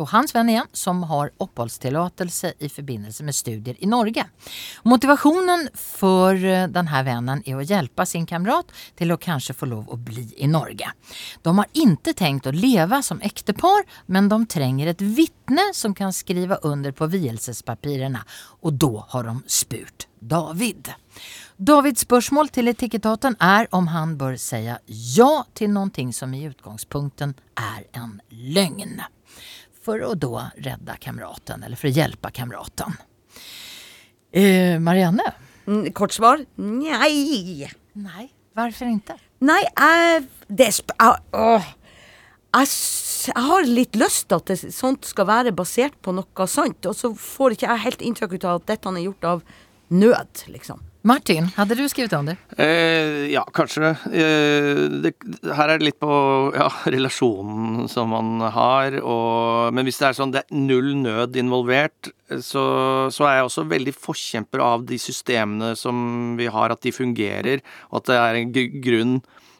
og 0.00 0.08
hans 0.12 0.32
venn 0.34 0.50
igjen, 0.52 0.70
som 0.72 1.02
har 1.10 1.32
oppholdstillatelse 1.42 2.54
i 2.58 2.70
forbindelse 2.72 3.26
med 3.26 3.36
studier 3.36 3.76
i 3.78 3.88
Norge. 3.90 4.24
Motivasjonen 4.88 5.68
for 5.76 6.40
denne 6.72 7.02
vennen 7.06 7.42
er 7.46 7.58
å 7.58 7.64
hjelpe 7.66 8.06
sin 8.08 8.26
kamerat 8.28 8.72
til 8.98 9.12
å 9.12 9.20
kanskje 9.20 9.56
få 9.56 9.68
lov 9.70 9.92
å 9.92 10.00
bli 10.00 10.26
i 10.42 10.48
Norge. 10.50 10.90
De 11.44 11.54
har 11.60 11.70
ikke 11.76 12.16
tenkt 12.16 12.48
å 12.48 12.54
leve 12.54 13.02
som 13.04 13.20
ektepar, 13.24 13.86
men 14.06 14.30
de 14.32 14.40
trenger 14.50 14.92
et 14.92 15.02
vitne 15.02 15.70
som 15.76 15.94
kan 15.96 16.14
skrive 16.16 16.58
under 16.66 16.94
på 16.96 17.08
vielsespapirene, 17.12 18.22
og 18.64 18.80
da 18.80 18.92
har 19.14 19.30
de 19.30 19.38
spurt 19.50 20.08
David. 20.20 20.90
Davids 21.56 22.02
spørsmål 22.04 22.50
til 22.52 22.68
etikettaten 22.68 23.38
er 23.40 23.64
om 23.72 23.86
han 23.88 24.10
bør 24.20 24.34
si 24.36 24.58
ja 24.60 25.28
til 25.56 25.70
noe 25.72 26.04
som 26.12 26.34
i 26.36 26.42
utgangspunkten 26.44 27.32
er 27.56 27.86
en 27.96 28.18
løgn. 28.28 28.98
For 29.80 30.02
å 30.04 30.12
da 30.20 30.50
redde 30.52 30.96
kameraten, 31.00 31.62
eller 31.64 31.80
for 31.80 31.88
å 31.88 31.94
hjelpe 31.96 32.28
kameraten. 32.36 32.98
Eh, 34.36 34.76
Marianne? 34.76 35.24
Mm, 35.64 35.86
kort 35.96 36.12
svar 36.12 36.42
nei. 36.60 37.70
Nei, 37.96 38.26
hvorfor 38.52 38.90
ikke? 38.92 39.16
Nei, 39.40 39.62
jeg 39.64 40.26
Det 40.48 40.66
jeg, 40.68 40.84
åh, 41.32 41.70
jeg, 42.52 42.68
jeg, 43.32 43.44
har 43.48 43.64
litt 43.64 43.96
lyst 43.96 44.28
til 44.28 44.42
at 44.42 44.52
det, 44.52 44.74
sånt 44.76 45.08
skal 45.08 45.26
være 45.26 45.54
basert 45.56 45.96
på 46.04 46.12
noe 46.12 46.46
sant, 46.52 46.84
og 46.84 46.94
så 46.94 47.14
får 47.16 47.56
ikke 47.56 47.70
jeg 47.70 47.84
helt 47.86 48.04
inntrykk 48.04 48.36
av 48.44 48.60
at 48.60 48.68
dette 48.74 48.92
er 48.92 49.06
gjort 49.06 49.30
av 49.32 49.42
nød, 49.88 50.44
liksom. 50.52 50.84
Martin, 51.06 51.46
hadde 51.54 51.76
du 51.78 51.84
skrevet 51.86 52.16
under? 52.16 52.38
Eh, 52.58 53.28
ja, 53.30 53.44
kanskje. 53.54 53.92
Eh, 54.10 54.80
det, 55.04 55.12
her 55.54 55.70
er 55.70 55.78
det 55.78 55.86
litt 55.86 56.00
på 56.02 56.16
ja, 56.56 56.66
relasjonen 56.96 57.86
som 57.90 58.10
man 58.10 58.42
har, 58.42 58.98
og 59.02 59.74
Men 59.76 59.86
hvis 59.86 60.00
det 60.02 60.08
er 60.08 60.18
sånn 60.18 60.34
det 60.34 60.42
er 60.42 60.58
null 60.58 60.96
nød 61.04 61.38
involvert, 61.38 62.10
så, 62.42 62.64
så 63.14 63.28
er 63.28 63.38
jeg 63.38 63.46
også 63.46 63.68
veldig 63.70 63.94
forkjemper 63.94 64.64
av 64.66 64.86
de 64.88 64.98
systemene 64.98 65.74
som 65.78 66.34
vi 66.40 66.50
har, 66.50 66.74
at 66.74 66.82
de 66.82 66.94
fungerer, 66.94 67.62
og 67.92 68.00
at 68.00 68.10
det 68.10 68.18
er 68.24 68.40
en 68.40 68.56
grunn 68.82 69.16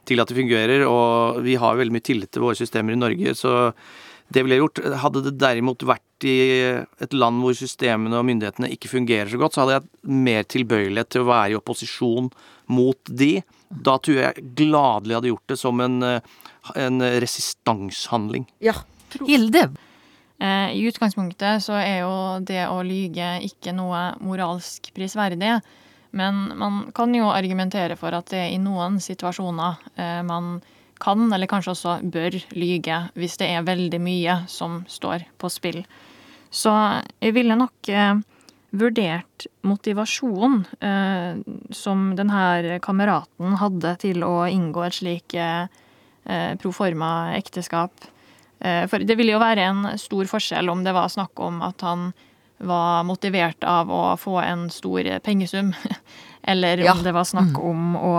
til 0.07 0.23
at 0.23 0.31
de 0.31 0.41
fungerer. 0.41 0.83
Og 0.91 1.45
vi 1.47 1.55
har 1.63 1.79
veldig 1.79 1.95
mye 1.95 2.09
tillit 2.11 2.35
til 2.35 2.43
våre 2.43 2.59
systemer 2.59 2.97
i 2.97 3.01
Norge, 3.01 3.37
så 3.39 3.71
det 4.33 4.43
ville 4.43 4.57
jeg 4.57 4.65
gjort. 4.65 4.83
Hadde 5.05 5.23
det 5.27 5.37
derimot 5.39 5.85
vært 5.87 6.27
i 6.27 6.37
et 7.05 7.15
land 7.15 7.43
hvor 7.45 7.55
systemene 7.57 8.19
og 8.19 8.27
myndighetene 8.27 8.71
ikke 8.75 8.91
fungerer 8.91 9.31
så 9.31 9.39
godt, 9.41 9.55
så 9.55 9.63
hadde 9.63 9.79
jeg 9.79 10.17
mer 10.27 10.47
tilbøyelighet 10.51 11.13
til 11.13 11.23
å 11.25 11.31
være 11.31 11.55
i 11.55 11.59
opposisjon 11.59 12.31
mot 12.73 13.13
de. 13.23 13.33
Da 13.69 13.97
tror 14.03 14.23
jeg 14.23 14.47
gladelig 14.59 15.19
hadde 15.19 15.33
gjort 15.33 15.53
det 15.53 15.59
som 15.61 15.83
en, 15.85 15.99
eh, 16.03 16.37
en 16.75 17.03
resistanshandling. 17.23 18.49
Ja. 18.65 18.75
Hilde? 19.21 19.69
Eh, 20.39 20.77
I 20.77 20.85
utgangspunktet 20.91 21.63
så 21.65 21.79
er 21.79 22.03
jo 22.03 22.15
det 22.45 22.67
å 22.69 22.83
lyge 22.85 23.37
ikke 23.47 23.73
noe 23.77 24.17
moralsk 24.21 24.91
prisverdig. 24.97 25.61
Men 26.17 26.53
man 26.57 26.93
kan 26.97 27.13
jo 27.15 27.29
argumentere 27.33 27.97
for 27.97 28.15
at 28.17 28.33
det 28.33 28.51
i 28.53 28.61
noen 28.61 28.99
situasjoner 29.03 29.81
eh, 29.97 30.23
man 30.27 30.59
kan, 31.03 31.27
eller 31.33 31.47
kanskje 31.51 31.73
også 31.75 31.97
bør, 32.13 32.37
lyge 32.57 33.01
hvis 33.19 33.37
det 33.41 33.49
er 33.53 33.67
veldig 33.67 34.01
mye 34.01 34.39
som 34.49 34.85
står 34.89 35.25
på 35.39 35.51
spill. 35.53 35.83
Så 36.51 36.73
jeg 37.21 37.35
ville 37.37 37.57
nok 37.59 37.89
eh, 37.93 38.15
vurdert 38.77 39.47
motivasjon 39.67 40.61
eh, 40.81 41.39
som 41.75 42.11
denne 42.19 42.79
kameraten 42.85 43.57
hadde 43.61 43.97
til 44.03 44.25
å 44.27 44.45
inngå 44.51 44.85
et 44.87 44.97
slik 45.01 45.35
eh, 45.37 45.67
proforma 46.63 47.33
ekteskap. 47.37 47.93
Eh, 48.61 48.87
For 48.91 48.99
det 49.05 49.17
ville 49.19 49.37
jo 49.37 49.43
være 49.43 49.69
en 49.69 49.85
stor 50.01 50.25
forskjell 50.31 50.71
om 50.73 50.83
det 50.87 50.95
var 50.97 51.13
snakk 51.13 51.39
om 51.45 51.61
at 51.67 51.85
han 51.87 52.11
var 52.59 53.03
motivert 53.05 53.65
av 53.69 53.91
å 53.93 54.03
få 54.17 54.39
en 54.41 54.71
stor 54.73 55.05
pengesum, 55.21 55.75
eller 56.43 56.81
om 56.81 56.87
Ja. 56.89 56.95
det 57.05 57.13
var 57.13 57.25
snakk 57.29 57.59
om 57.61 57.97
å 58.01 58.15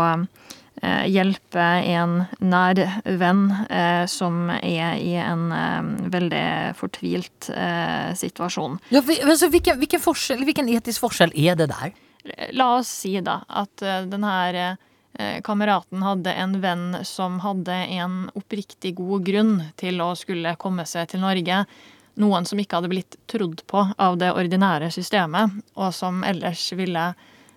hjelpe 0.82 1.63
en 1.89 2.19
nær 2.43 2.80
venn 3.17 3.45
eh, 3.69 4.05
som 4.09 4.49
er 4.57 4.99
i 5.01 5.15
en 5.17 5.47
eh, 5.51 6.09
veldig 6.13 6.47
fortvilt 6.78 7.49
eh, 7.53 8.13
situasjon. 8.17 8.78
Ja, 8.93 9.01
altså, 9.01 9.49
hvilken, 9.53 9.80
hvilken, 9.82 10.03
forskjell, 10.03 10.43
hvilken 10.45 10.69
etisk 10.69 11.01
forskjell 11.05 11.34
er 11.34 11.57
det 11.57 11.71
der? 11.73 11.95
La 12.53 12.75
oss 12.78 12.91
si 13.03 13.15
da 13.23 13.39
at 13.47 13.82
eh, 13.82 14.05
den 14.09 14.25
her 14.28 14.59
eh, 14.61 15.41
kameraten 15.45 16.03
hadde 16.05 16.34
en 16.34 16.57
venn 16.61 16.88
som 17.07 17.39
hadde 17.43 17.75
en 17.97 18.25
oppriktig 18.38 18.95
god 18.99 19.25
grunn 19.28 19.55
til 19.80 20.01
å 20.03 20.13
skulle 20.19 20.57
komme 20.61 20.86
seg 20.89 21.09
til 21.13 21.23
Norge. 21.25 21.63
Noen 22.17 22.47
som 22.49 22.59
ikke 22.61 22.80
hadde 22.80 22.91
blitt 22.91 23.19
trodd 23.30 23.61
på 23.69 23.84
av 23.97 24.17
det 24.21 24.32
ordinære 24.34 24.89
systemet, 24.93 25.53
og 25.78 25.93
som 25.93 26.23
ellers 26.25 26.69
ville 26.78 27.11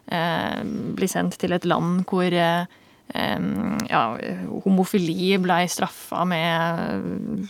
eh, 0.08 0.60
bli 0.64 1.08
sendt 1.08 1.40
til 1.40 1.56
et 1.56 1.68
land 1.68 2.04
hvor 2.08 2.28
eh, 2.28 2.79
ja, 3.10 4.02
homofili 4.64 5.32
blei 5.42 5.64
straffa 5.68 6.22
med 6.28 7.48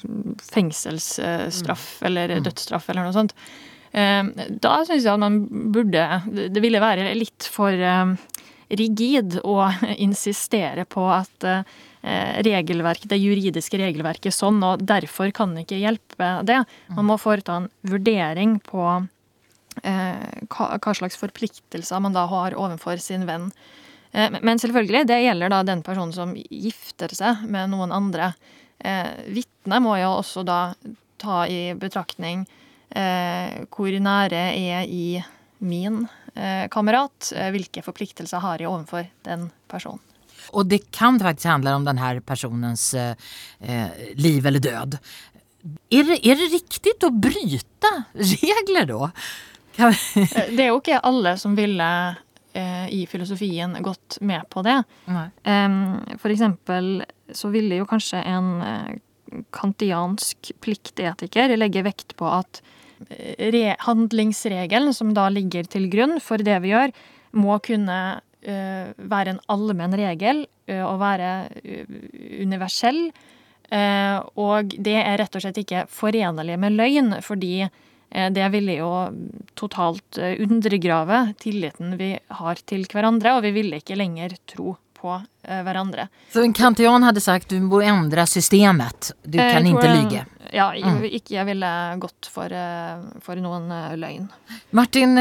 fengselsstraff 0.49 1.19
fengselsstraff 1.21 1.89
eller 2.09 2.39
dødsstraff 2.41 2.89
eller 2.89 3.05
noe 3.05 3.17
sånt. 3.17 3.35
Da 3.93 4.73
syns 4.87 5.03
jeg 5.05 5.11
at 5.11 5.21
man 5.21 5.41
burde 5.75 6.05
Det 6.31 6.63
ville 6.63 6.81
være 6.81 7.11
litt 7.19 7.45
for 7.51 7.75
rigid 8.71 9.39
å 9.45 9.57
insistere 10.07 10.87
på 10.89 11.07
at 11.13 11.47
eh, 11.49 11.65
regelverk, 12.47 13.07
det 13.11 13.21
juridiske 13.21 13.81
regelverket 13.81 14.31
er 14.33 14.37
sånn, 14.37 14.63
og 14.67 14.85
derfor 14.87 15.33
kan 15.37 15.57
ikke 15.59 15.81
hjelpe 15.81 16.33
det. 16.49 16.63
Man 16.95 17.09
må 17.11 17.19
foreta 17.21 17.61
en 17.61 17.71
vurdering 17.87 18.59
på 18.65 18.87
eh, 19.83 20.47
hva 20.51 20.97
slags 20.97 21.19
forpliktelser 21.21 22.03
man 22.03 22.17
da 22.17 22.27
har 22.31 22.59
overfor 22.59 23.03
sin 23.03 23.27
venn. 23.31 23.51
Eh, 24.13 24.31
Men 24.43 24.59
selvfølgelig, 24.59 25.07
det 25.07 25.21
gjelder 25.25 25.53
da 25.53 25.63
den 25.67 25.83
personen 25.87 26.15
som 26.15 26.35
gifter 26.35 27.13
seg 27.15 27.45
med 27.51 27.71
noen 27.73 27.93
andre. 27.95 28.33
Eh, 28.79 29.27
Vitnet 29.31 29.85
må 29.85 29.97
jo 30.01 30.17
også 30.19 30.45
da 30.47 30.61
ta 31.21 31.45
i 31.47 31.75
betraktning 31.77 32.47
eh, 32.89 33.61
hvor 33.71 33.99
nære 34.01 34.47
er 34.57 34.89
i 34.89 35.21
min 35.61 36.07
kamerat, 36.71 37.33
hvilke 37.53 37.83
forpliktelser 37.85 38.41
har 38.41 38.63
jeg 38.63 38.69
overfor 38.71 39.09
den 39.27 39.49
personen. 39.69 39.99
Og 40.57 40.69
det 40.71 40.87
kan 40.95 41.19
faktisk 41.21 41.51
handle 41.51 41.75
om 41.77 41.85
denne 41.85 42.13
personens 42.25 42.95
liv 44.15 44.47
eller 44.47 44.63
død. 44.63 44.95
Er 45.91 46.07
det, 46.07 46.21
er 46.23 46.39
det 46.39 46.49
riktig 46.55 46.95
å 47.05 47.11
bryte 47.13 47.93
regler 48.15 48.89
da? 48.89 49.11
Det 49.75 50.63
er 50.63 50.71
jo 50.71 50.79
ikke 50.79 51.03
alle 51.11 51.35
som 51.43 51.59
ville 51.59 51.91
i 52.91 53.05
filosofien 53.07 53.77
gått 53.85 54.19
med 54.21 54.43
på 54.51 54.63
det. 54.67 54.81
Um, 55.07 56.01
For 56.19 56.33
eksempel 56.33 57.05
så 57.31 57.51
ville 57.53 57.79
jo 57.79 57.87
kanskje 57.87 58.23
en 58.27 58.49
eh, 58.67 58.97
kantiansk 59.55 60.51
pliktetiker 60.59 61.55
legge 61.55 61.85
vekt 61.87 62.17
på 62.19 62.27
at 62.27 62.63
eh, 63.07 63.51
re 63.55 63.77
handlingsregelen 63.87 64.91
som 64.97 65.15
da 65.15 65.29
ligger 65.31 65.69
til 65.71 65.87
grunn 65.93 66.19
for 66.19 66.43
det 66.43 66.59
vi 66.65 66.73
gjør, 66.75 66.91
må 67.39 67.61
kunne 67.63 67.99
uh, 68.19 68.87
være 68.99 69.37
en 69.37 69.45
allmenn 69.55 69.95
regel 69.95 70.43
uh, 70.67 70.83
og 70.89 70.97
være 71.05 71.35
uh, 71.63 72.01
universell. 72.43 73.05
Eh, 73.71 74.19
og 74.35 74.73
det 74.83 74.97
er 74.99 75.21
rett 75.21 75.37
og 75.39 75.45
slett 75.45 75.61
ikke 75.63 75.85
forenlig 75.95 76.57
med 76.59 76.75
løgn, 76.75 77.13
fordi 77.23 77.53
eh, 77.69 77.71
det 78.35 78.49
ville 78.53 78.75
jo 78.81 78.91
totalt 79.55 80.19
eh, 80.19 80.37
undergrave 80.43 81.35
tilliten 81.41 81.97
vi 82.01 82.13
har 82.41 82.55
til 82.67 82.85
hverandre, 82.91 83.37
og 83.39 83.45
vi 83.47 83.53
ville 83.55 83.79
ikke 83.81 83.97
lenger 83.99 84.35
tro 84.51 84.77
på 85.01 85.15
eh, 85.47 85.61
hverandre. 85.65 86.09
Så 86.35 86.43
kantian 86.53 87.07
hadde 87.07 87.23
sagt 87.25 87.49
du 87.49 87.61
må 87.65 87.81
endre 87.87 88.27
systemet. 88.29 89.13
Du 89.25 89.39
Eh, 89.39 89.53
kan 89.55 89.65
tror 89.65 89.79
ikke 89.81 89.95
lyve? 89.95 90.27
Ja, 90.53 90.73
jeg, 90.75 90.83
Mm. 90.85 91.05
ikke 91.07 91.37
jeg 91.37 91.47
ville 91.47 91.71
gått 92.03 92.27
for, 92.29 92.51
eh, 92.53 92.99
for 93.23 93.37
noen 93.37 93.71
eh, 93.71 93.95
løgn. 93.97 94.27
Martin, 94.73 95.15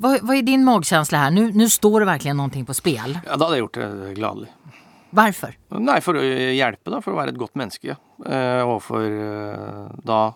hva, 0.00 0.14
hva 0.24 0.36
er 0.38 0.42
din 0.42 0.64
magkjensle 0.64 1.18
her? 1.20 1.30
Nu, 1.30 1.50
nu 1.52 1.66
står 1.68 2.00
det 2.00 2.08
virkelig 2.14 2.36
noe 2.36 2.64
på 2.64 2.74
spill. 2.74 3.18
Ja, 3.20 3.36
da 3.36 3.44
hadde 3.44 3.58
jeg 3.60 3.66
gjort 3.68 3.78
det 3.82 4.16
gladelig. 4.16 4.48
Hvorfor? 5.12 5.54
Nei, 5.82 5.98
for 6.00 6.14
å 6.14 6.22
hjelpe, 6.22 6.90
da. 6.90 7.00
For 7.02 7.12
å 7.12 7.18
være 7.18 7.34
et 7.34 7.38
godt 7.38 7.56
menneske. 7.58 7.96
Og 8.64 8.76
for 8.82 9.02
eh, 9.04 9.88
da 10.06 10.32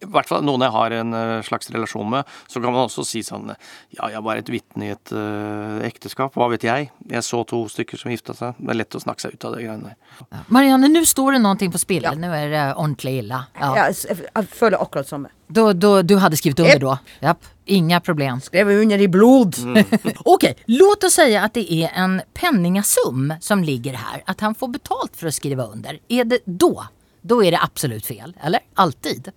I 0.00 0.08
hvert 0.10 0.30
fall 0.30 0.44
noen 0.46 0.64
jeg 0.66 0.74
har 0.74 0.96
en 0.98 1.16
eh, 1.18 1.42
slags 1.46 1.70
relasjon 1.74 2.10
med. 2.10 2.30
Så 2.50 2.62
kan 2.62 2.74
man 2.74 2.86
også 2.88 3.04
si 3.06 3.22
sånn 3.26 3.52
Ja, 3.94 4.10
jeg 4.12 4.22
var 4.24 4.40
et 4.40 4.50
vitne 4.52 4.88
i 4.88 4.92
et 4.94 5.14
uh, 5.14 5.80
ekteskap. 5.86 6.34
Hva 6.38 6.48
vet 6.52 6.66
jeg? 6.66 6.90
Jeg 7.10 7.26
så 7.26 7.42
to 7.48 7.64
stykker 7.70 8.00
som 8.00 8.12
gifta 8.14 8.36
seg. 8.36 8.58
Det 8.58 8.74
er 8.74 8.80
lett 8.80 8.98
å 8.98 9.02
snakke 9.02 9.26
seg 9.26 9.36
ut 9.36 9.48
av 9.48 9.56
det 9.56 9.64
greiene 9.64 9.92
der. 9.94 10.44
Marianne, 10.54 10.90
nå 10.92 11.04
står 11.08 11.36
det 11.36 11.44
noe 11.44 11.70
på 11.74 11.80
spill. 11.80 12.08
Ja. 12.08 12.14
Nå 12.18 12.32
er 12.34 12.50
det 12.52 12.66
ordentlig 12.74 13.18
illa. 13.22 13.46
Ja. 13.58 13.72
Jeg, 13.82 13.98
jeg, 14.08 14.28
jeg 14.30 14.52
føler 14.54 14.82
akkurat 14.82 15.10
samme. 15.10 15.32
Da, 15.46 15.72
da, 15.76 16.02
du 16.02 16.16
hadde 16.18 16.36
skrevet 16.40 16.60
under 16.60 16.78
da? 16.78 16.86
då? 16.86 17.26
Japp. 17.26 17.44
Inga 17.64 18.00
problem. 18.00 18.40
Skrevet 18.40 18.82
under 18.82 18.98
i 18.98 19.08
blod. 19.08 19.56
Ok, 20.24 20.44
låt 20.66 21.04
oss 21.04 21.18
si 21.20 21.34
at 21.36 21.54
det 21.54 21.64
er 21.72 21.92
en 22.00 22.18
penningasum 22.34 23.32
som 23.40 23.62
ligger 23.64 23.96
her, 24.00 24.22
at 24.26 24.40
han 24.40 24.54
får 24.56 24.72
betalt 24.78 25.16
for 25.16 25.28
å 25.28 25.34
skrive 25.34 25.66
under. 25.76 25.98
Er 26.08 26.28
det 26.28 26.42
da? 26.44 26.88
Da 27.24 27.38
er 27.44 27.56
det 27.56 27.60
absolutt 27.64 28.06
fel, 28.06 28.34
eller? 28.44 28.64
Alltid? 28.80 29.30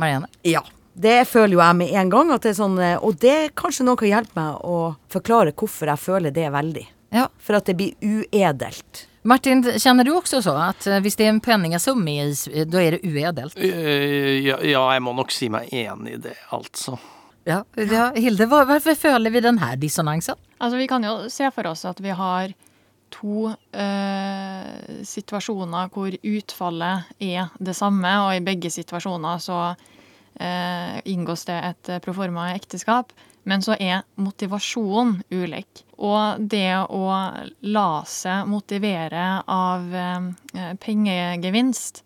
Marianne? 0.00 0.30
Ja. 0.46 0.62
Det 0.96 1.26
føler 1.28 1.58
jo 1.58 1.60
jeg 1.60 1.76
med 1.76 1.96
en 2.00 2.12
gang. 2.12 2.30
At 2.32 2.46
det 2.46 2.54
er 2.54 2.60
sånn, 2.60 2.78
eh, 2.80 2.96
og 2.96 3.18
det 3.20 3.56
kanskje 3.58 3.84
noen 3.88 4.00
kan 4.00 4.12
hjelpe 4.12 4.38
meg 4.38 4.62
å 4.64 4.78
forklare 5.12 5.52
hvorfor 5.56 5.92
jeg 5.92 6.02
føler 6.04 6.34
det 6.36 6.48
veldig. 6.54 6.86
Ja. 7.16 7.26
For 7.42 7.58
at 7.58 7.68
det 7.68 7.76
blir 7.78 7.92
uedelt. 8.00 9.06
Martin, 9.26 9.64
kjenner 9.82 10.06
du 10.06 10.12
også 10.14 10.38
så? 10.44 10.54
at 10.68 10.86
hvis 11.02 11.18
det 11.18 11.26
er 11.26 11.32
en 11.32 11.42
penningasum 11.42 11.98
med 11.98 12.36
i, 12.46 12.62
da 12.62 12.78
er 12.78 12.94
det 12.94 13.10
uedelt? 13.10 13.58
Eh, 13.58 14.38
ja, 14.46 14.60
ja, 14.62 14.84
jeg 14.94 15.02
må 15.02 15.16
nok 15.18 15.34
si 15.34 15.50
meg 15.50 15.72
enig 15.74 16.14
i 16.14 16.20
det, 16.28 16.36
altså. 16.54 16.94
Ja, 17.46 17.60
ja 17.78 18.10
Hilde, 18.14 18.46
hvorfor 18.50 18.94
føler 18.98 19.34
vi 19.34 19.42
denne 19.42 19.72
dissonansen? 19.82 20.38
Altså, 20.58 20.78
vi 20.78 20.86
kan 20.90 21.04
jo 21.06 21.26
se 21.30 21.50
for 21.54 21.68
oss 21.70 21.84
at 21.86 22.00
vi 22.02 22.14
har 22.14 22.54
to 23.12 23.50
eh, 23.72 25.02
situasjoner 25.06 25.92
hvor 25.94 26.16
utfallet 26.16 27.22
er 27.22 27.52
det 27.58 27.76
samme, 27.78 28.12
og 28.24 28.34
i 28.36 28.44
begge 28.44 28.72
situasjoner 28.72 29.42
så 29.42 29.60
eh, 29.70 30.98
inngås 31.08 31.46
det 31.48 31.58
et 31.70 31.92
eh, 31.94 32.02
proforma 32.04 32.52
ekteskap. 32.56 33.14
Men 33.46 33.62
så 33.62 33.76
er 33.78 34.02
motivasjonen 34.18 35.20
ulik. 35.30 35.84
Og 36.02 36.42
det 36.50 36.80
å 36.90 37.04
la 37.70 37.90
seg 38.10 38.48
motivere 38.50 39.26
av 39.46 39.94
eh, 39.94 40.72
pengegevinst, 40.82 42.02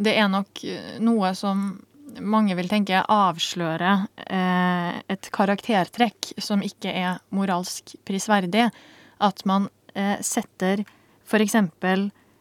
det 0.00 0.16
er 0.18 0.26
nok 0.32 0.64
eh, 0.66 0.96
noe 1.04 1.30
som 1.38 1.70
mange 2.18 2.56
vil 2.58 2.68
tenke 2.70 3.04
avslører 3.06 4.06
eh, 4.26 5.00
et 5.14 5.30
karaktertrekk 5.34 6.32
som 6.42 6.64
ikke 6.64 6.90
er 6.90 7.20
moralsk 7.34 7.94
prisverdig. 8.08 8.66
At 9.20 9.44
man 9.46 9.68
setter 10.24 10.84
f.eks. 11.26 11.54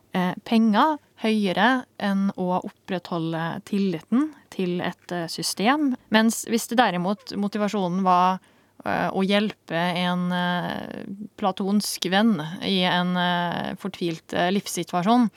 Eh, 0.10 0.34
penger 0.42 0.98
høyere 1.22 1.84
enn 2.02 2.30
å 2.40 2.48
opprettholde 2.58 3.60
tilliten 3.70 4.32
til 4.50 4.80
et 4.82 5.12
eh, 5.14 5.28
system. 5.30 5.92
Mens 6.10 6.42
hvis 6.50 6.66
det 6.72 6.80
derimot 6.80 7.36
motivasjonen 7.38 8.02
var 8.06 8.40
eh, 8.88 9.10
å 9.14 9.22
hjelpe 9.22 9.78
en 10.02 10.32
eh, 10.34 11.04
platonsk 11.38 12.10
venn 12.10 12.40
i 12.66 12.80
en 12.90 13.14
eh, 13.22 13.76
fortvilt 13.82 14.34
eh, 14.34 14.50
livssituasjon, 14.56 15.30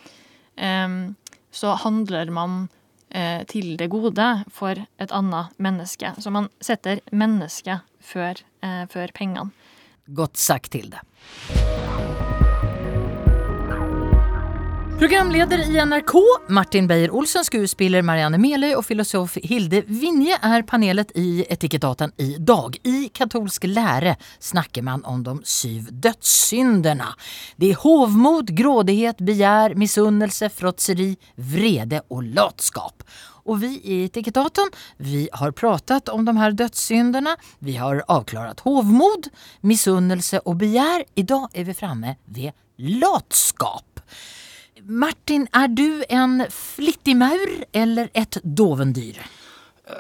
eh, 0.56 0.96
så 1.52 1.74
handler 1.84 2.32
man 2.32 2.62
eh, 3.10 3.44
til 3.52 3.74
det 3.76 3.90
gode 3.92 4.30
for 4.56 4.80
et 4.96 5.12
annet 5.12 5.52
menneske. 5.60 6.14
Så 6.16 6.32
man 6.32 6.48
setter 6.64 7.04
mennesket 7.12 7.84
før, 8.00 8.40
eh, 8.64 8.86
før 8.88 9.12
pengene. 9.12 9.52
Godt 10.06 10.36
sagt 10.36 10.74
Hilde. 10.74 11.00
Programleder 15.02 15.58
i 15.58 15.84
NRK, 15.84 16.12
Martin 16.48 16.86
Beyer-Olsen, 16.86 17.42
skuespiller 17.42 18.04
Marianne 18.06 18.38
Meløy 18.38 18.76
og 18.78 18.84
filosof 18.86 19.34
Hilde 19.42 19.80
Vinje 19.90 20.36
er 20.38 20.62
panelet 20.62 21.10
i 21.18 21.42
Etikettaten 21.50 22.12
i 22.22 22.36
dag. 22.38 22.78
I 22.86 23.08
katolsk 23.10 23.66
lære 23.66 24.14
snakker 24.38 24.86
man 24.86 25.02
om 25.02 25.24
de 25.26 25.34
syv 25.42 25.90
dødssyndene. 25.90 27.10
Det 27.58 27.72
er 27.72 27.82
hovmod, 27.82 28.54
grådighet, 28.54 29.18
begjær, 29.26 29.74
misunnelse, 29.74 30.52
fråtseri, 30.54 31.16
vrede 31.34 32.04
og 32.06 32.22
latskap. 32.38 33.02
Og 33.46 33.62
vi 33.62 33.72
i 33.82 34.02
Etikettaten 34.06 34.70
vi 35.02 35.26
har 35.34 35.54
pratet 35.56 36.10
om 36.12 36.26
de 36.26 36.34
her 36.38 36.54
dødssyndene. 36.56 37.36
Vi 37.64 37.76
har 37.80 38.04
avklarat 38.12 38.62
hovmod, 38.66 39.30
misunnelse 39.66 40.42
begjær. 40.62 41.06
I 41.18 41.26
dag 41.26 41.48
er 41.54 41.66
vi 41.68 41.76
framme 41.76 42.16
ved 42.26 42.52
latskap. 42.78 44.02
Martin, 44.82 45.46
er 45.54 45.70
du 45.70 46.02
en 46.10 46.42
flittig 46.50 47.14
maur 47.18 47.52
eller 47.76 48.10
et 48.18 48.38
dovendyr? 48.42 49.20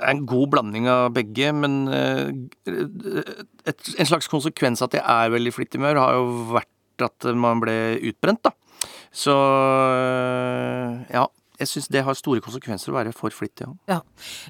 En 0.08 0.24
god 0.26 0.48
blanding 0.54 0.88
av 0.90 1.12
begge, 1.14 1.52
men 1.54 1.84
eh, 1.92 2.30
en 2.72 4.08
slags 4.08 4.30
konsekvens 4.30 4.82
at 4.82 4.96
jeg 4.96 5.02
er 5.02 5.34
veldig 5.34 5.52
flittig 5.54 5.82
maur, 5.82 5.98
har 6.00 6.16
jo 6.16 6.26
vært 6.54 7.06
at 7.06 7.28
man 7.38 7.62
ble 7.62 7.76
utbrent, 8.10 8.42
da. 8.46 8.54
Så 9.12 9.34
eh, 9.36 11.02
ja. 11.12 11.26
Jeg 11.62 11.70
syns 11.70 11.88
det 11.94 12.02
har 12.06 12.18
store 12.18 12.42
konsekvenser 12.44 12.90
å 12.92 12.96
være 12.98 13.14
for 13.16 13.34
flittig. 13.34 13.68
Ja. 13.90 14.00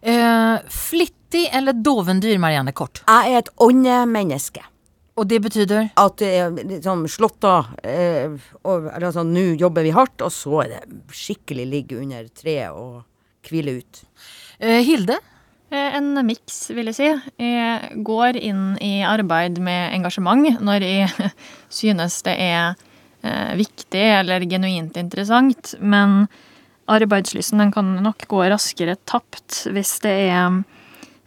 Eh, 0.03 0.59
flittig 0.73 1.47
eller 1.53 1.77
dovendyr, 1.77 2.39
Marianne 2.41 2.73
Kort? 2.77 3.03
Jeg 3.07 3.35
er 3.35 3.43
et 3.45 3.51
åndemenneske. 3.61 4.65
Og 5.21 5.27
det 5.29 5.43
betyder? 5.45 5.91
At 6.01 6.17
det 6.23 6.29
er 6.41 6.55
liksom 6.71 7.03
slått 7.13 7.45
av. 7.45 7.75
Eh, 7.85 8.33
og, 8.65 8.87
eller 8.95 9.11
altså, 9.11 9.25
nå 9.29 9.51
jobber 9.61 9.85
vi 9.85 9.93
hardt, 9.93 10.23
og 10.25 10.33
så 10.33 10.63
er 10.65 10.71
det 10.73 11.03
skikkelig 11.13 11.67
ligge 11.69 11.99
under 12.01 12.31
treet 12.33 12.73
og 12.73 13.03
hvile 13.49 13.75
ut. 13.83 14.01
Eh, 14.63 14.81
Hilde? 14.87 15.19
Eh, 15.69 15.99
En 15.99 16.15
miks, 16.25 16.63
vil 16.73 16.89
jeg 16.89 16.97
si. 16.97 17.11
Jeg 17.45 18.01
går 18.09 18.39
inn 18.41 18.79
i 18.81 19.03
arbeid 19.05 19.61
med 19.61 19.93
engasjement 19.99 20.49
når 20.65 20.89
jeg 20.89 21.29
synes 21.83 22.17
det 22.25 22.39
er 22.49 22.73
eh, 23.21 23.53
viktig 23.61 24.07
eller 24.23 24.49
genuint 24.49 24.97
interessant, 24.97 25.75
men 25.81 26.25
arbeidslysten 26.95 27.63
den 27.63 27.73
kan 27.75 27.97
nok 28.05 28.27
gå 28.31 28.43
raskere 28.53 28.97
tapt 29.09 29.65
hvis 29.73 29.99
det 30.05 30.15
er 30.29 30.63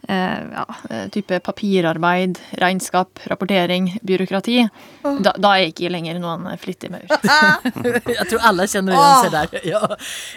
ja, 0.08 0.64
eh, 0.90 1.08
type 1.10 1.40
papirarbeid, 1.40 2.38
regnskap, 2.62 3.20
rapportering, 3.30 3.98
byråkrati. 4.02 4.68
Da, 5.02 5.32
da 5.38 5.52
er 5.54 5.64
jeg 5.64 5.74
ikke 5.74 5.92
lenger 5.94 6.20
noen 6.22 6.46
flittig 6.62 6.90
maur. 6.92 7.06
Jeg 8.16 8.26
tror 8.30 8.44
alle 8.48 8.66
kjenner 8.70 8.96
igjen 8.96 9.26
seg 9.26 9.34
der. 9.34 9.66
Ja. 9.66 9.80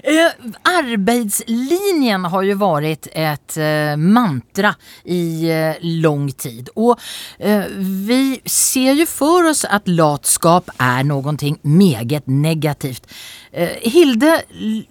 Eh, 0.04 0.50
arbeidslinjen 0.70 2.28
har 2.34 2.48
jo 2.48 2.58
vært 2.62 3.10
et 3.14 3.58
eh, 3.62 3.94
mantra 4.00 4.74
i 5.06 5.22
eh, 5.50 5.82
lang 6.02 6.30
tid. 6.34 6.72
Og 6.80 6.96
eh, 7.38 7.68
vi 8.10 8.40
ser 8.50 8.98
jo 9.00 9.08
for 9.10 9.50
oss 9.50 9.66
at 9.70 9.90
latskap 9.90 10.72
er 10.78 11.06
noe 11.10 11.36
meget 11.64 12.28
negativt. 12.28 13.06
Eh, 13.52 13.78
Hilde, 13.90 14.42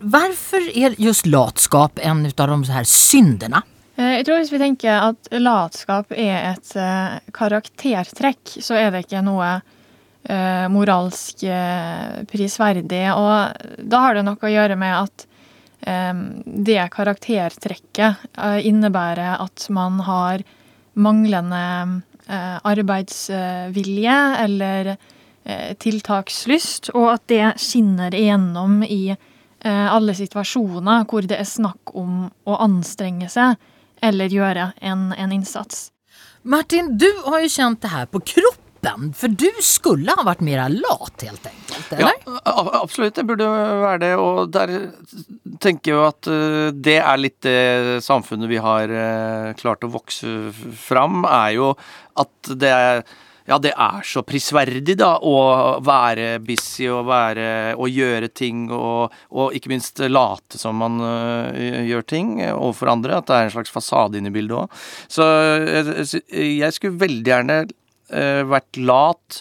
hvorfor 0.03 0.71
er 0.75 0.99
just 0.99 1.27
latskap 1.27 1.99
en 2.03 2.27
av 2.27 2.55
de 2.55 2.73
her 2.73 2.87
syndene? 2.89 3.63
Eh, 3.99 4.19
Jeg 4.19 4.27
tror 4.27 4.39
hvis 4.41 4.53
vi 4.55 4.61
tenker 4.63 5.09
at 5.11 5.31
latskap 5.35 6.15
er 6.15 6.53
et 6.53 6.77
eh, 6.79 7.19
karaktertrekk, 7.35 8.59
så 8.63 8.79
er 8.79 8.93
det 8.95 9.05
ikke 9.07 9.25
noe 9.27 9.57
eh, 9.59 10.67
moralsk 10.71 11.43
prisverdig. 12.31 13.05
Og 13.15 13.83
da 13.91 14.05
har 14.07 14.19
det 14.19 14.25
noe 14.29 14.39
å 14.39 14.55
gjøre 14.55 14.79
med 14.79 14.95
at 15.03 15.27
det 15.79 16.89
karaktertrekket 16.91 18.25
innebærer 18.67 19.39
at 19.39 19.69
man 19.71 20.01
har 20.03 20.43
manglende 20.99 21.61
arbeidsvilje 22.67 24.17
eller 24.43 24.91
tiltakslyst, 25.79 26.91
og 26.99 27.07
at 27.15 27.25
det 27.31 27.55
skinner 27.63 28.11
igjennom 28.19 28.83
i 28.83 29.15
alle 29.63 30.19
situasjoner 30.19 31.07
hvor 31.09 31.31
det 31.31 31.39
er 31.39 31.49
snakk 31.49 31.95
om 31.95 32.27
å 32.27 32.59
anstrenge 32.67 33.31
seg 33.31 33.55
eller 34.03 34.33
gjøre 34.33 34.73
en, 34.81 35.13
en 35.13 35.35
innsats. 35.35 35.89
Martin, 36.43 36.95
du 36.99 37.09
har 37.27 37.43
jo 37.45 37.53
kjent 37.53 37.83
det 37.83 37.93
her 37.93 38.09
på 38.09 38.21
kroppen, 38.35 39.11
for 39.19 39.29
du 39.29 39.49
skulle 39.65 40.15
ha 40.15 40.25
vært 40.25 40.41
mer 40.47 40.63
lat, 40.73 41.25
helt 41.27 41.49
enkelt, 41.51 41.93
eller? 41.97 42.21
Ja, 42.25 42.55
absolutt. 42.79 43.17
Det 43.19 43.27
burde 43.27 43.49
være 43.49 44.01
det. 44.05 44.13
Og 44.23 44.53
der 44.55 44.75
tenker 45.61 45.91
jeg 45.91 45.97
jo 45.97 46.05
at 46.07 46.31
eh, 46.31 46.69
det 46.73 46.99
er 47.03 47.21
litt 47.21 47.41
det 47.45 47.99
samfunnet 48.07 48.51
vi 48.51 48.61
har 48.63 48.89
eh, 48.89 49.51
klart 49.59 49.85
å 49.85 49.93
vokse 49.93 50.53
fram, 50.79 51.25
er 51.27 51.57
jo 51.59 51.73
at 52.19 52.55
det 52.59 52.73
er 52.75 53.03
ja, 53.49 53.57
det 53.63 53.71
er 53.73 54.05
så 54.05 54.21
prisverdig, 54.27 54.99
da, 55.01 55.15
å 55.25 55.79
være 55.85 56.37
busy 56.45 56.89
og 56.93 57.07
være 57.09 57.47
og 57.81 57.89
gjøre 57.89 58.29
ting, 58.37 58.67
og, 58.75 59.15
og 59.33 59.57
ikke 59.57 59.73
minst 59.73 60.03
late 60.05 60.61
som 60.61 60.77
man 60.83 61.01
uh, 61.01 61.57
gjør 61.89 62.05
ting 62.09 62.35
overfor 62.51 62.93
andre. 62.93 63.19
At 63.19 63.31
det 63.31 63.39
er 63.39 63.49
en 63.49 63.55
slags 63.57 63.73
fasade 63.73 64.21
inne 64.21 64.29
i 64.29 64.37
bildet 64.37 64.59
òg. 64.59 64.83
Så 65.09 65.25
jeg, 65.25 66.21
jeg 66.59 66.77
skulle 66.77 67.01
veldig 67.01 67.33
gjerne 67.33 67.59
uh, 67.65 68.43
vært 68.53 68.83
lat 68.83 69.41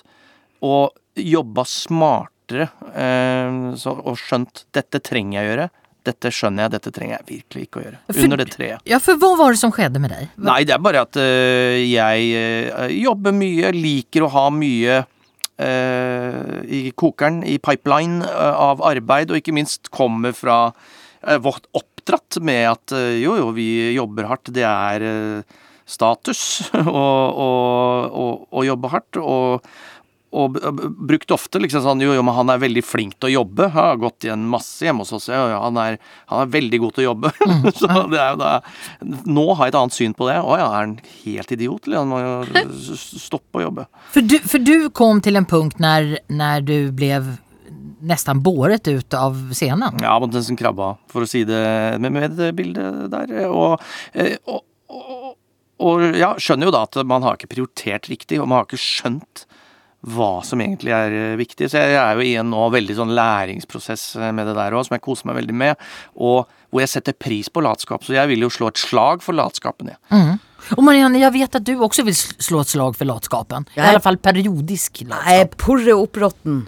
og 0.64 0.96
jobba 1.18 1.68
smartere 1.68 2.70
uh, 2.72 3.76
så, 3.76 3.92
og 3.92 4.16
skjønt 4.24 4.68
dette 4.78 5.04
trenger 5.04 5.42
jeg 5.42 5.44
å 5.44 5.52
gjøre. 5.52 5.70
Dette 6.08 6.32
skjønner 6.32 6.66
jeg, 6.66 6.74
dette 6.78 6.92
trenger 6.96 7.18
jeg 7.18 7.28
virkelig 7.34 7.66
ikke 7.68 7.80
å 7.82 7.84
gjøre. 7.84 8.00
For- 8.14 8.24
Under 8.28 8.40
det 8.42 8.48
treet. 8.54 8.86
Ja, 8.88 9.00
for 9.04 9.20
hva 9.20 9.32
var 9.40 9.52
det 9.56 9.60
som 9.62 9.74
skjedde 9.76 10.00
med 10.04 10.14
deg? 10.16 10.30
Nei, 10.48 10.62
det 10.68 10.74
er 10.78 10.82
bare 10.86 11.04
at 11.04 11.20
øh, 11.20 11.78
jeg 11.84 12.32
øh, 12.40 12.94
jobber 13.02 13.36
mye, 13.36 13.74
liker 13.76 14.24
å 14.28 14.32
ha 14.38 14.46
mye 14.56 15.02
øh, 15.60 16.64
i 16.80 16.82
kokeren, 16.96 17.42
i 17.44 17.58
pipeline 17.60 18.24
av 18.38 18.82
arbeid, 18.88 19.32
og 19.34 19.42
ikke 19.42 19.56
minst 19.58 19.92
kommer 19.94 20.36
fra 20.38 20.60
vårt 21.44 21.66
oppdratt 21.76 22.38
med 22.46 22.64
at 22.70 22.94
jo, 23.20 23.34
jo, 23.42 23.48
vi 23.58 23.66
jobber 23.98 24.30
hardt, 24.30 24.52
det 24.56 24.64
er 24.64 25.04
status 25.88 26.42
å 26.88 28.64
jobbe 28.68 28.92
hardt. 28.94 29.20
og 29.20 29.66
og 30.36 30.58
brukt 31.08 31.32
ofte 31.32 31.60
liksom 31.64 31.86
sånn 31.86 32.02
Jo, 32.04 32.12
jo, 32.18 32.24
men 32.26 32.36
han 32.36 32.52
er 32.52 32.60
veldig 32.60 32.84
flink 32.84 33.16
til 33.16 33.30
å 33.30 33.34
jobbe. 33.38 33.70
Har 33.72 34.00
gått 34.02 34.28
igjen 34.28 34.44
masse 34.52 34.84
hjemme 34.84 35.06
hos 35.06 35.14
oss. 35.16 35.30
Jo, 35.32 35.46
jo, 35.54 35.62
han 35.64 35.80
er, 35.80 35.98
han 36.28 36.44
er 36.44 36.52
veldig 36.58 36.82
god 36.84 36.98
til 36.98 37.06
å 37.06 37.08
jobbe. 37.08 37.32
så 37.80 38.04
det 38.12 38.20
er 38.20 38.36
jo 38.36 38.42
da 38.42 38.52
Nå 39.24 39.48
har 39.54 39.68
jeg 39.68 39.74
et 39.74 39.80
annet 39.80 39.98
syn 39.98 40.16
på 40.18 40.28
det. 40.28 40.38
Å 40.44 40.60
ja, 40.60 40.68
er 40.68 40.78
han 40.84 40.98
helt 41.24 41.56
idiot, 41.56 41.88
eller? 41.88 42.04
Han 42.04 42.12
må 42.12 42.22
jo 42.22 43.00
stoppe 43.00 43.62
å 43.62 43.66
jobbe. 43.70 43.88
For 44.14 44.28
du, 44.28 44.38
for 44.44 44.64
du 44.64 44.90
kom 44.96 45.24
til 45.24 45.40
en 45.40 45.48
punkt 45.48 45.80
når, 45.84 46.18
når 46.28 46.68
du 46.68 46.78
ble 46.96 47.22
nesten 48.08 48.44
båret 48.44 48.88
ut 48.88 49.18
av 49.18 49.40
scenen. 49.56 50.00
Ja, 50.04 50.18
mot 50.20 50.34
nesten 50.34 50.60
krabba, 50.60 50.96
for 51.12 51.26
å 51.26 51.30
si 51.30 51.44
det 51.48 51.64
med, 52.04 52.14
med 52.14 52.38
det 52.38 52.52
bildet 52.58 53.08
der. 53.14 53.34
Og, 53.48 53.82
eh, 54.14 54.36
og, 54.46 54.62
og, 54.92 55.36
og 55.88 56.06
ja, 56.18 56.34
skjønner 56.42 56.70
jo 56.70 56.76
da 56.76 56.84
at 56.88 57.00
man 57.08 57.26
har 57.26 57.40
ikke 57.40 57.52
prioritert 57.56 58.12
riktig, 58.12 58.42
og 58.42 58.50
man 58.50 58.62
har 58.62 58.70
ikke 58.70 58.82
skjønt 58.82 59.47
hva 60.08 60.32
som 60.46 60.62
egentlig 60.64 60.94
er 60.96 61.16
eh, 61.16 61.38
viktig. 61.40 61.70
Så 61.72 61.82
jeg 61.82 61.98
er 62.00 62.18
jo 62.18 62.26
i 62.26 62.36
en 62.40 62.50
nå 62.52 62.68
veldig 62.74 62.96
sånn 62.98 63.16
læringsprosess 63.18 64.06
eh, 64.20 64.34
med 64.36 64.48
det 64.50 64.56
der 64.58 64.76
òg, 64.78 64.88
som 64.88 64.96
jeg 64.98 65.04
koser 65.06 65.30
meg 65.30 65.42
veldig 65.42 65.58
med. 65.58 65.88
Og 66.16 66.46
hvor 66.72 66.84
jeg 66.84 66.92
setter 66.92 67.16
pris 67.16 67.50
på 67.52 67.64
latskap. 67.64 68.04
Så 68.04 68.16
jeg 68.16 68.32
vil 68.32 68.46
jo 68.46 68.52
slå 68.54 68.72
et 68.72 68.82
slag 68.82 69.24
for 69.26 69.38
latskapen, 69.38 69.94
jeg. 69.94 70.00
Mm. 70.12 70.38
Og 70.76 70.84
Marianne, 70.84 71.22
jeg 71.22 71.34
vet 71.36 71.60
at 71.60 71.68
du 71.68 71.78
også 71.86 72.04
vil 72.08 72.18
slå 72.18 72.64
et 72.64 72.74
slag 72.74 72.98
for 72.98 73.08
latskapen. 73.08 73.68
I 73.72 73.80
hvert 73.80 73.94
alle 73.94 74.04
fall 74.04 74.20
periodisk 74.20 75.04
latskap. 75.06 75.32
Jeg 75.32 75.50
porrer 75.56 75.96
opp 75.96 76.20
rotten 76.24 76.66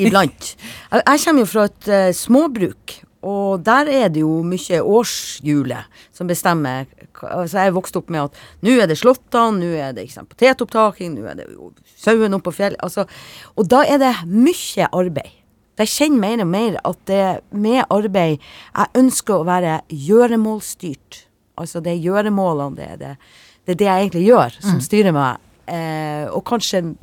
iblant. 0.00 0.52
jeg, 0.92 1.00
jeg 1.00 1.24
kommer 1.24 1.44
jo 1.44 1.50
fra 1.50 1.66
et 1.70 1.90
uh, 1.90 2.10
småbruk, 2.16 3.00
Og 3.24 3.62
der 3.64 3.88
er 3.88 4.10
det 4.12 4.20
jo 4.20 4.42
mye 4.44 4.82
årshjulet 4.84 6.02
som 6.12 6.28
bestemmer. 6.28 6.84
Altså 7.22 7.58
jeg 7.60 7.70
er 7.70 7.76
vokst 7.76 7.96
opp 7.96 8.10
med 8.10 8.24
at 8.26 8.38
nå 8.66 8.74
er 8.82 8.86
det 8.90 8.96
slåttene, 8.98 9.60
nå 9.60 9.70
er 9.78 9.92
det 9.96 10.08
sant, 10.12 10.28
potetopptaking, 10.28 11.14
nå 11.14 11.28
er 11.30 11.34
det 11.38 11.46
jo 11.52 11.72
sauen 11.96 12.34
på 12.42 12.52
fjellet. 12.52 12.80
Altså, 12.82 13.06
og 13.56 13.68
da 13.70 13.84
er 13.86 13.98
det 14.02 14.12
mye 14.26 14.88
arbeid. 14.90 15.32
Jeg 15.78 15.90
kjenner 15.90 16.18
mer 16.22 16.42
og 16.44 16.46
mer 16.52 16.76
at 16.86 16.98
det 17.10 17.22
med 17.50 17.80
arbeid 17.90 18.36
Jeg 18.38 18.90
ønsker 18.94 19.34
å 19.40 19.46
være 19.48 19.80
gjøremålsstyrt. 19.90 21.24
Altså 21.58 21.80
det 21.82 21.92
er 21.96 22.04
gjøremålene, 22.04 22.76
det 22.78 22.86
er 22.92 22.96
det, 23.00 23.16
det, 23.66 23.72
er 23.72 23.78
det 23.80 23.86
jeg 23.88 24.04
egentlig 24.04 24.26
gjør, 24.28 24.56
som 24.60 24.78
Mm. 24.78 24.84
styrer 24.86 25.12
meg. 25.14 25.36
Eh, 25.66 26.26
og 26.34 26.44
kanskje 26.44 26.96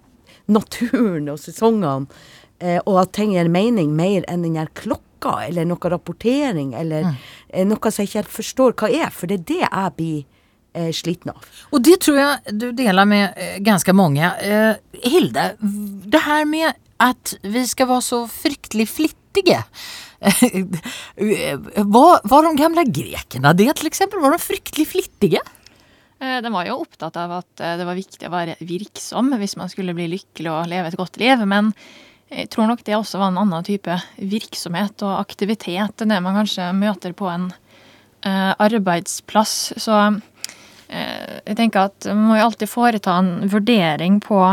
naturen 0.48 1.30
og 1.30 1.40
sesongene, 1.40 2.08
eh, 2.60 2.80
og 2.86 3.00
at 3.02 3.12
ting 3.14 3.32
gir 3.34 3.50
mening 3.50 3.96
mer 3.96 4.24
enn 4.28 4.44
den 4.44 4.54
der 4.60 4.68
klokka, 4.76 5.02
eller 5.48 5.66
noe 5.66 5.90
rapportering, 5.90 6.74
eller 6.74 7.04
Mm. 7.04 7.16
eh, 7.50 7.66
noe 7.66 7.92
som 7.92 8.04
jeg 8.04 8.10
ikke 8.10 8.22
helt 8.24 8.36
forstår 8.38 8.74
hva 8.74 8.90
er, 8.90 9.10
for 9.12 9.28
det 9.28 9.40
er 9.40 9.44
det 9.44 9.60
jeg 9.62 9.96
blir 9.98 10.26
eh, 10.74 10.92
sliten 10.92 11.30
av. 11.32 11.44
Og 11.72 11.82
det 11.84 12.00
tror 12.00 12.18
jeg 12.18 12.58
du 12.60 12.72
deler 12.72 13.06
med 13.06 13.34
eh, 13.38 13.60
mange 13.60 13.94
många. 13.94 14.36
Eh, 14.42 14.76
Hilde, 15.04 15.56
det 15.62 16.22
her 16.22 16.46
med 16.46 16.74
at 17.00 17.36
vi 17.44 17.66
skal 17.66 17.88
være 17.88 18.02
så 18.02 18.28
fryktelig 18.30 18.88
flittige. 18.88 19.64
Var, 21.22 22.22
var 22.30 22.44
de 22.46 22.52
gamle 22.60 22.84
grekerne 22.94 23.54
det 23.58 23.72
til 23.80 23.88
eksempel? 23.90 24.22
Var 24.22 24.36
de 24.36 24.40
fryktelig 24.44 24.88
flittige? 24.88 25.42
De 26.22 26.52
var 26.54 26.68
jo 26.68 26.76
opptatt 26.84 27.16
av 27.18 27.32
at 27.40 27.64
det 27.80 27.86
var 27.88 27.98
viktig 27.98 28.28
å 28.28 28.34
være 28.34 28.54
virksom 28.62 29.32
hvis 29.42 29.56
man 29.58 29.72
skulle 29.72 29.96
bli 29.98 30.06
lykkelig 30.12 30.52
og 30.54 30.68
leve 30.70 30.92
et 30.92 30.98
godt 31.00 31.18
liv. 31.18 31.42
Men 31.50 31.72
jeg 32.32 32.48
tror 32.54 32.70
nok 32.70 32.84
det 32.88 32.96
også 32.96 33.20
var 33.20 33.32
en 33.32 33.42
annen 33.42 33.66
type 33.68 33.96
virksomhet 34.18 35.04
og 35.04 35.20
aktivitet 35.20 36.04
enn 36.04 36.14
det 36.14 36.20
man 36.24 36.38
kanskje 36.40 36.70
møter 36.78 37.16
på 37.18 37.28
en 37.28 37.50
eh, 38.24 38.52
arbeidsplass. 38.56 39.56
Så 39.82 39.98
eh, 40.08 41.42
jeg 41.44 41.58
tenker 41.60 41.90
at 41.90 42.08
man 42.12 42.30
må 42.30 42.40
jo 42.40 42.46
alltid 42.48 42.72
foreta 42.72 43.18
en 43.20 43.50
vurdering 43.52 44.22
på 44.24 44.46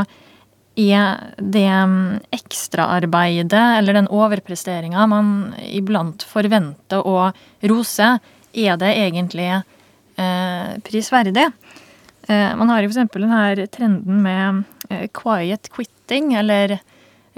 er 0.79 1.33
det 1.39 1.67
mm, 1.67 2.21
ekstraarbeidet 2.35 3.65
eller 3.81 3.97
den 3.99 4.11
overpresteringa 4.15 5.07
man 5.11 5.33
iblant 5.67 6.23
forventer 6.23 7.03
å 7.03 7.33
rose, 7.67 8.13
er 8.55 8.79
det 8.79 8.93
egentlig 8.95 9.49
eh, 9.55 10.71
prisverdig? 10.87 11.49
Eh, 12.29 12.55
man 12.59 12.71
har 12.71 12.85
jo 12.85 12.93
f.eks. 12.93 13.11
den 13.17 13.35
her 13.35 13.65
trenden 13.73 14.23
med 14.23 14.63
eh, 14.91 15.09
quiet 15.15 15.71
quitting, 15.75 16.35
eller 16.39 16.79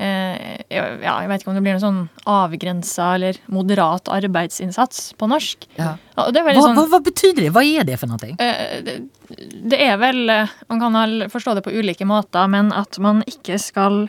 ja, 0.01 1.15
jeg 1.21 1.29
vet 1.29 1.43
ikke 1.43 1.51
om 1.53 1.57
det 1.59 1.63
blir 1.65 1.75
noe 1.77 1.83
sånn 1.83 2.03
avgrensa 2.31 3.11
eller 3.19 3.37
moderat 3.53 4.09
arbeidsinnsats 4.09 5.11
på 5.21 5.29
norsk. 5.29 5.67
Ja. 5.77 5.97
Veldig 6.17 6.63
sånn- 6.63 6.79
hva, 6.79 6.87
hva, 6.89 7.01
betyder 7.05 7.45
det? 7.45 7.51
Hva 7.53 7.65
er 7.67 7.85
det 7.85 7.99
for 8.01 8.09
någonting? 8.09 8.39
Eh, 8.41 8.81
det, 8.87 8.95
det 9.75 9.81
er 9.85 9.99
vel 10.01 10.23
eh, 10.33 10.55
Man 10.69 10.81
kan 10.81 11.29
forstå 11.33 11.55
det 11.59 11.65
på 11.67 11.75
ulike 11.75 12.07
måter, 12.09 12.49
men 12.49 12.73
at 12.73 12.99
man 12.99 13.21
ikke 13.29 13.59
skal 13.61 14.07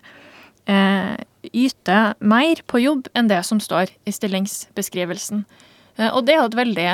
eh, 0.65 1.17
yte 1.51 1.99
mer 2.19 2.63
på 2.67 2.81
jobb 2.83 3.09
enn 3.17 3.27
det 3.31 3.41
som 3.47 3.59
står 3.59 3.91
i 4.05 4.13
stillingsbeskrivelsen. 4.15 5.43
Eh, 5.97 6.09
og 6.13 6.25
det 6.25 6.35
er 6.35 6.41
jo 6.43 6.49
et 6.51 6.59
veldig 6.61 6.89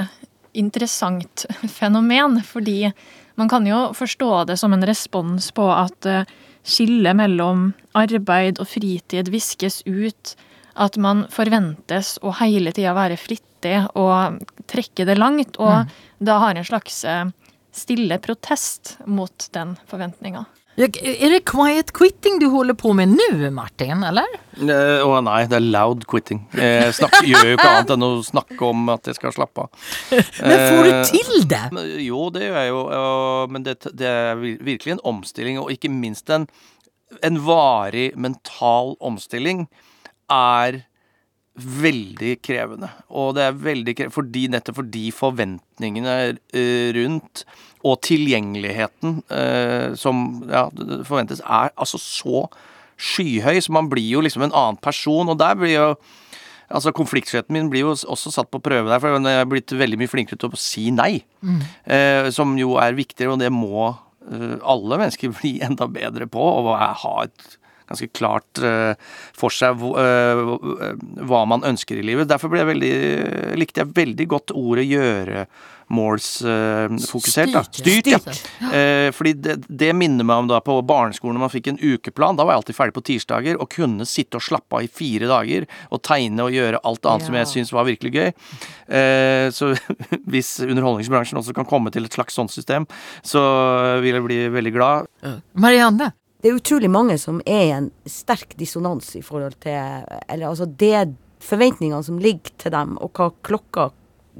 interessant 0.58 1.46
fenomen, 1.80 2.42
fordi 2.42 2.92
man 3.38 3.50
kan 3.50 3.68
jo 3.70 3.92
forstå 3.94 4.48
det 4.50 4.58
som 4.58 4.74
en 4.74 4.86
respons 4.88 5.52
på 5.54 5.68
at 5.70 6.10
eh, 6.10 6.26
skillet 6.68 7.18
mellom 7.18 7.72
arbeid 7.98 8.62
og 8.62 8.70
fritid 8.70 9.32
viskes 9.34 9.82
ut. 9.88 10.36
At 10.78 10.98
man 11.02 11.26
forventes 11.34 12.18
å 12.22 12.36
hele 12.38 12.74
tida 12.76 12.94
være 12.98 13.18
flittig 13.18 13.80
og 13.98 14.44
trekke 14.70 15.08
det 15.10 15.18
langt. 15.18 15.58
Og 15.58 15.90
da 16.20 16.38
har 16.44 16.58
en 16.60 16.68
slags 16.68 17.02
eh, 17.08 17.26
stille 17.74 18.20
protest 18.22 18.98
mot 19.10 19.50
den 19.58 19.74
forventninga. 19.90 20.46
Är 20.78 21.30
det 21.30 21.40
quiet 21.46 21.92
quitting 21.94 22.40
du 22.40 22.46
holder 22.46 22.74
på 22.78 22.94
med 22.94 23.10
nå, 23.10 23.50
Martin, 23.52 24.04
eller? 24.06 24.26
Eh, 24.62 25.02
Å 25.02 25.16
nei, 25.26 25.40
det 25.50 25.58
er 25.58 25.64
loud 25.66 26.04
quitting. 26.10 26.44
Jeg 26.54 26.92
snakker, 26.94 27.26
gjør 27.26 27.48
jo 27.50 27.56
ikke 27.58 27.70
annet 27.72 27.94
enn 27.96 28.06
å 28.06 28.10
snakke 28.26 28.68
om 28.68 28.84
at 28.94 29.10
jeg 29.10 29.18
skal 29.18 29.34
slappe 29.34 29.66
av. 29.66 29.88
Men 30.12 30.62
får 30.70 30.84
du 30.86 30.92
til 31.10 31.48
det? 31.50 31.64
men, 31.74 31.90
Jo, 32.06 32.28
det 32.30 32.44
gjør 32.46 32.60
jeg 32.62 32.70
jo, 32.70 32.84
og- 33.00 33.50
men 33.56 33.66
det, 33.66 33.78
det 33.98 34.06
er 34.12 34.36
virkelig 34.38 34.92
en 35.00 35.04
omstilling, 35.16 35.58
og 35.64 35.72
ikke 35.74 35.90
minst 35.90 36.30
en, 36.30 36.46
en 37.26 37.42
varig 37.42 38.12
mental 38.16 38.94
omstilling 39.02 39.66
er 40.30 40.84
veldig 41.58 42.36
krevende. 42.46 42.92
Og 43.10 43.34
det 43.34 43.48
er 43.48 43.58
veldig 43.66 43.96
krevende 43.98 44.14
fordi, 44.14 44.46
nettopp 44.54 44.78
fordi 44.84 45.08
forventningene 45.10 46.38
eh, 46.54 46.92
rundt 46.94 47.48
og 47.88 48.02
tilgjengeligheten 48.06 49.22
eh, 49.34 49.96
som 50.00 50.28
ja, 50.52 50.68
forventes, 51.08 51.42
er 51.44 51.74
altså 51.76 52.00
så 52.02 52.46
skyhøy, 52.98 53.60
så 53.62 53.74
man 53.76 53.90
blir 53.92 54.08
jo 54.18 54.24
liksom 54.26 54.48
en 54.48 54.56
annen 54.56 54.80
person, 54.82 55.30
og 55.30 55.38
der 55.40 55.60
blir 55.60 55.76
jo 55.76 55.92
Altså 56.68 56.92
Konfliktskyheten 56.92 57.56
min 57.56 57.70
blir 57.72 57.86
jo 57.86 57.94
også 57.96 58.28
satt 58.28 58.50
på 58.52 58.60
prøve 58.60 58.90
der, 58.90 59.00
for 59.00 59.16
jeg 59.16 59.40
er 59.40 59.46
blitt 59.48 59.72
veldig 59.72 60.02
mye 60.02 60.12
flinkere 60.12 60.36
til 60.42 60.52
å 60.52 60.60
si 60.60 60.90
nei. 60.92 61.22
Mm. 61.40 61.62
Eh, 61.96 62.28
som 62.36 62.58
jo 62.60 62.74
er 62.84 62.98
viktigere, 62.98 63.38
og 63.38 63.40
det 63.40 63.48
må 63.56 63.86
eh, 63.88 64.58
alle 64.60 64.98
mennesker 65.00 65.32
bli 65.40 65.54
enda 65.64 65.88
bedre 65.88 66.28
på. 66.28 66.44
Og 66.44 66.68
ha 66.76 67.14
et 67.24 67.56
ganske 67.88 68.10
klart 68.12 68.60
eh, 68.60 69.00
for 69.38 69.54
seg 69.54 69.80
eh, 69.80 70.44
hva 71.30 71.46
man 71.48 71.64
ønsker 71.68 72.02
i 72.02 72.06
livet. 72.06 72.28
Derfor 72.28 72.52
jeg 72.60 72.72
veldig, 72.74 72.94
likte 73.64 73.86
jeg 73.86 73.96
veldig 73.96 74.28
godt 74.36 74.56
ordet 74.58 74.90
gjøremålsfokusert. 75.88 77.56
Uh, 77.56 77.64
Styrt, 77.64 77.76
Styrt, 77.76 78.08
ja. 78.08 78.20
ja. 78.60 79.08
Uh, 79.08 79.12
fordi 79.16 79.34
det, 79.34 79.58
det 79.68 79.94
minner 79.96 80.26
meg 80.28 80.44
om 80.44 80.50
da 80.50 80.60
på 80.64 80.82
barneskolen 80.88 81.38
når 81.38 81.46
man 81.46 81.54
fikk 81.54 81.68
en 81.72 81.80
ukeplan. 81.80 82.38
Da 82.38 82.46
var 82.46 82.56
jeg 82.56 82.62
alltid 82.62 82.78
ferdig 82.78 82.96
på 82.96 83.06
tirsdager 83.08 83.60
og 83.62 83.70
kunne 83.72 84.06
sitte 84.06 84.38
og 84.38 84.44
slappe 84.46 84.76
av 84.76 84.86
i 84.86 84.92
fire 84.92 85.30
dager 85.30 85.68
og 85.90 86.02
tegne 86.06 86.44
og 86.46 86.54
gjøre 86.56 86.82
alt 86.84 87.06
annet 87.06 87.28
som 87.28 87.38
jeg 87.40 87.52
syntes 87.52 87.74
var 87.74 87.88
virkelig 87.88 88.14
gøy. 88.14 88.32
Uh, 88.88 89.48
så 89.54 89.74
hvis 90.32 90.58
underholdningsbransjen 90.66 91.40
også 91.40 91.56
kan 91.58 91.68
komme 91.68 91.94
til 91.94 92.08
et 92.08 92.14
slags 92.14 92.38
sånt 92.38 92.54
system, 92.54 92.88
så 93.26 93.42
vil 94.04 94.18
jeg 94.18 94.26
bli 94.26 94.42
veldig 94.54 94.74
glad. 94.76 95.12
Marianne? 95.58 96.12
Det 96.38 96.52
er 96.52 96.60
utrolig 96.60 96.90
mange 96.94 97.16
som 97.18 97.40
er 97.50 97.64
i 97.66 97.74
en 97.74 97.88
sterk 98.06 98.52
dissonans 98.60 99.16
i 99.18 99.24
forhold 99.26 99.56
til 99.64 99.74
Eller 99.74 100.46
altså 100.46 100.68
det 100.70 101.16
forventningene 101.42 102.04
som 102.06 102.20
ligger 102.22 102.54
til 102.62 102.74
dem, 102.74 102.94
og 103.02 103.18
hva 103.18 103.32
klokka 103.46 103.88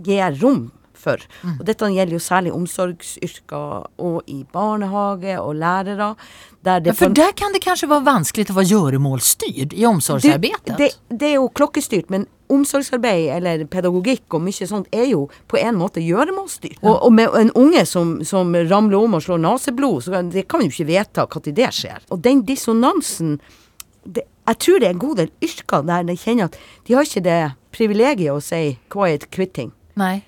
gir 0.06 0.38
rom 0.42 0.68
for. 1.08 1.26
Og 1.56 1.66
dette 1.68 1.92
gjelder 1.96 2.18
jo 2.18 2.24
særlig 2.24 2.54
omsorgsyrker 2.56 3.88
og 4.08 4.32
i 4.32 4.44
barnehage 4.54 5.40
og 5.42 5.56
lærere. 5.56 6.14
Der 6.66 6.80
det 6.80 6.98
för 6.98 7.10
på 7.10 7.32
kan 7.36 7.54
det 7.54 7.62
kanskje 7.64 7.88
være 7.90 8.06
vanskelig 8.06 8.50
å 8.52 8.58
være 8.58 8.72
gjøremålsstyrt 8.74 9.74
i 9.74 9.86
omsorgsarbetet. 9.86 10.78
Det, 10.78 10.78
det, 10.78 11.18
det 11.20 11.30
er 11.30 11.38
jo 11.38 11.48
klokkestyrt, 11.48 12.10
men 12.10 12.26
omsorgsarbeid 12.50 13.30
eller 13.38 13.66
pedagogikk 13.72 14.36
og 14.36 14.44
mye 14.48 14.68
sånt 14.70 14.88
er 14.96 15.08
jo 15.12 15.28
på 15.52 15.60
en 15.60 15.78
måte 15.80 16.04
gjøremålsstyrt. 16.04 16.80
Og, 16.84 16.96
og 17.08 17.14
med 17.14 17.36
en 17.40 17.52
unge 17.60 17.86
som, 17.86 18.18
som 18.28 18.56
ramler 18.56 18.98
om 19.00 19.18
og 19.18 19.24
slår 19.24 19.42
neseblod, 19.44 20.04
så 20.04 20.18
kan, 20.18 20.32
det 20.34 20.48
kan 20.48 20.62
man 20.62 20.70
jo 20.70 20.76
ikke 20.76 20.92
vedta 20.92 21.28
når 21.28 21.56
det 21.60 21.72
skjer. 21.76 22.04
Og 22.10 22.24
den 22.24 22.44
dissonansen 22.48 23.40
det, 24.04 24.24
Jeg 24.48 24.58
tror 24.64 24.80
det 24.80 24.88
er 24.88 24.94
en 24.94 25.00
god 25.00 25.18
del 25.20 25.32
yrker 25.44 25.82
der 25.84 26.04
de 26.08 26.14
kjenner 26.16 26.48
at 26.48 26.54
de 26.88 26.94
har 26.96 27.04
ikke 27.04 27.24
det 27.26 27.40
privilegiet 27.76 28.32
å 28.32 28.40
si 28.40 28.78
'quiet 28.88 29.28
quitting'. 29.28 29.74
Nej, 29.98 30.26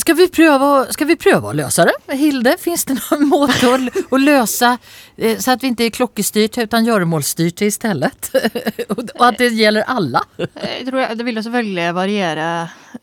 ska, 0.00 0.14
vi 0.14 0.28
pröva, 0.28 0.86
ska 0.86 1.04
vi 1.04 1.16
pröva 1.16 1.50
att 1.50 1.56
lösa 1.56 1.84
det? 1.84 2.16
Hilde, 2.16 2.56
finns 2.58 2.84
det 2.84 2.98
någon 3.10 3.28
måte 3.34 3.74
att, 3.74 4.12
att 4.12 4.20
lösa 4.20 4.78
så 5.38 5.50
att 5.50 5.62
vi 5.62 5.66
inte 5.66 5.84
är 5.84 5.90
klockestyrt 5.90 6.58
utan 6.58 6.84
göromålsstyrt 6.84 7.60
istället? 7.60 8.30
och 9.18 9.26
att 9.26 9.38
det 9.38 9.46
gjelder 9.48 9.82
alla? 9.82 10.22
Jeg 10.38 10.86
tror 10.86 11.00
jeg- 11.00 11.18
Det 11.18 11.24
vil 11.24 11.36
jo 11.36 11.42
selvfølgelig 11.42 11.94
variere 11.94 12.46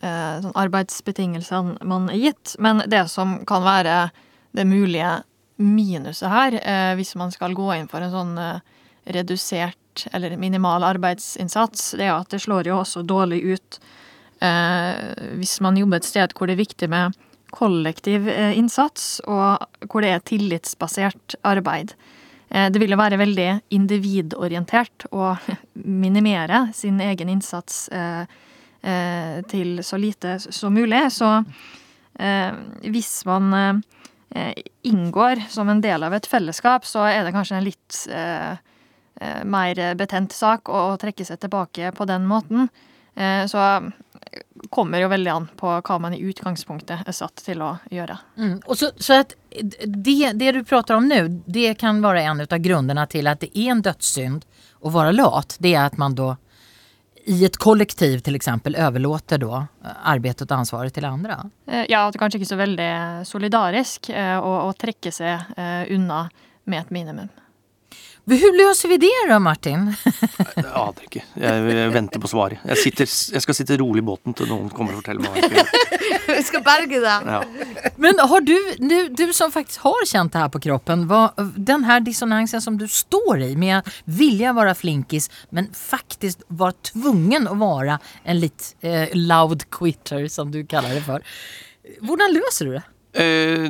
eh, 0.00 0.40
sånn 0.42 0.56
arbeidsbetingelsene 0.56 1.76
man 1.84 2.08
er 2.10 2.16
gitt, 2.16 2.56
men 2.58 2.82
det 2.86 3.04
som 3.10 3.44
kan 3.46 3.62
være 3.62 4.10
det 4.56 4.64
mulige 4.64 5.22
minuset 5.56 6.28
her, 6.32 6.52
eh, 6.64 6.94
hvis 6.96 7.14
man 7.16 7.32
skal 7.32 7.52
gå 7.54 7.74
inn 7.76 7.88
for 7.88 8.00
en 8.00 8.10
sånn 8.12 8.38
eh, 8.38 8.60
redusert 9.06 10.06
eller 10.12 10.36
minimal 10.36 10.82
arbeidsinnsats, 10.84 11.90
det 11.98 12.04
er 12.08 12.14
at 12.16 12.30
det 12.32 12.40
slår 12.40 12.66
jo 12.72 12.78
også 12.80 13.02
dårlig 13.04 13.42
ut 13.52 13.80
hvis 14.40 15.60
man 15.60 15.76
jobber 15.76 16.00
et 16.00 16.08
sted 16.08 16.32
hvor 16.36 16.48
det 16.48 16.54
er 16.56 16.64
viktig 16.64 16.88
med 16.88 17.16
kollektiv 17.50 18.28
eh, 18.30 18.54
innsats, 18.58 19.20
og 19.26 19.58
hvor 19.90 20.04
det 20.04 20.12
er 20.14 20.22
tillitsbasert 20.24 21.34
arbeid. 21.42 21.94
Eh, 22.48 22.68
Det 22.70 22.78
vil 22.80 22.94
jo 22.94 22.98
være 23.00 23.18
veldig 23.18 23.48
individorientert 23.74 25.06
å 25.10 25.32
minimere 25.74 26.68
sin 26.74 27.00
egen 27.00 27.28
innsats 27.28 27.88
eh, 27.88 28.22
eh, 28.82 29.40
til 29.50 29.80
så 29.82 29.98
lite 29.98 30.38
som 30.46 30.74
mulig. 30.74 31.02
Så 31.10 31.30
eh, 32.20 32.52
hvis 32.86 33.24
man 33.26 33.82
eh, 34.30 34.54
inngår 34.86 35.42
som 35.50 35.68
en 35.68 35.82
del 35.82 36.06
av 36.06 36.14
et 36.14 36.26
fellesskap, 36.30 36.86
så 36.86 37.08
er 37.10 37.24
det 37.26 37.34
kanskje 37.34 37.58
en 37.58 37.66
litt 37.66 38.04
eh, 38.14 38.52
eh, 39.20 39.42
mer 39.42 39.82
betent 39.98 40.32
sak 40.32 40.70
å 40.70 40.94
trekke 41.02 41.26
seg 41.26 41.42
tilbake 41.42 41.90
på 41.98 42.06
den 42.06 42.30
måten. 42.30 42.68
Eh, 43.16 43.42
Så 43.50 43.58
kommer 44.70 45.00
jo 45.00 45.08
veldig 45.10 45.30
an 45.30 45.48
på 45.56 45.72
hva 45.80 45.98
man 45.98 46.14
i 46.14 46.20
utgangspunktet 46.20 47.06
er 47.08 47.16
satt 47.16 47.42
til 47.44 47.62
å 47.62 47.70
gjøre. 47.90 48.18
Mm. 48.38 48.60
Och 48.66 48.78
så, 48.78 48.90
så 48.96 49.20
att 49.20 49.34
det, 49.84 50.32
det 50.32 50.52
du 50.52 50.64
prater 50.64 50.94
om 50.94 51.08
nå, 51.08 51.22
det 51.46 51.74
kan 51.74 52.02
være 52.02 52.22
en 52.22 52.40
av 52.40 52.58
grunnene 52.58 53.06
til 53.10 53.26
at 53.26 53.40
det 53.40 53.50
er 53.54 53.72
en 53.74 53.82
dødssynd 53.82 54.46
å 54.80 54.92
være 54.94 55.16
lat. 55.16 55.56
Det 55.58 55.74
er 55.74 55.88
at 55.88 55.98
man 55.98 56.14
da 56.14 56.36
i 57.30 57.44
et 57.44 57.56
kollektiv 57.60 58.22
f.eks. 58.24 58.48
overlater 58.70 59.40
da 59.42 59.64
arbeidet 60.08 60.46
og 60.46 60.56
ansvaret 60.60 60.94
til 60.94 61.04
andre? 61.04 61.36
Eh, 61.66 61.84
Ja, 61.90 62.06
at 62.06 62.14
det 62.14 62.22
kanskje 62.22 62.40
ikke 62.40 62.48
er 62.48 62.54
så 62.54 62.60
veldig 62.60 62.92
solidarisk 63.28 64.10
eh, 64.14 64.38
å, 64.38 64.72
trekke 64.78 65.12
seg 65.12 65.52
eh, 65.56 65.84
unna 65.94 66.24
med 66.64 66.86
et 66.86 66.90
minimum. 66.94 67.30
Hur 68.30 68.54
løser 68.54 68.92
vi 68.92 68.96
det 69.02 69.10
da, 69.28 69.38
Martin? 69.42 69.88
Jeg 69.90 70.66
aner 70.70 71.06
ikke. 71.06 71.22
Jeg, 71.40 71.86
venter 71.94 72.22
på 72.22 72.30
svaret. 72.30 72.60
Jeg, 72.68 72.78
sitter, 72.78 73.08
jeg 73.34 73.42
skal 73.42 73.56
sitte 73.58 73.78
rolig 73.80 74.04
i 74.04 74.06
båten 74.06 74.36
til 74.38 74.50
noen 74.50 74.70
kommer 74.74 74.94
og 74.94 75.02
forteller 75.02 75.24
meg 75.24 75.34
hva 75.34 75.42
jeg 75.42 75.66
skal. 75.66 75.88
Vi 76.30 76.44
skal 76.46 76.62
berge 76.66 77.00
deg! 77.02 77.26
Ja. 77.26 77.90
Men 78.00 78.20
har 78.30 78.44
du, 78.46 78.54
du, 78.78 78.96
du 79.18 79.24
som 79.36 79.50
faktisk 79.52 79.82
har 79.82 80.06
kjent 80.06 80.34
det 80.34 80.42
her 80.44 80.52
på 80.52 80.62
kroppen, 80.62 81.04
hva, 81.10 81.30
den 81.56 81.84
her 81.88 82.02
dissonansen 82.06 82.62
som 82.62 82.78
du 82.78 82.86
står 82.90 83.42
i 83.48 83.50
med 83.58 83.88
vilja 84.06 84.54
være 84.56 84.76
flinkis 84.78 85.28
men 85.50 85.68
faktisk 85.76 86.44
var 86.48 86.76
tvungen 86.86 87.48
å 87.50 87.56
være 87.60 87.98
en 88.24 88.40
litt 88.40 88.74
eh, 88.86 89.10
loud 89.16 89.66
quitter 89.74 90.28
som 90.30 90.52
du 90.54 90.62
kaller 90.68 90.96
det 90.96 91.04
for. 91.06 91.26
Hvordan 92.06 92.34
løser 92.36 92.70
du 92.70 92.78
det? 92.78 92.86
Eh, 93.10 93.66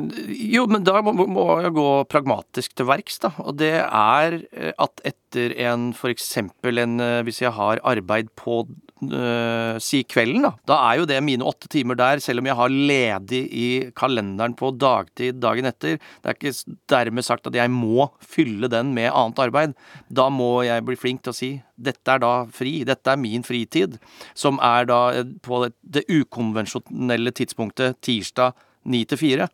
jo, 0.53 0.67
men 0.69 0.83
da 0.85 0.99
må, 1.01 1.45
jeg 1.63 1.73
gå 1.73 1.87
pragmatisk 2.11 2.75
til 2.77 2.87
verks, 2.89 3.17
da. 3.23 3.33
Og 3.41 3.57
det 3.57 3.73
er 3.81 4.37
eh, 4.51 4.73
at 4.77 5.01
etter 5.07 5.55
en 5.65 5.89
eksempel 6.11 6.77
en 6.77 6.99
eh, 7.01 7.21
Hvis 7.25 7.41
jeg 7.41 7.53
har 7.55 7.81
arbeid 7.87 8.29
på 8.37 8.61
uh, 8.61 9.79
si 9.81 10.03
kvelden, 10.05 10.45
da. 10.45 10.51
Da 10.69 10.77
er 10.89 10.99
jo 10.99 11.07
det 11.09 11.19
mine 11.25 11.45
åtte 11.47 11.69
timer 11.71 11.97
der, 11.97 12.21
selv 12.21 12.41
om 12.41 12.49
jeg 12.49 12.57
har 12.59 12.69
ledig 12.69 13.41
i 13.49 13.67
kalenderen 13.97 14.53
på 14.57 14.73
dagtid 14.77 15.41
dagen 15.41 15.69
etter. 15.69 15.97
Det 15.97 16.29
er 16.29 16.37
ikke 16.37 16.77
dermed 16.91 17.25
sagt 17.25 17.49
at 17.49 17.57
jeg 17.57 17.73
må 17.73 18.11
fylle 18.21 18.69
den 18.71 18.93
med 18.97 19.09
annet 19.09 19.41
arbeid. 19.41 19.77
Da 20.09 20.29
må 20.29 20.61
jeg 20.67 20.85
bli 20.85 20.99
flink 20.99 21.23
til 21.25 21.33
å 21.33 21.37
si 21.37 21.51
dette 21.81 22.13
er 22.13 22.21
da 22.21 22.33
fri, 22.53 22.83
dette 22.85 23.09
er 23.09 23.17
min 23.17 23.45
fritid. 23.45 23.97
Som 24.37 24.61
er 24.61 24.85
da 24.89 25.23
på 25.41 25.63
det 25.65 26.05
ukonvensjonelle 26.11 27.33
tidspunktet 27.33 27.97
tirsdag 28.05 28.53
9 28.85 29.05
til 29.11 29.17
4. 29.21 29.47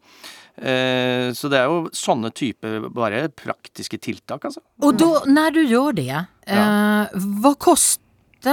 Eh, 0.58 1.28
så 1.38 1.50
det 1.54 1.60
er 1.60 1.70
jo 1.70 1.90
sånne 1.94 2.32
typer 2.34 2.88
bare 2.90 3.28
praktiske 3.30 4.00
tiltak, 4.02 4.48
altså. 4.50 4.64
Og 4.82 4.98
da, 4.98 5.12
når 5.30 5.54
du 5.54 5.62
gjør 5.70 5.98
det, 6.00 6.10
eh, 6.50 7.18
hva 7.44 7.52
koster 7.62 8.04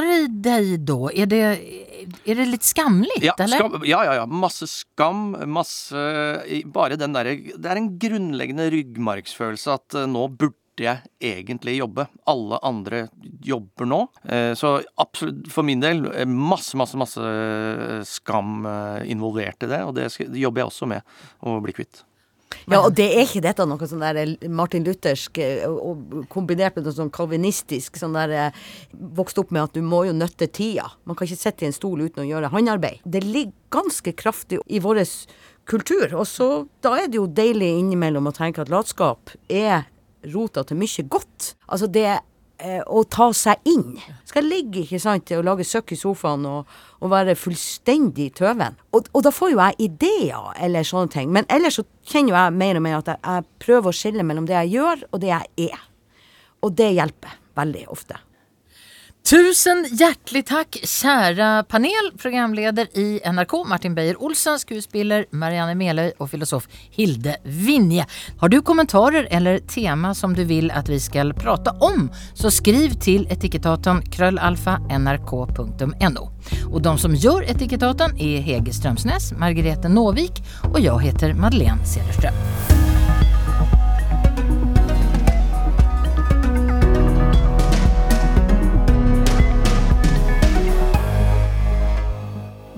det 0.04 0.42
deg 0.42 0.84
da? 0.88 0.96
Er 1.14 1.28
det, 1.30 1.40
er 2.26 2.38
det 2.40 2.46
litt 2.50 2.66
skamlig, 2.66 3.20
Ja, 3.22 3.34
eller? 3.38 3.60
skam, 3.62 3.84
ja, 3.86 4.02
ja, 4.08 4.14
ja. 4.20 4.26
Masse 4.26 4.66
skam, 4.66 5.36
masse 5.46 5.94
Bare 6.72 6.96
den 6.98 7.12
derre 7.14 7.36
Det 7.36 7.68
er 7.68 7.76
en 7.78 7.90
grunnleggende 8.00 8.70
ryggmargsfølelse 8.72 9.74
at 9.76 9.94
eh, 10.00 10.06
nå 10.10 10.26
burde 10.34 10.56
jeg 10.82 11.02
egentlig 11.22 11.76
jobbe. 11.78 12.06
Alle 12.30 12.58
andre 12.62 13.08
jobber 13.44 13.86
nå. 13.86 14.00
Eh, 14.24 14.54
Så 14.54 14.82
absolutt, 14.96 15.50
for 15.52 15.62
min 15.62 15.80
del, 15.80 16.06
eh, 16.12 16.26
masse, 16.26 16.76
masse, 16.76 16.96
masse 16.96 17.20
eh, 17.20 18.02
skam 18.02 18.66
involvert 19.04 19.62
i 19.62 19.70
det. 19.70 19.84
Og 19.84 19.94
det 19.94 20.10
jobber 20.18 20.62
jeg 20.62 20.70
også 20.72 20.88
med 20.88 21.02
å 21.42 21.60
bli 21.62 21.72
kvitt. 21.72 22.04
Ja, 22.70 22.84
og 22.84 22.94
det 22.94 23.08
er 23.12 23.24
ikke 23.26 23.42
dette 23.42 23.64
noe 23.66 23.86
sånn 23.88 24.00
der 24.00 24.48
Martin 24.48 24.84
Luthersk 24.86 25.40
kombinert 26.30 26.76
med 26.76 26.84
noe 26.86 26.94
sånn 26.94 27.10
kalvinistisk 27.10 27.98
sånn 27.98 28.14
der 28.14 28.54
Vokst 28.94 29.40
opp 29.42 29.50
med 29.50 29.64
at 29.64 29.74
du 29.74 29.82
må 29.82 30.04
jo 30.06 30.14
nøtte 30.14 30.46
tida. 30.46 30.92
Man 31.04 31.16
kan 31.16 31.26
ikke 31.26 31.40
sitte 31.40 31.64
i 31.64 31.68
en 31.68 31.74
stol 31.74 32.04
uten 32.06 32.22
å 32.22 32.28
gjøre 32.28 32.52
håndarbeid. 32.54 33.02
Det 33.04 33.24
ligger 33.24 33.52
ganske 33.74 34.14
kraftig 34.14 34.60
i 34.70 34.78
vår 34.78 35.02
kultur. 35.64 36.14
Og 36.14 36.26
så 36.28 36.48
da 36.84 36.94
er 37.00 37.08
det 37.08 37.18
jo 37.18 37.26
deilig 37.26 37.72
innimellom 37.80 38.30
å 38.30 38.36
tenke 38.36 38.62
at 38.62 38.72
latskap 38.72 39.34
er 39.48 39.88
rota 40.32 40.64
til 40.64 40.78
mye 40.80 41.04
godt. 41.10 41.54
Altså 41.68 41.88
det 41.92 42.08
eh, 42.08 42.80
å 42.86 43.04
ta 43.10 43.30
seg 43.36 43.60
inn. 43.68 43.96
Skal 44.28 44.44
jeg 44.44 44.50
ligge 44.50 44.82
ikke 44.84 45.00
sant, 45.02 45.32
og 45.36 45.46
lage 45.46 45.66
søkk 45.68 45.94
i 45.94 46.00
sofaen 46.00 46.46
og, 46.48 46.74
og 47.00 47.12
være 47.12 47.36
fullstendig 47.38 48.30
tøven. 48.40 48.78
Og, 48.94 49.10
og 49.12 49.24
da 49.26 49.32
får 49.34 49.54
jo 49.54 49.62
jeg 49.62 49.90
ideer 49.90 50.52
eller 50.66 50.86
sånne 50.86 51.14
ting. 51.14 51.32
Men 51.34 51.48
ellers 51.52 51.80
så 51.80 51.86
kjenner 52.10 52.34
jo 52.34 52.38
jeg 52.40 52.58
mer 52.60 52.80
og 52.80 52.86
mer 52.86 53.00
at 53.00 53.14
jeg, 53.14 53.22
jeg 53.24 53.66
prøver 53.66 53.90
å 53.90 53.98
skille 54.02 54.26
mellom 54.26 54.48
det 54.50 54.58
jeg 54.62 54.76
gjør 54.78 55.08
og 55.10 55.24
det 55.24 55.32
jeg 55.32 55.70
er. 55.70 55.90
Og 56.64 56.76
det 56.78 56.94
hjelper 56.96 57.40
veldig 57.58 57.88
ofte. 57.92 58.20
Tusen 59.24 59.86
hjertelig 59.88 60.42
takk, 60.50 60.76
kjære 60.84 61.62
panel, 61.72 62.10
programleder 62.20 62.90
i 63.00 63.22
NRK 63.24 63.54
Martin 63.64 63.94
Beyer-Olsen, 63.96 64.58
skuespiller 64.60 65.24
Marianne 65.32 65.72
Meløy 65.80 66.10
og 66.20 66.28
filosof 66.28 66.66
Hilde 66.92 67.38
Vinje. 67.48 68.04
Har 68.42 68.52
du 68.52 68.58
kommentarer 68.60 69.24
eller 69.32 69.62
tema 69.64 70.12
som 70.12 70.36
du 70.36 70.42
vil 70.44 70.68
at 70.76 70.92
vi 70.92 71.00
skal 71.00 71.32
prate 71.40 71.72
om, 71.80 72.10
så 72.36 72.52
skriv 72.52 72.98
til 73.00 73.24
etikettaten 73.32 74.04
krøllalfa 74.12 74.76
nrk.no. 74.92 76.28
Og 76.68 76.78
de 76.84 76.96
som 77.00 77.16
gjør 77.16 77.48
etikettaten 77.48 78.20
er 78.20 78.44
Hege 78.44 78.76
Strømsnes, 78.76 79.32
Margrethe 79.40 79.88
Nåvik 79.88 80.44
og 80.74 80.82
jeg 80.84 81.00
heter 81.08 81.32
Madeleine 81.32 81.80
Cederström. 81.88 82.93